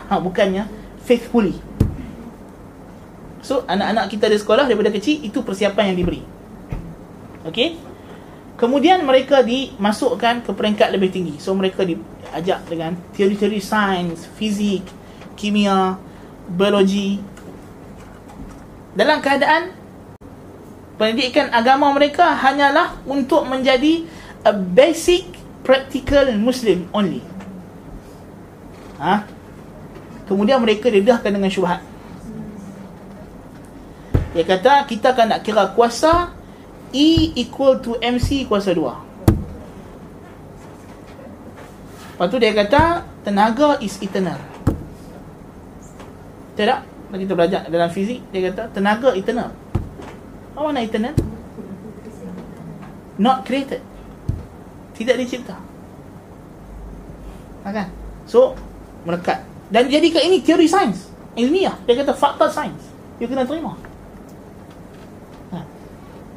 [0.08, 0.64] Ha, bukannya
[1.04, 1.58] faithfully.
[3.40, 6.22] So, anak-anak kita di sekolah daripada kecil, itu persiapan yang diberi.
[7.48, 7.80] Okay?
[8.60, 11.40] Kemudian mereka dimasukkan ke peringkat lebih tinggi.
[11.40, 14.84] So, mereka diajak dengan teori-teori sains, fizik,
[15.34, 15.96] kimia,
[16.46, 17.18] biologi.
[18.94, 19.70] Dalam keadaan
[20.98, 24.04] pendidikan agama mereka hanyalah untuk menjadi
[24.42, 25.30] a basic
[25.62, 27.22] practical Muslim only.
[28.98, 29.24] Ha?
[30.26, 31.80] Kemudian mereka didahkan dengan syubhat.
[34.30, 36.30] Dia kata kita akan nak kira kuasa
[36.90, 38.82] E equal to MC kuasa 2.
[42.18, 44.42] Lepas tu dia kata tenaga is eternal.
[46.58, 46.89] Tidak?
[47.10, 49.50] Kita belajar dalam fizik dia kata tenaga eternal.
[50.54, 51.14] Apa makna eternal?
[53.18, 53.82] Not created.
[54.94, 55.58] Tidak dicipta.
[57.66, 57.88] Ha, kan?
[58.24, 58.54] So,
[59.02, 59.42] melekat.
[59.68, 61.10] Dan jadikan ini teori sains.
[61.34, 61.74] Ilmiah.
[61.84, 62.80] Dia kata fakta sains.
[63.18, 63.74] You kena terima.
[65.52, 65.58] Ha.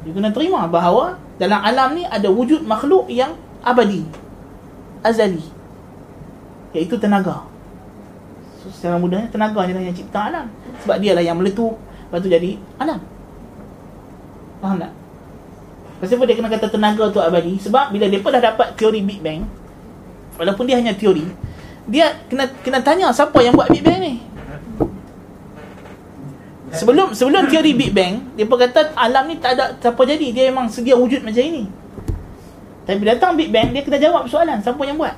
[0.04, 4.04] You kena terima bahawa dalam alam ni ada wujud makhluk yang abadi.
[5.06, 5.44] Azali.
[6.74, 7.46] Iaitu tenaga.
[8.60, 10.48] So, secara mudahnya tenaga ni yang cipta alam.
[10.82, 11.78] Sebab dia lah yang meletup.
[12.10, 12.98] Lepas tu jadi alam.
[14.58, 14.92] Faham tak?
[16.04, 17.56] Kenapa dia kena kata tenaga tu abadi?
[17.62, 19.48] Sebab bila dia dah dapat teori Big Bang,
[20.36, 21.24] walaupun dia hanya teori,
[21.88, 24.20] dia kena kena tanya siapa yang buat Big Bang ni.
[26.74, 30.50] Sebelum sebelum teori Big Bang, dia pun kata alam ni tak ada siapa jadi, dia
[30.52, 31.70] memang sedia wujud macam ini.
[32.84, 35.14] Tapi datang Big Bang, dia kena jawab soalan, siapa yang buat?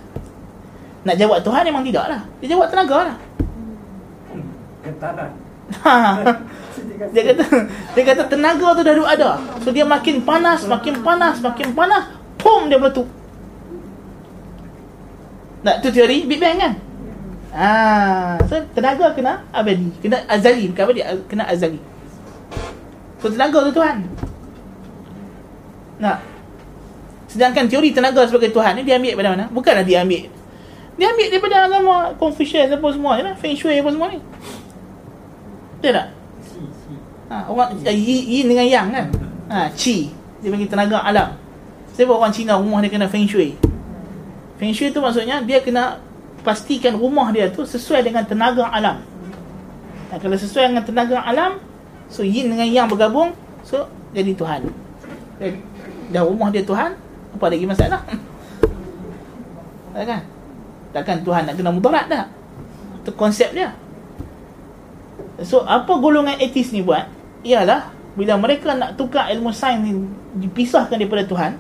[1.02, 2.20] Nak jawab Tuhan memang tidak lah.
[2.42, 3.16] Dia jawab tenaga lah.
[4.86, 5.30] Getaran.
[7.14, 7.44] dia kata
[7.93, 9.30] dia kata tenaga tu dah ada.
[9.62, 13.09] So dia makin panas, makin panas, makin panas, pum dia meletup.
[15.66, 16.74] Nak tu teori Big Bang kan?
[17.56, 21.80] Ah, so tenaga kena abadi, kena azali, bukan apa dia kena azali.
[23.18, 24.06] So tenaga tu Tuhan.
[25.98, 26.36] Nah.
[27.26, 29.44] Sedangkan teori tenaga sebagai Tuhan ni dia ambil daripada mana?
[29.51, 30.30] Bukanlah dia ambil.
[30.97, 34.18] Dia ambil daripada agama Confucius apa semua ni lah, Feng Shui apa semua ni.
[35.86, 36.08] Betul tak?
[37.30, 39.06] Ha, orang yin dengan yang kan?
[39.46, 40.10] Ha, chi.
[40.42, 41.38] Dia panggil tenaga alam.
[41.94, 43.54] Sebab orang Cina rumah dia kena feng shui.
[44.58, 46.02] Feng shui tu maksudnya dia kena
[46.42, 48.98] pastikan rumah dia tu sesuai dengan tenaga alam.
[50.10, 51.62] Dan kalau sesuai dengan tenaga alam,
[52.10, 53.30] so yin dengan yang bergabung,
[53.62, 54.66] so jadi Tuhan
[56.10, 56.94] dah rumah dia Tuhan
[57.36, 58.00] apa lagi masalah
[59.92, 60.22] kan
[60.94, 62.26] takkan Tuhan nak kena mudarat tak
[63.04, 63.74] itu konsep dia
[65.44, 67.04] so apa golongan etis ni buat?
[67.44, 69.92] Ialah bila mereka nak tukar ilmu sains ni
[70.40, 71.52] dipisahkan daripada Tuhan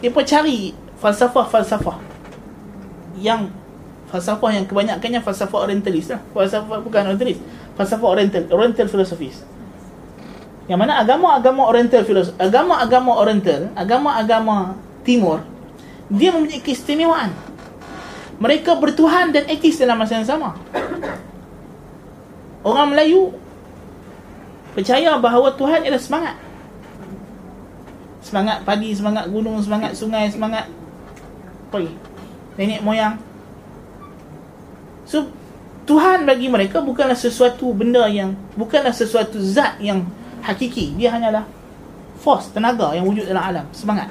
[0.00, 2.00] mereka cari falsafah-falsafah.
[3.20, 3.52] Yang
[4.08, 6.20] falsafah yang kebanyakannya falsafah orientalis lah.
[6.32, 7.38] Falsafah bukan orientalis
[7.76, 9.44] falsafah oriental oriental philosophies.
[10.66, 12.02] Yang mana agama-agama oriental
[12.40, 15.44] agama-agama oriental agama-agama timur
[16.08, 17.30] dia mempunyai keistimewaan.
[18.40, 20.58] Mereka bertuhan dan etis dalam masa yang sama
[22.62, 23.34] orang Melayu
[24.72, 26.36] percaya bahawa Tuhan ialah semangat.
[28.22, 30.70] Semangat padi, semangat gunung, semangat sungai, semangat
[31.68, 31.78] apa
[32.56, 33.18] nenek moyang.
[35.04, 35.28] So
[35.84, 40.06] Tuhan bagi mereka bukanlah sesuatu benda yang bukanlah sesuatu zat yang
[40.46, 40.94] hakiki.
[40.94, 41.44] Dia hanyalah
[42.22, 43.66] force tenaga yang wujud dalam alam.
[43.74, 44.08] Semangat.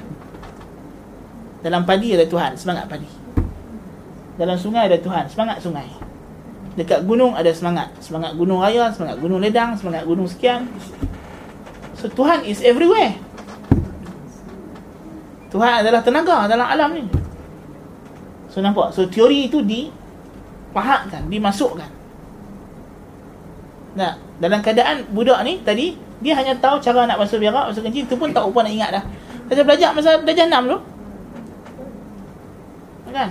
[1.64, 3.22] Dalam padi ada Tuhan semangat padi
[4.36, 5.88] dalam sungai ada Tuhan semangat sungai
[6.74, 7.92] dekat gunung ada semangat.
[8.00, 10.68] Semangat gunung raya semangat gunung ledang semangat gunung sekian.
[11.96, 13.14] So Tuhan is everywhere.
[15.52, 17.04] Tuhan adalah tenaga dalam alam ni.
[18.48, 18.96] So nampak?
[18.96, 21.90] So teori itu dipahatkan dimasukkan.
[23.92, 28.08] Nah dalam keadaan budak ni tadi dia hanya tahu cara nak basuh berak basuh kencing.
[28.08, 29.04] Tu pun tak upah nak ingat dah.
[29.52, 30.78] Saya belajar masa darjah 6 tu.
[33.12, 33.28] Kan?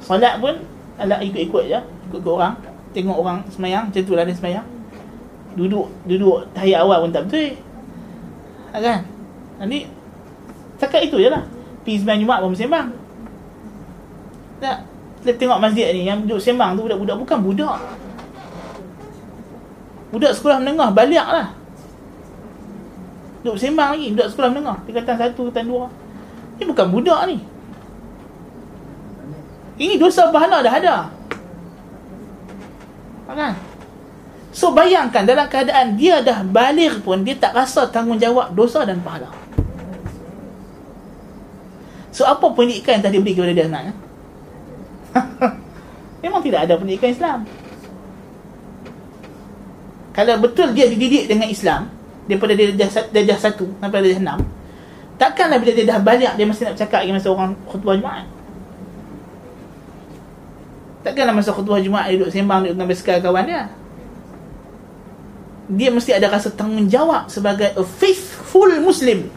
[0.00, 0.56] Solat pun
[0.96, 2.54] ala ikut-ikut je ikut-ikut orang
[2.96, 4.66] tengok orang semayang macam tu lah dia semayang.
[5.56, 7.56] Duduk duduk tahiyat awal pun tak betul.
[8.76, 9.08] Kan?
[9.56, 9.88] Nanti
[10.76, 11.44] cakap itu je lah.
[11.84, 12.88] Pergi sembahyang Jumat pun bersembang.
[14.60, 14.78] Tak
[15.24, 17.78] kita tengok masjid ni yang duduk sembang tu budak-budak bukan budak.
[20.12, 21.48] Budak sekolah menengah balik lah.
[23.42, 24.78] Duduk sembang lagi budak sekolah menengah.
[24.84, 25.84] Tingkatan satu tingkatan dua.
[26.56, 27.36] Ni bukan budak ni.
[29.76, 30.96] Ini dosa pahala dah ada.
[33.26, 33.54] Kan?
[34.56, 39.28] So bayangkan dalam keadaan dia dah balik pun dia tak rasa tanggungjawab dosa dan pahala.
[42.08, 43.94] So apa pendidikan yang tadi beri kepada dia sebenarnya?
[46.24, 47.38] Memang tidak ada pendidikan Islam.
[50.16, 51.92] Kalau betul dia dididik dengan Islam
[52.24, 54.40] daripada dia darjah, darjah satu sampai darjah enam,
[55.20, 58.24] takkanlah bila dia dah balik dia mesti nak cakap dengan masa orang khutbah Jumaat.
[61.06, 63.70] Takkanlah masa khutbah Jumaat dia duduk sembang dengan basikal kawan dia.
[65.70, 69.30] Dia mesti ada rasa tanggungjawab sebagai a faithful Muslim.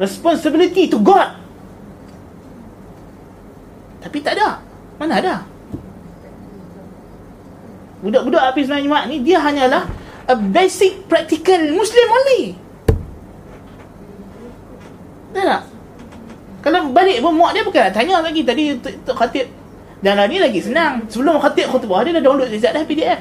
[0.00, 1.36] Responsibility to God.
[4.00, 4.64] Tapi tak ada.
[4.96, 5.34] Mana ada?
[8.00, 9.84] Budak-budak habis sembahyang Jumaat ni dia hanyalah
[10.24, 12.42] a basic practical Muslim only.
[15.36, 15.62] Tak tak?
[16.64, 19.55] Kalau balik pun mak dia bukan nak tanya lagi tadi Tok Khatib
[20.04, 21.08] dan lagi lagi senang.
[21.08, 23.20] Sebelum khatib khutbah dia dah download dia dah PDF.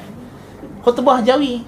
[0.84, 1.64] Khutbah Jawi.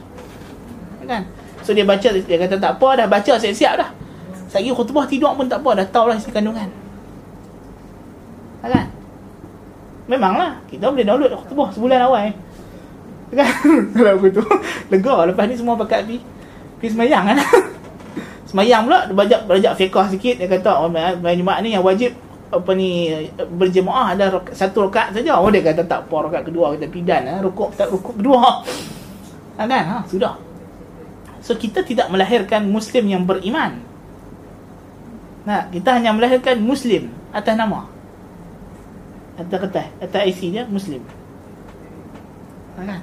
[1.08, 1.24] Kan?
[1.64, 3.90] So dia baca dia kata tak apa dah baca siap-siap dah.
[4.52, 6.68] Sagi khutbah tidur pun tak apa dah tahu lah isi kandungan.
[8.68, 8.88] Kan?
[10.08, 12.36] Memanglah kita boleh download khutbah sebulan awal eh.
[13.32, 13.52] Kan?
[13.96, 14.44] Kalau begitu
[14.92, 16.20] lega lepas ni semua pakat pi.
[16.84, 17.40] Pi semayang kan.
[18.48, 20.88] semayang pula dia belajar belajar fiqh sikit dia kata oh
[21.36, 22.16] Jumaat ni yang wajib
[22.48, 25.36] apa ni berjemaah ada satu rakaat saja.
[25.40, 27.38] Oh dia kata tak apa rakaat kedua kita pidan eh.
[27.44, 28.64] Rukuk tak rukuk kedua.
[29.58, 29.84] Ha, kan?
[29.84, 30.38] Ha, sudah.
[31.42, 33.82] So kita tidak melahirkan muslim yang beriman.
[35.44, 37.90] Nah kita hanya melahirkan muslim atas nama.
[39.38, 41.04] Atas kertas atas IC dia muslim.
[42.78, 43.02] Ha, kan?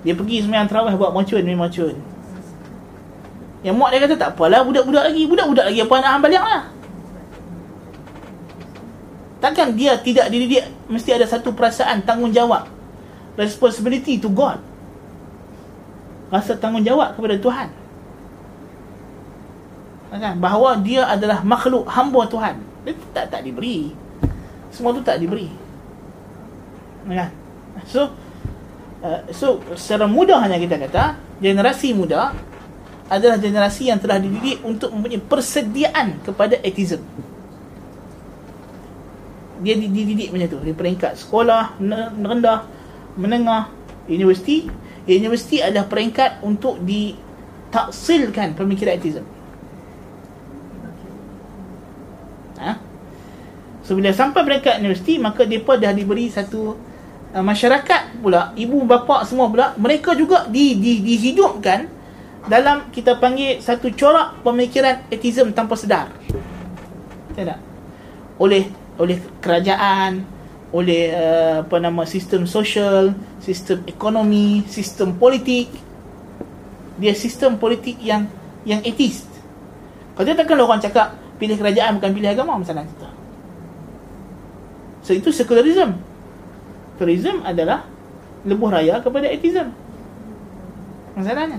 [0.00, 1.96] Dia pergi sembahyang tarawih buat macun ni macun
[3.60, 6.62] yang mak dia kata tak apalah budak-budak lagi budak-budak lagi apa nak balik lah
[9.40, 12.68] Takkan dia tidak dididik mesti ada satu perasaan tanggungjawab.
[13.40, 14.60] Responsibility to God.
[16.28, 17.68] Rasa tanggungjawab kepada Tuhan.
[20.12, 20.36] Kan?
[20.36, 22.60] Bahawa dia adalah makhluk hamba Tuhan.
[22.84, 23.96] Dia tak tak diberi.
[24.68, 25.48] Semua tu tak diberi.
[27.08, 27.32] Kan?
[27.88, 28.12] So
[29.00, 32.36] uh, so secara mudahnya kita kata generasi muda
[33.08, 37.00] adalah generasi yang telah dididik untuk mempunyai persediaan kepada atheism
[39.60, 41.80] dia dididik macam tu di peringkat sekolah
[42.20, 42.64] rendah
[43.16, 43.68] menengah
[44.08, 44.66] universiti
[45.06, 49.24] universiti adalah peringkat untuk ditaksilkan pemikiran ateism
[52.60, 52.80] ha?
[53.84, 56.76] so bila sampai peringkat universiti maka mereka dah diberi satu
[57.34, 62.00] uh, masyarakat pula ibu bapa semua pula mereka juga di, di, dihidupkan
[62.48, 66.08] dalam kita panggil satu corak pemikiran etism tanpa sedar.
[67.36, 67.60] Tak
[68.40, 70.20] Oleh oleh kerajaan,
[70.70, 75.72] oleh uh, apa nama sistem sosial, sistem ekonomi, sistem politik.
[77.00, 78.28] Dia sistem politik yang
[78.68, 79.24] yang etis.
[80.12, 83.08] Kalau dia takkan orang cakap pilih kerajaan bukan pilih agama masalah kita.
[85.00, 85.96] So itu secularism.
[86.94, 87.88] Secularism adalah
[88.44, 89.72] lebuh raya kepada etism.
[91.16, 91.58] Masalahnya.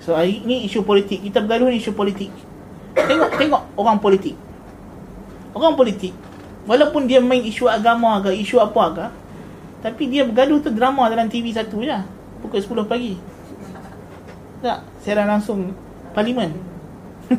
[0.00, 2.32] So hari ni isu politik Kita bergaduh ni isu politik
[2.96, 4.32] Tengok tengok orang politik
[5.54, 6.14] Orang politik
[6.68, 9.06] Walaupun dia main isu agama ke Isu apa ke
[9.80, 11.98] Tapi dia bergaduh tu drama dalam TV satu je
[12.40, 13.20] Pukul 10 pagi.
[14.64, 15.76] Tak Siaran langsung
[16.16, 16.52] Parlimen.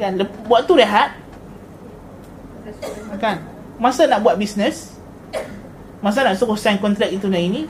[0.00, 1.16] Kan Buat tu rehat.
[3.18, 3.40] Kan
[3.80, 4.94] Masa nak buat bisnes
[6.04, 7.64] Masa nak suruh sign kontrak itu dan ini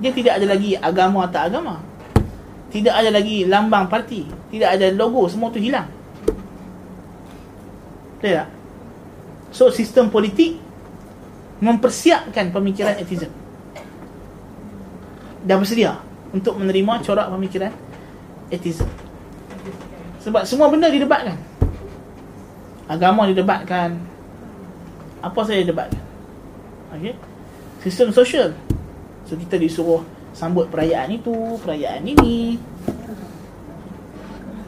[0.00, 1.76] dia tidak ada lagi agama tak agama.
[2.72, 4.24] Tidak ada lagi lambang parti.
[4.48, 5.99] Tidak ada logo semua tu hilang
[8.20, 8.48] betul tak?
[9.50, 10.60] So sistem politik
[11.58, 13.32] mempersiapkan pemikiran etism
[15.40, 15.96] dah bersedia
[16.36, 17.72] untuk menerima corak pemikiran
[18.52, 18.86] etism
[20.20, 21.36] sebab semua benda didebatkan.
[22.84, 23.96] Agama didebatkan.
[25.24, 26.04] Apa saja didebatkan.
[26.96, 27.16] Okey?
[27.80, 28.52] Sistem sosial.
[29.24, 30.04] So kita disuruh
[30.36, 32.60] sambut perayaan itu, perayaan ini.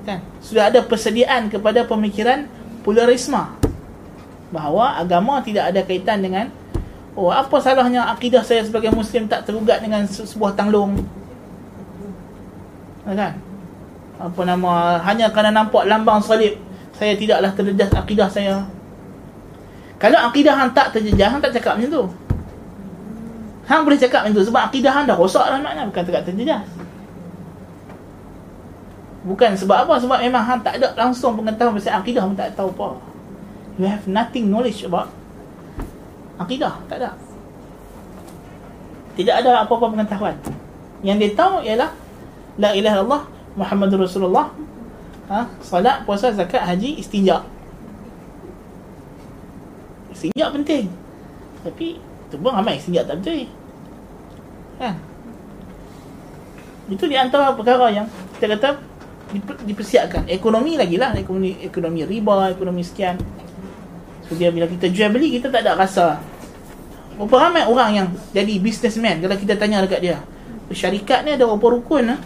[0.09, 0.25] Kan?
[0.41, 2.49] Sudah ada persediaan kepada pemikiran
[2.83, 3.41] pluralisme
[4.53, 6.53] bahawa agama tidak ada kaitan dengan
[7.17, 11.01] oh apa salahnya akidah saya sebagai muslim tak terugat dengan sebuah tanglung.
[13.03, 13.35] Kan?
[14.21, 16.55] Apa nama hanya kerana nampak lambang salib
[16.95, 18.63] saya tidaklah terjejas akidah saya.
[19.99, 22.05] Kalau akidah hang tak terjejas, hang tak cakap macam tu.
[23.67, 26.63] Hang boleh cakap macam tu sebab akidah hang dah rosak maknanya bukan tegak terjejas.
[29.23, 29.95] Bukan sebab apa?
[30.03, 32.99] Sebab memang hang tak ada langsung pengetahuan pasal akidah pun tak tahu apa.
[33.79, 35.15] You have nothing knowledge about
[36.43, 37.15] akidah, tak ada.
[39.15, 40.35] Tidak ada apa-apa pengetahuan.
[41.07, 41.91] Yang dia tahu ialah
[42.59, 43.23] la ilaha illallah
[43.55, 44.51] Muhammadur Rasulullah.
[45.31, 47.47] Ha, salat, puasa, zakat, haji, istinja.
[50.11, 50.91] Istinja penting.
[51.63, 53.47] Tapi tu pun ramai istinja tak betul.
[54.83, 54.99] Kan?
[56.91, 58.92] Itu di antara perkara yang kita kata
[59.41, 60.29] dipersiapkan.
[60.29, 61.17] Ekonomi lagi lah.
[61.17, 63.17] Ekonomi, ekonomi riba, ekonomi sekian.
[64.29, 66.21] So dia bila kita jual beli, kita tak ada rasa.
[67.17, 70.17] Berapa ramai orang yang jadi businessman kalau kita tanya dekat dia.
[70.73, 72.21] Syarikat ni ada berapa rukun lah?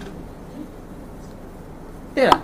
[2.15, 2.43] Betul tak?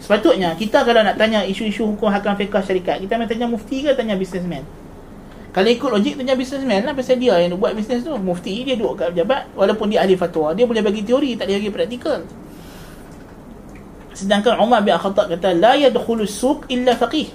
[0.00, 3.90] Sepatutnya kita kalau nak tanya isu-isu hukum hakam fiqah syarikat, kita nak tanya mufti ke
[3.98, 4.62] tanya businessman?
[5.50, 8.14] Kalau ikut logik tanya businessman lah pasal dia yang buat bisnes tu.
[8.14, 11.58] Mufti dia duduk kat pejabat walaupun dia ahli fatwa, dia boleh bagi teori tak dia
[11.58, 12.22] bagi praktikal.
[14.20, 17.32] Sedangkan Umar bin Khattab kata la yadkhulu suq illa faqih.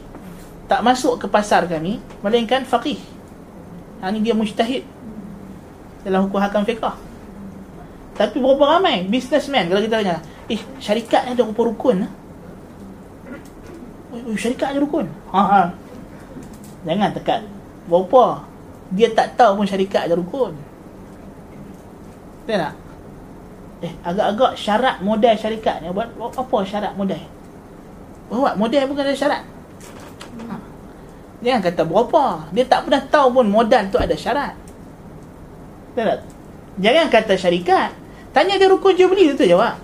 [0.70, 3.02] Tak masuk ke pasar kami melainkan faqih.
[4.06, 4.86] Ha ni dia mujtahid
[6.06, 6.86] dalam hukum hakam fiqh.
[8.14, 12.06] Tapi berapa ramai businessman kalau kita tanya, eh syarikat ada berapa rukun?
[14.14, 15.10] Oh, syarikat ada rukun.
[15.34, 15.62] Ha ha.
[16.86, 17.42] Jangan tekat
[17.90, 18.46] Berapa?
[18.94, 20.54] Dia tak tahu pun syarikat ada rukun.
[22.46, 22.74] Betul tak?
[23.84, 25.92] Eh, agak-agak syarat modal syarikat ni.
[25.92, 27.20] Buat, apa syarat modal?
[28.32, 29.44] Buat modal bukan ada syarat.
[30.48, 30.56] Ha.
[31.44, 32.24] Jangan kata berapa.
[32.56, 34.56] Dia tak pernah tahu pun modal tu ada syarat.
[35.92, 36.20] Betul tak?
[36.80, 37.90] Jangan kata syarikat.
[38.32, 39.76] Tanya dia rukun jual beli tu jawab.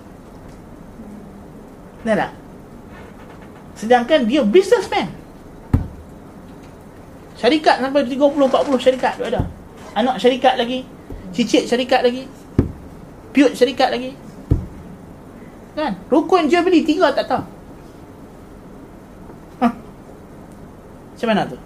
[2.00, 2.32] Betul tak?
[3.76, 5.08] Sedangkan dia businessman.
[7.36, 9.42] Syarikat sampai 30 40 syarikat tu ada.
[9.92, 10.86] Anak syarikat lagi,
[11.34, 12.24] cicit syarikat lagi.
[13.32, 14.12] Piut syarikat lagi.
[15.72, 15.96] Kan?
[16.12, 17.42] Rukun jual beli tiga tak tahu.
[19.64, 19.68] Ha.
[21.16, 21.56] Macam mana tu?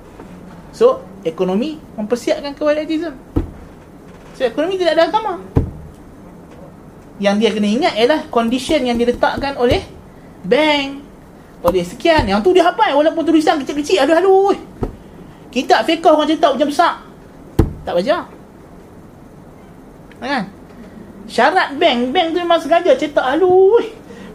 [0.70, 3.18] So, ekonomi mempersiapkan kewalitism.
[4.38, 5.42] So, ekonomi tidak ada agama.
[7.18, 9.82] Yang dia kena ingat ialah condition yang diletakkan oleh
[10.46, 11.02] bank.
[11.66, 12.30] Oleh sekian.
[12.30, 14.06] Yang tu dia hafal walaupun tulisan kecil-kecil.
[14.06, 14.54] Aduh, aduh.
[15.50, 17.02] Kitab fiqh orang cerita macam besar.
[17.82, 18.16] Tak baca.
[20.20, 20.44] Kan?
[21.26, 23.86] Syarat bank, bank tu memang sengaja cetak halus.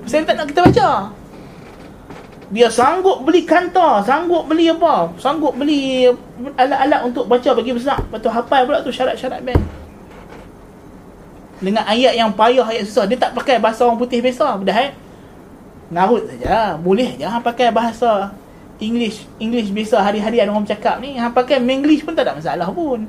[0.03, 0.89] Pasal tak nak kita baca.
[2.51, 5.15] Dia sanggup beli kantor, sanggup beli apa?
[5.15, 6.11] Sanggup beli
[6.59, 7.95] alat-alat untuk baca bagi besar.
[7.95, 9.61] Lepas tu hafal pula tu syarat-syarat bank.
[11.63, 13.07] Dengan ayat yang payah, ayat susah.
[13.07, 14.59] Dia tak pakai bahasa orang putih biasa.
[14.59, 14.91] Dah eh?
[15.93, 16.75] Ngarut saja.
[16.75, 18.35] Boleh jangan pakai bahasa
[18.81, 22.67] English English biasa hari-hari ada orang bercakap ni hang pakai Menglish pun tak ada masalah
[22.73, 23.05] pun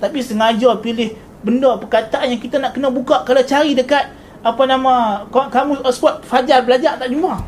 [0.00, 5.24] tapi sengaja pilih benda perkataan yang kita nak kena buka kalau cari dekat apa nama
[5.30, 7.40] kamu Oxford Fajar belajar tak jumpa.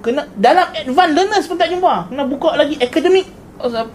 [0.00, 2.08] Kena dalam advance learners pun tak jumpa.
[2.08, 3.28] Kena buka lagi akademik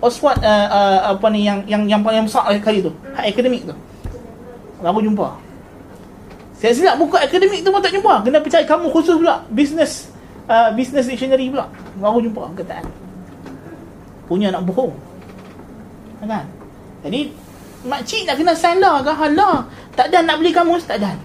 [0.02, 2.94] Oxford uh, uh, apa ni yang yang yang paling besar kali tu.
[3.18, 3.74] Hak akademik tu.
[4.82, 5.34] Baru jumpa.
[6.62, 8.22] Saya silap buka akademik tu pun tak jumpa.
[8.22, 10.14] Kena percaya kamu khusus pula business
[10.46, 11.66] uh, business dictionary pula.
[11.98, 12.86] Baru jumpa perkataan.
[14.30, 14.94] Punya nak bohong.
[16.26, 16.46] Kan?
[17.06, 17.30] Jadi
[17.86, 19.70] makcik nak kena sign lah ke halah.
[19.96, 21.14] Tak ada nak beli kamus, tak ada.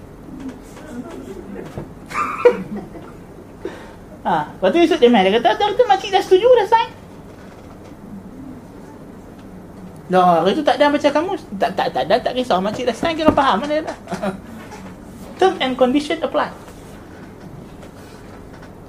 [4.28, 5.26] ha, lepas tu Yusuf dia main.
[5.26, 6.90] Dia kata, tu makcik dah setuju dah sign.
[10.10, 11.40] Dah, hari tu tak ada baca kamus.
[11.56, 12.58] Tak tak tak ada, tak kisah.
[12.58, 13.96] Makcik dah sign kira faham mana dah.
[15.40, 16.52] Term and condition apply.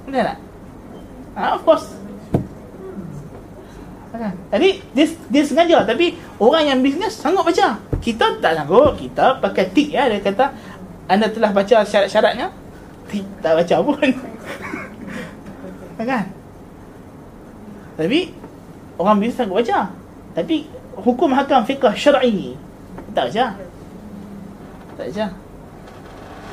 [0.04, 0.38] Betul tak?
[1.32, 2.01] Ha, of course.
[4.12, 4.36] Kan?
[4.52, 7.80] Jadi dia, dia sengaja tapi orang yang bisnes sanggup baca.
[8.04, 9.00] Kita tak sanggup.
[9.00, 10.52] Kita pakai tik ya dia kata
[11.08, 12.52] anda telah baca syarat-syaratnya.
[13.08, 14.08] Tik tak baca pun.
[16.12, 16.24] kan?
[17.96, 18.20] Tapi
[19.00, 19.88] orang bisnes sanggup baca.
[20.36, 20.68] Tapi
[21.00, 22.52] hukum hakam fiqh syar'i
[23.16, 23.46] tak baca.
[25.00, 25.26] Tak baca.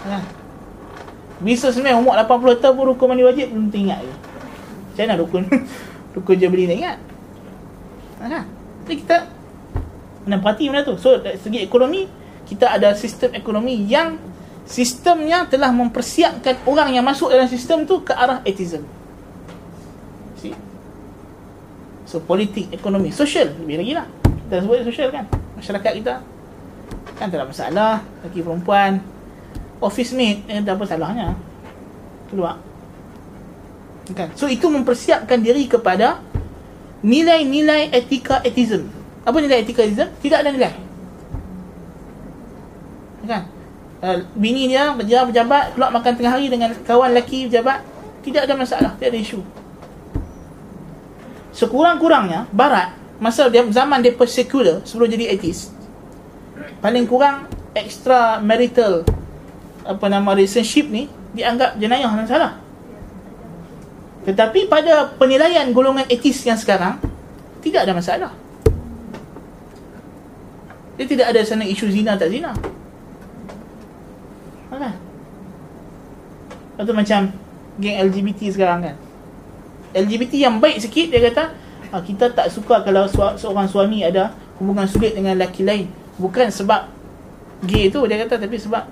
[0.07, 0.23] Kan?
[1.39, 4.15] Bisa sebenarnya umur 80 tahun pun rukun mandi wajib belum teringat lagi.
[4.15, 5.43] Macam mana rukun
[6.15, 6.97] rukun je beli nak ingat?
[8.19, 8.43] Ha?
[8.85, 9.17] Jadi kita
[10.27, 10.95] kena perhati benda tu.
[10.99, 12.05] So dari segi ekonomi
[12.49, 14.19] kita ada sistem ekonomi yang
[14.67, 18.83] sistemnya telah mempersiapkan orang yang masuk dalam sistem tu ke arah atheism.
[20.37, 20.53] See?
[22.03, 24.07] So politik, ekonomi, sosial lebih lagi lah.
[24.25, 25.25] Kita sebut sosial kan.
[25.57, 26.13] Masyarakat kita
[27.19, 29.03] kan tak masalah lelaki perempuan
[29.83, 31.35] office mate eh, tak apa salahnya
[32.31, 32.55] keluar
[34.15, 36.23] kan so itu mempersiapkan diri kepada
[37.05, 38.91] nilai-nilai etika etism
[39.23, 40.73] apa nilai etika etism tidak ada nilai.
[43.29, 43.43] Kan?
[43.99, 47.83] Uh, bini dia berjabat, berjabat keluar makan tengah hari dengan kawan lelaki berjabat
[48.23, 49.39] tidak ada masalah tidak ada isu.
[51.51, 55.75] Sekurang-kurangnya barat masa dia zaman dia secular sebelum jadi atheist
[56.79, 59.03] paling kurang extra marital
[59.83, 62.51] apa nama relationship ni dianggap jenayah dan salah
[64.27, 66.99] tetapi pada penilaian golongan etis yang sekarang
[67.63, 68.31] tidak ada masalah.
[70.99, 72.51] Dia tidak ada sana isu zina tak zina.
[74.69, 74.95] Kan
[76.79, 77.27] atau macam
[77.75, 78.95] geng LGBT sekarang kan.
[79.91, 81.51] LGBT yang baik sikit dia kata
[81.91, 83.03] ah, kita tak suka kalau
[83.35, 85.91] seorang suami ada hubungan sulit dengan lelaki lain.
[86.15, 86.87] Bukan sebab
[87.67, 88.87] gay tu dia kata tapi sebab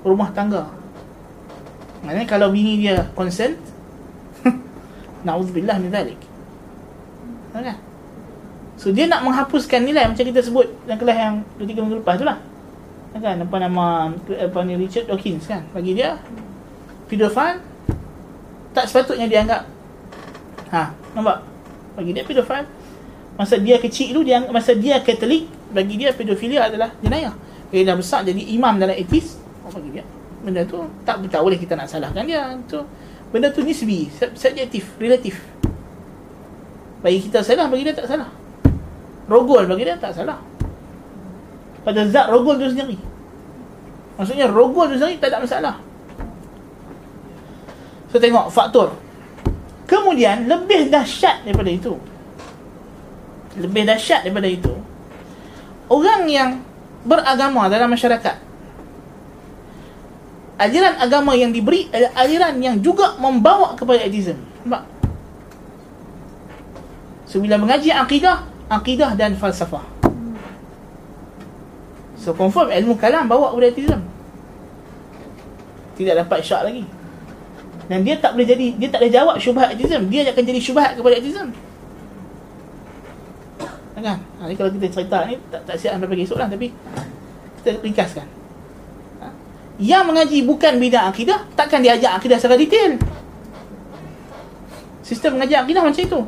[0.00, 0.72] rumah tangga.
[2.08, 3.56] Maknanya kalau bini dia consent
[5.24, 6.20] na'udzubillah min dhalik
[7.54, 7.78] kan
[8.76, 12.26] so dia nak menghapuskan nilai macam kita sebut dalam kelas yang 2-3 minggu lepas tu
[12.26, 12.38] lah
[13.14, 16.18] kan apa nama apa ni Richard Dawkins kan bagi dia
[17.06, 17.62] pedophile
[18.74, 19.62] tak sepatutnya dianggap
[20.74, 21.46] ha nampak
[21.94, 22.66] bagi dia pedophile
[23.38, 27.34] masa dia kecil tu dia masa dia katolik bagi dia pedofilia adalah jenayah.
[27.74, 29.42] Dia dah besar jadi imam dalam etis.
[29.66, 30.06] Oh bagi dia.
[30.46, 32.54] Benda tu tak tak boleh kita nak salahkan dia.
[32.70, 32.78] Tu
[33.30, 35.40] benda tu nisbi, subjektif, relatif.
[37.04, 38.28] Bagi kita salah, bagi dia tak salah.
[39.28, 40.40] Rogol bagi dia tak salah.
[41.84, 42.96] Pada zat rogol tu sendiri.
[44.16, 45.76] Maksudnya rogol tu sendiri tak ada masalah.
[48.12, 48.96] So tengok faktor.
[49.84, 51.92] Kemudian lebih dahsyat daripada itu.
[53.60, 54.74] Lebih dahsyat daripada itu
[55.88, 56.50] orang yang
[57.04, 58.36] beragama dalam masyarakat
[60.60, 64.86] aliran agama yang diberi adalah aliran yang juga membawa kepada atheism nampak
[67.26, 69.84] so bila mengaji akidah akidah dan falsafah.
[72.16, 74.00] So confirm ilmu kalam bawa kepada atheism
[75.94, 76.84] tidak dapat syak lagi.
[77.84, 80.96] Dan dia tak boleh jadi dia tak boleh jawab syubhat atheism dia akan jadi syubhat
[80.96, 81.52] kepada atheism
[84.04, 84.20] kan?
[84.20, 86.68] Ha, ni kalau kita cerita ni tak, tak siap sampai pagi esok lah tapi
[87.64, 88.28] kita ringkaskan?
[89.78, 92.98] Yang mengaji bukan bidang akidah takkan diajar akidah secara detail
[95.02, 96.20] sistem mengajar akidah macam itu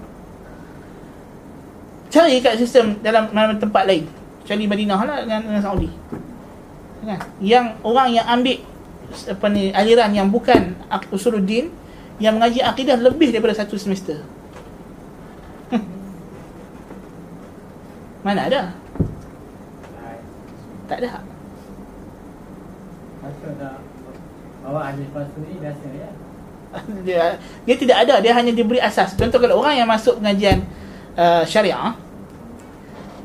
[2.11, 4.05] cari kat sistem dalam, dalam tempat lain
[4.47, 5.91] cari Madinah lah dengan, dengan Saudi
[7.07, 7.21] kan?
[7.39, 8.59] yang orang yang ambil
[9.07, 10.75] apa ni aliran yang bukan
[11.15, 11.71] usuluddin
[12.19, 14.19] yang mengaji akidah lebih daripada satu semester
[18.27, 18.75] Mana ada?
[20.91, 21.23] Tak ada.
[24.67, 26.11] Bawa ahli pasuri biasa ya.
[27.07, 29.15] dia, dia tidak ada, dia hanya diberi asas.
[29.15, 30.67] Contoh kalau orang yang masuk pengajian
[31.15, 31.95] uh, syariah,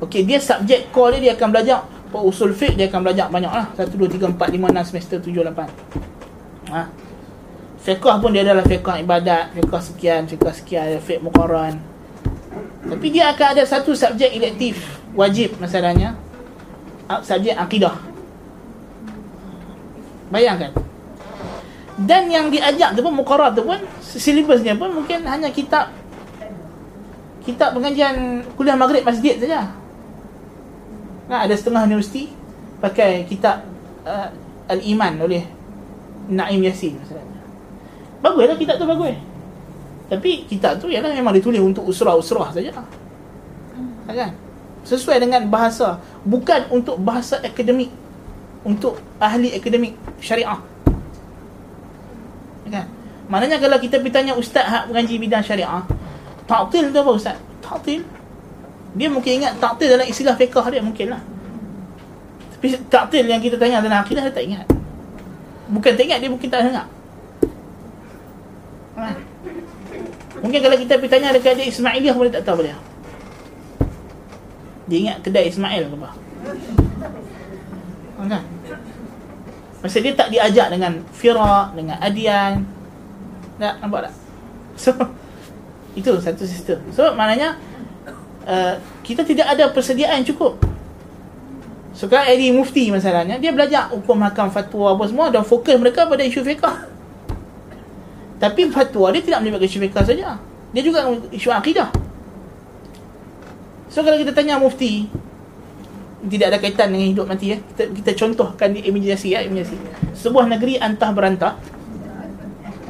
[0.02, 3.66] okey dia subjek core dia dia akan belajar usul fiqh dia akan belajar banyak lah
[3.78, 6.82] 1, 2, 3, 4, 5, 6 semester 7, 8 ha.
[7.80, 11.80] fiqh pun dia adalah fiqh ibadat fiqh sekian, fiqh sekian fiqh muqaran
[12.84, 16.18] tapi dia akan ada satu subjek elektif wajib masalahnya
[17.24, 17.96] subjek akidah
[20.32, 20.72] bayangkan
[22.02, 25.94] dan yang diajak tu pun muqarar tu pun silibusnya pun mungkin hanya kitab
[27.46, 29.82] kitab pengajian kuliah maghrib masjid saja
[31.32, 32.28] Nah, ada setengah universiti
[32.84, 33.64] pakai kitab
[34.04, 34.28] uh,
[34.68, 35.48] Al-Iman oleh
[36.28, 37.40] Naim Yasin misalnya.
[38.20, 39.16] Baguslah kitab tu bagus.
[40.12, 42.76] Tapi kitab tu ialah memang ditulis untuk usrah-usrah saja.
[42.76, 44.12] Hmm.
[44.12, 44.36] Kan?
[44.84, 47.96] Sesuai dengan bahasa, bukan untuk bahasa akademik.
[48.62, 50.62] Untuk ahli akademik syariah.
[52.72, 52.88] Kan?
[53.28, 55.84] Maknanya kalau kita pergi tanya ustaz hak mengaji bidang syariah,
[56.46, 57.38] ta'til tu apa ustaz?
[57.60, 58.06] Ta'til
[58.92, 61.22] dia mungkin ingat taktil dalam istilah fiqah dia mungkin lah
[62.60, 64.68] tapi taktil yang kita tanya dalam akidah dia tak ingat
[65.72, 66.86] bukan tak ingat dia mungkin tak dengar
[69.00, 69.16] ha.
[70.44, 72.76] mungkin kalau kita pergi tanya dekat dia Ismailiyah boleh tak tahu boleh
[74.92, 76.10] dia ingat kedai Ismail ke apa
[78.28, 78.44] kan
[79.82, 82.62] Masa dia tak diajak dengan firak, dengan adian.
[83.58, 84.14] Tak, nampak tak?
[84.78, 84.94] So,
[85.98, 86.86] itu satu sistem.
[86.94, 87.58] So, maknanya,
[88.42, 88.74] Uh,
[89.06, 90.58] kita tidak ada persediaan cukup.
[91.94, 96.26] Sekarang Edi Mufti masalahnya, dia belajar hukum hakam fatwa apa semua dan fokus mereka pada
[96.26, 96.90] isu fiqah.
[98.42, 100.42] Tapi fatwa dia tidak melibatkan isu fiqah saja.
[100.74, 101.94] Dia juga isu akidah.
[103.94, 105.06] So kalau kita tanya Mufti,
[106.30, 107.58] tidak ada kaitan dengan hidup mati ya.
[107.58, 109.78] Kita, kita contohkan di imajinasi ya, imajinasi.
[110.14, 111.54] Sebuah negeri antah berantah.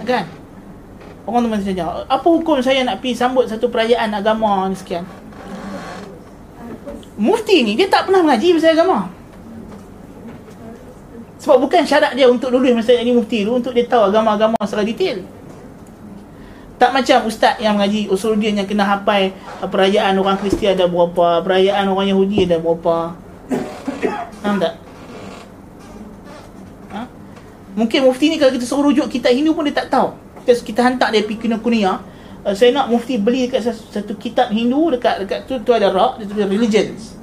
[0.03, 0.26] Kan?
[1.24, 5.06] Orang tu masih tanya, apa hukum saya nak pergi sambut satu perayaan agama ni sekian?
[7.22, 9.14] Mufti ni dia tak pernah mengaji pasal agama.
[11.41, 14.86] Sebab bukan syarat dia untuk lulus masa jadi mufti tu untuk dia tahu agama-agama secara
[14.86, 15.22] detail.
[16.82, 19.30] Tak macam ustaz yang mengaji usul dia yang kena hafal
[19.70, 23.14] perayaan orang Kristian ada berapa, perayaan orang Yahudi ada berapa.
[24.41, 24.82] Faham tak?
[26.90, 27.06] Ha?
[27.78, 30.18] Mungkin mufti ni kalau kita suruh rujuk kitab Hindu pun dia tak tahu.
[30.41, 32.02] Kita, kita hantar dia pergi kunia-kunia,
[32.45, 35.94] uh, saya nak mufti beli dekat satu, satu kitab Hindu dekat dekat tu tu ada
[35.94, 37.14] rak dia tulis religions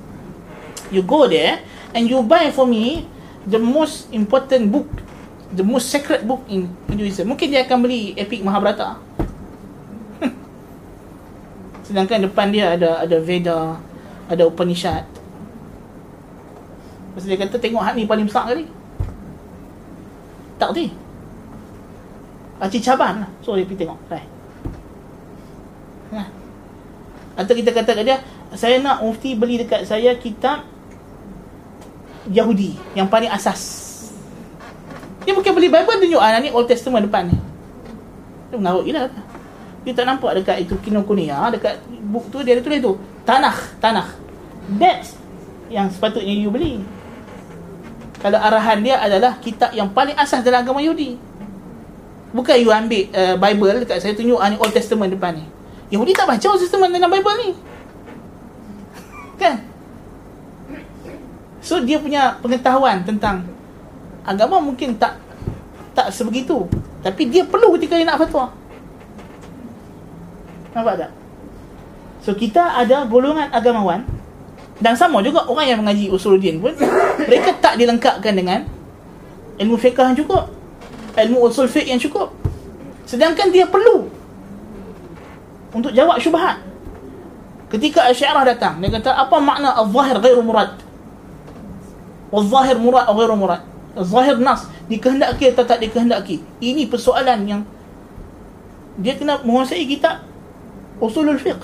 [0.95, 1.61] you go there
[1.93, 3.07] and you buy for me
[3.45, 4.89] the most important book
[5.53, 9.01] the most sacred book in Hinduism mungkin dia akan beli epic Mahabharata
[11.87, 13.79] sedangkan depan dia ada ada Veda
[14.29, 15.05] ada Upanishad
[17.17, 18.69] Masa dia kata tengok hak ni paling besar kali
[20.59, 20.91] tak ni
[22.59, 24.39] Acik caban lah So dia pergi tengok Right
[26.09, 26.25] Ha.
[27.39, 28.19] Atau kita kata kat dia,
[28.57, 30.65] saya nak mufti beli dekat saya kitab
[32.29, 33.85] Yahudi yang paling asas.
[35.25, 37.37] Dia mungkin beli Bible tunjuk ah ni Old Testament depan ni.
[38.49, 39.05] Dia mengarut gila.
[39.13, 39.23] Dia
[39.95, 42.97] tak nampak dekat itu Kinokuniya, dekat buk tu dia ada tulis tu.
[43.23, 44.07] Tanah, tanah.
[44.81, 45.17] That's
[45.69, 46.81] yang sepatutnya you beli.
[48.19, 51.15] Kalau arahan dia adalah kitab yang paling asas dalam agama Yahudi.
[52.35, 55.45] Bukan you ambil uh, Bible dekat saya tunjuk ni Old Testament depan ni.
[55.89, 57.51] Yahudi tak baca sistem dalam Bible ni.
[59.41, 59.65] Kan?
[61.63, 63.47] So dia punya pengetahuan tentang
[64.27, 65.17] agama mungkin tak
[65.97, 66.69] tak sebegitu.
[67.01, 68.51] Tapi dia perlu ketika dia nak fatwa.
[70.77, 71.11] Nampak tak?
[72.25, 74.05] So kita ada golongan agamawan
[74.79, 76.75] dan sama juga orang yang mengaji usuluddin pun
[77.29, 78.63] mereka tak dilengkapkan dengan
[79.59, 80.51] ilmu fiqh yang cukup
[81.19, 82.31] ilmu usul fiqh yang cukup
[83.09, 84.19] sedangkan dia perlu
[85.73, 86.61] untuk jawab syubhat.
[87.69, 90.81] Ketika Asy'ariyah datang, dia kata apa makna al-zahir ghairu murad?
[92.33, 93.61] Al-zahir murad atau ghairu murad?
[93.93, 96.41] Al-zahir nas dikehendaki atau tak dikehendaki?
[96.65, 97.61] Ini persoalan yang
[98.97, 100.25] dia kena menguasai kitab
[100.99, 101.63] usulul fiqh.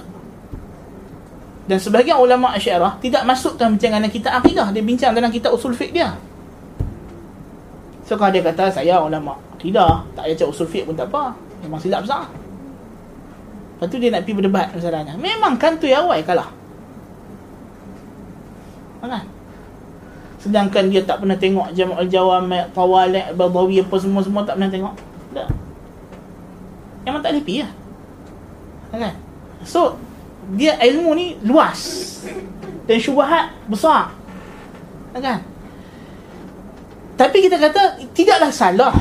[1.65, 5.97] Dan sebahagian ulama Asy'ariyah tidak masukkan bincangan kita akidah, dia bincang dalam kitab usul fiqh
[5.97, 6.12] dia.
[8.05, 11.32] So kalau dia kata saya ulama akidah, tak baca usul fiqh pun tak apa.
[11.65, 12.28] Memang silap besar.
[13.74, 15.16] Lepas tu dia nak pergi berdebat masalahnya.
[15.16, 16.52] Memang kantoi awal kalah.
[19.05, 19.24] Kan?
[20.40, 24.94] Sedangkan dia tak pernah tengok Jama'ul Jawami, Tawalik, Badawi apa semua-semua tak pernah tengok.
[25.32, 25.48] Tak.
[27.09, 27.73] Memang tak lepi lah.
[29.01, 29.15] Kan?
[29.65, 29.97] So,
[30.55, 31.81] dia ilmu ni luas.
[32.85, 34.12] Dan syubahat besar.
[35.16, 35.41] Kan?
[37.15, 38.95] Tapi kita kata, tidaklah salah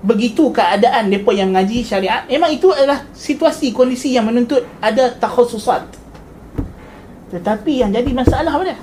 [0.00, 5.84] begitu keadaan mereka yang mengaji syariat memang itu adalah situasi kondisi yang menuntut ada takhususat
[7.28, 8.78] tetapi yang jadi masalah apa dia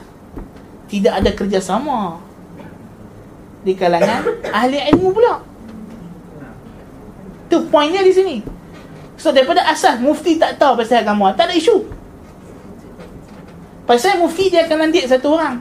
[0.88, 2.22] tidak ada kerjasama
[3.66, 5.42] di kalangan ahli ilmu pula
[7.50, 8.36] tu poinnya di sini
[9.18, 11.84] so daripada asas mufti tak tahu pasal agama tak ada isu.
[13.84, 15.60] Pasal mufti dia akan lantik satu orang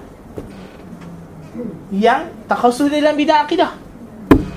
[1.94, 3.72] yang tak khusus dalam bidang akidah.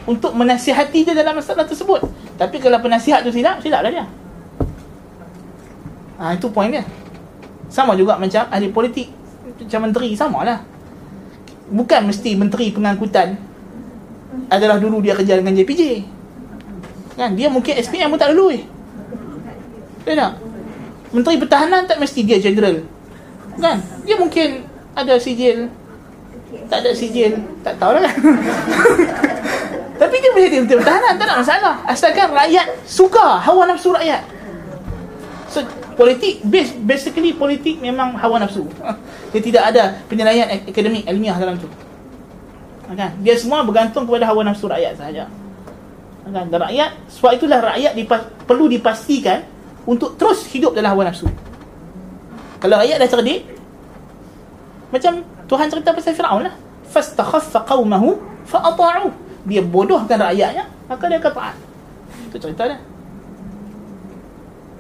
[0.10, 2.02] Untuk menasihati dia dalam masalah tersebut.
[2.34, 4.06] Tapi kalau penasihat tu silap silaplah dia.
[6.18, 6.82] Ha, itu poin dia.
[7.70, 9.08] Sama juga macam ahli politik
[9.46, 10.66] macam menteri samalah.
[11.70, 13.38] Bukan mesti menteri pengangkutan
[14.50, 15.82] adalah dulu dia kerja dengan JPJ
[17.20, 17.36] kan?
[17.36, 18.64] Dia mungkin SPM pun tak dulu eh
[20.06, 20.32] dia tak?
[21.10, 22.86] Menteri pertahanan tak mesti dia general.
[23.60, 23.82] Kan?
[24.06, 24.64] Dia mungkin
[24.94, 25.68] ada sijil.
[26.70, 27.40] Tak ada sijil.
[27.66, 28.16] Tak tahu lah kan
[30.00, 31.76] tapi dia boleh jadi menteri pertahanan tak ada masalah.
[31.84, 34.24] Asalkan rakyat suka hawa nafsu rakyat.
[35.52, 35.60] So
[36.00, 36.40] politik
[36.88, 38.64] basically politik memang hawa nafsu.
[39.36, 41.68] Dia tidak ada penilaian akademik ilmiah dalam tu.
[42.90, 43.12] Kan?
[43.22, 45.28] Dia semua bergantung kepada hawa nafsu rakyat sahaja.
[46.26, 46.48] Kan?
[46.48, 49.44] Dan rakyat sebab itulah rakyat dipas, perlu dipastikan
[49.90, 51.26] untuk terus hidup dalam hawa nafsu.
[52.62, 53.42] Kalau rakyat dah cerdik
[54.94, 56.54] macam Tuhan cerita pasal Firaun lah.
[56.94, 59.10] Fastakhaffa qaumahu fa'ata'u.
[59.50, 61.56] Dia bodohkan rakyatnya maka dia akan taat.
[62.30, 62.78] Itu cerita dia.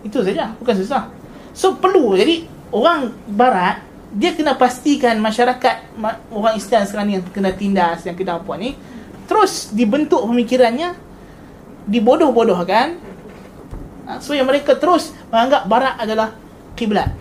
[0.05, 1.09] Itu saja, bukan susah.
[1.57, 2.13] So perlu.
[2.13, 3.81] Jadi orang barat
[4.13, 5.97] dia kena pastikan masyarakat
[6.33, 8.73] orang Islam sekarang ni yang kena tindas yang kena apa ni
[9.29, 10.97] terus dibentuk pemikirannya
[11.85, 12.97] dibodoh-bodohkan
[14.09, 16.33] ha, so yang mereka terus menganggap barat adalah
[16.73, 17.13] kiblat.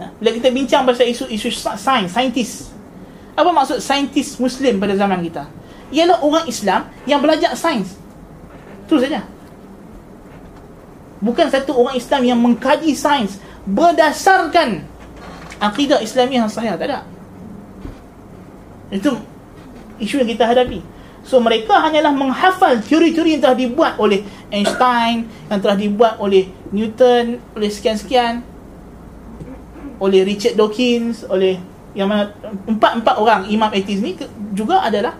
[0.00, 2.72] Ha, bila kita bincang pasal isu-isu sains saintis.
[3.36, 5.44] Apa maksud saintis muslim pada zaman kita?
[5.92, 7.92] Ialah orang Islam yang belajar sains.
[8.88, 9.28] Itu saja.
[11.20, 13.36] Bukan satu orang Islam yang mengkaji sains
[13.68, 14.82] berdasarkan
[15.60, 17.06] akidah Islamiah yang sahih tak ada.
[18.90, 19.20] Itu
[20.02, 20.82] isu yang kita hadapi
[21.22, 27.38] so mereka hanyalah menghafal teori-teori yang telah dibuat oleh Einstein yang telah dibuat oleh Newton
[27.54, 28.42] oleh sekian-sekian
[30.02, 31.62] oleh Richard Dawkins oleh
[31.94, 32.32] yang mana
[32.66, 34.16] empat-empat orang imam etis ni
[34.56, 35.14] juga adalah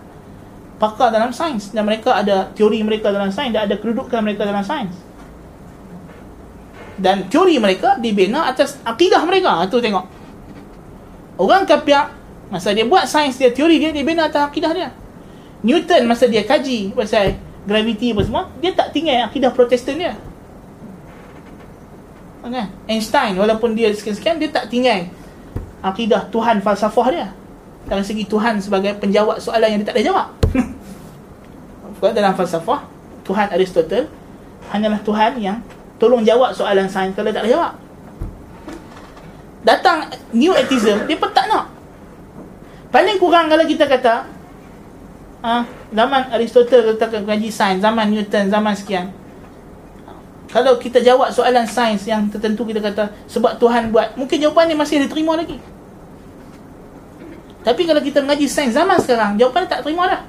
[0.83, 1.71] pakar dalam sains.
[1.71, 4.91] Dan mereka ada teori mereka dalam sains dan ada kedudukan mereka dalam sains.
[6.99, 9.63] Dan teori mereka dibina atas akidah mereka.
[9.69, 10.05] Itu tengok.
[11.39, 12.11] Orang kafir
[12.53, 14.93] masa dia buat sains dia teori dia dibina atas akidah dia
[15.63, 20.15] Newton masa dia kaji pasal graviti apa semua dia tak tinggal akidah protestan dia.
[22.43, 22.67] Okay.
[22.91, 25.07] Einstein walaupun dia sekian-sekian dia tak tinggal
[25.79, 27.27] akidah Tuhan falsafah dia.
[27.87, 30.27] Dari segi Tuhan sebagai penjawab soalan yang dia tak ada jawab.
[32.19, 32.83] Dalam falsafah
[33.23, 34.11] Tuhan Aristotle
[34.75, 35.63] hanyalah Tuhan yang
[36.03, 37.79] tolong jawab soalan sains kalau tak jawab.
[39.63, 41.71] Datang new atheism dia pun tak nak.
[42.91, 44.42] Paling kurang kalau kita kata
[45.43, 49.11] ah, zaman Aristotle kita kaji sains zaman Newton zaman sekian.
[50.53, 54.75] Kalau kita jawab soalan sains yang tertentu kita kata sebab Tuhan buat mungkin jawapan ni
[54.79, 55.59] masih diterima lagi.
[57.63, 60.23] Tapi kalau kita mengaji sains zaman sekarang jawapan tak terima dah.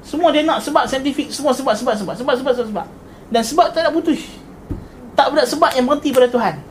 [0.00, 2.86] Semua dia nak sebab saintifik semua sebab sebab sebab sebab sebab sebab, sebab.
[3.28, 4.20] dan sebab tak nak putus.
[5.12, 6.69] Tak pula sebab yang berhenti pada Tuhan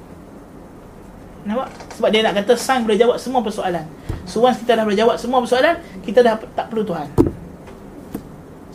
[1.47, 1.71] Nampak?
[1.95, 3.85] Sebab dia nak kata sains boleh jawab semua persoalan.
[4.27, 7.07] So once kita dah boleh jawab semua persoalan Kita dah tak perlu Tuhan.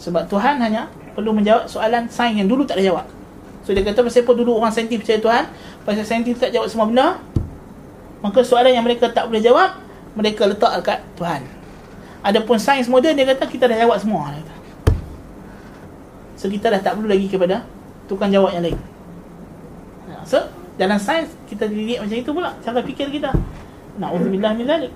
[0.01, 3.07] Sebab Tuhan hanya perlu menjawab soalan sains yang dulu tak ada jawab.
[3.65, 5.45] So dia kata pasal apa dulu orang saintis percaya Tuhan
[5.89, 7.17] Pasal saintis tak jawab semua benda
[8.21, 9.81] Maka soalan yang mereka tak boleh jawab
[10.21, 11.41] Mereka letak dekat Tuhan.
[12.21, 14.37] Adapun sains moden dia kata kita dah jawab semua
[16.37, 17.65] So kita dah tak perlu lagi kepada
[18.05, 18.77] Tukang jawab yang lain.
[20.25, 20.41] So,
[20.75, 23.31] dalam sains kita dididik macam itu pula cara fikir kita.
[23.95, 24.93] Nauzubillah min zalik.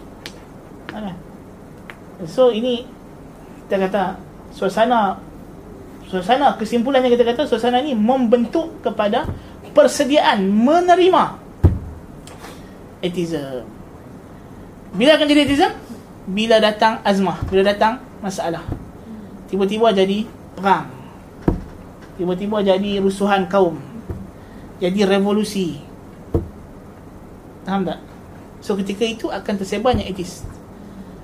[2.26, 2.82] So, ini
[3.68, 4.18] kita kata
[4.50, 5.22] suasana
[6.09, 9.28] suasana kesimpulannya kita kata suasana ini membentuk kepada
[9.70, 11.38] persediaan menerima
[13.05, 13.62] atheism.
[14.98, 15.72] Bila akan jadi atheism?
[16.28, 18.66] Bila datang azmah, bila datang masalah.
[19.46, 20.26] Tiba-tiba jadi
[20.59, 20.90] perang.
[22.18, 23.78] Tiba-tiba jadi rusuhan kaum
[24.78, 25.82] jadi revolusi.
[27.66, 27.98] Faham tak?
[28.62, 30.42] So ketika itu akan tersebarnya etis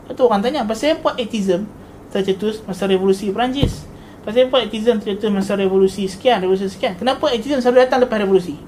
[0.05, 1.65] Lepas tu orang tanya pasal apa atheism
[2.13, 3.89] tercetus masa revolusi Perancis?
[4.21, 6.93] Pasal apa atheism tercetus masa revolusi sekian revolusi sekian?
[7.01, 8.61] Kenapa atheism selalu datang lepas revolusi?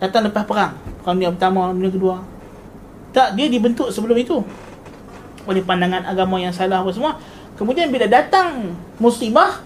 [0.00, 0.72] Datang lepas perang.
[1.04, 2.16] Perang dunia pertama dunia kedua.
[3.12, 4.40] Tak dia dibentuk sebelum itu.
[5.44, 7.20] Oleh pandangan agama yang salah apa semua.
[7.60, 9.60] Kemudian bila datang musibah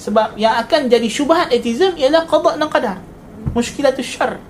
[0.00, 2.98] sebab yang akan jadi syubhat atheism ialah qada dan qadar
[3.52, 4.40] muskilatul syar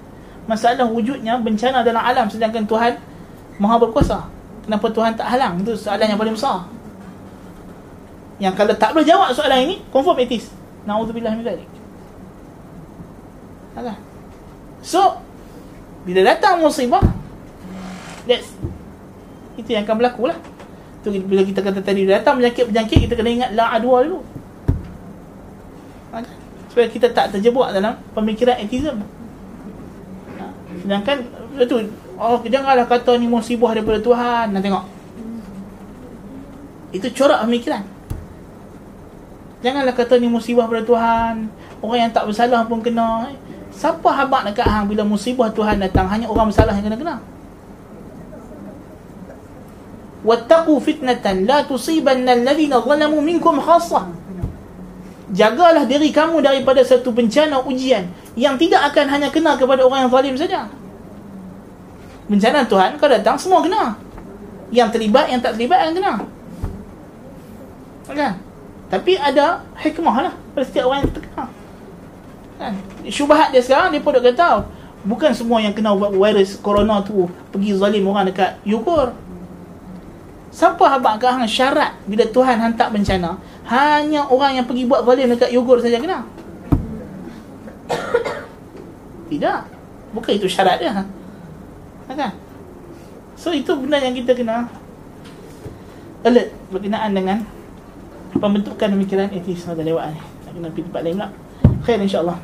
[0.44, 2.94] masalah wujudnya bencana dalam alam sedangkan Tuhan
[3.58, 4.26] Maha berkuasa.
[4.66, 5.62] Kenapa Tuhan tak halang?
[5.62, 6.66] Itu soalan yang paling besar.
[8.42, 10.50] Yang kalau tak boleh jawab soalan ini, confirm etis.
[10.88, 11.70] Na'udzubillah min zalik.
[13.78, 13.96] Alah.
[14.82, 15.22] So,
[16.02, 17.00] bila datang musibah,
[18.26, 18.50] that's
[19.54, 20.38] itu yang akan berlaku lah.
[21.04, 24.18] Bila kita kata tadi datang penyakit-penyakit kita kena ingat la adwa dulu.
[26.74, 28.98] Supaya kita tak terjebak dalam pemikiran atheism.
[30.42, 30.44] Ha?
[30.82, 31.22] Sedangkan
[31.54, 31.86] itu
[32.18, 34.50] oh janganlah kata ni musibah daripada Tuhan.
[34.50, 34.84] Nak tengok.
[36.90, 37.86] Itu corak pemikiran.
[39.62, 41.34] Janganlah kata ni musibah daripada Tuhan.
[41.78, 43.30] Orang yang tak bersalah pun kena.
[43.70, 47.16] Siapa habaq dekat hang bila musibah Tuhan datang hanya orang bersalah yang kena kena?
[50.26, 54.23] Wattaqu fitnatan la tusibanna alladhina zalamu minkum khassah.
[55.34, 58.06] Jagalah diri kamu daripada satu bencana ujian
[58.38, 60.70] yang tidak akan hanya kena kepada orang yang zalim saja.
[62.30, 63.98] Bencana Tuhan kau datang semua kena.
[64.70, 66.14] Yang terlibat yang tak terlibat yang kena.
[68.14, 68.32] Kan?
[68.86, 71.44] Tapi ada hikmah lah pada setiap orang yang terkena.
[72.54, 72.72] Kan?
[73.10, 74.70] Syubahat dia sekarang dia pun kata
[75.02, 79.10] bukan semua yang kena virus corona tu pergi zalim orang dekat Yugur.
[80.54, 83.34] Siapa habaq hang syarat bila Tuhan hantar bencana
[83.69, 86.25] hanya orang yang pergi buat zalim dekat Yugur saja kena?
[89.29, 89.59] Tidak.
[90.15, 91.05] Bukan itu syarat dia.
[92.09, 92.33] Kan?
[93.37, 94.67] So itu benda yang kita kena
[96.25, 97.37] alert berkenaan dengan
[98.35, 100.19] pembentukan pemikiran etis pada lewat ni.
[100.19, 101.29] Nak kena pergi tempat lain pula.
[101.83, 102.37] خير إن شاء الله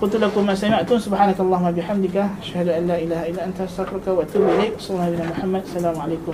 [0.00, 4.42] قلت لكم ما سمعتم سبحانك اللهم وبحمدك أشهد أن لا إله إلا أنت أستغفرك وأتوب
[4.48, 6.30] إليك صلى الله عليه محمد السلام عليكم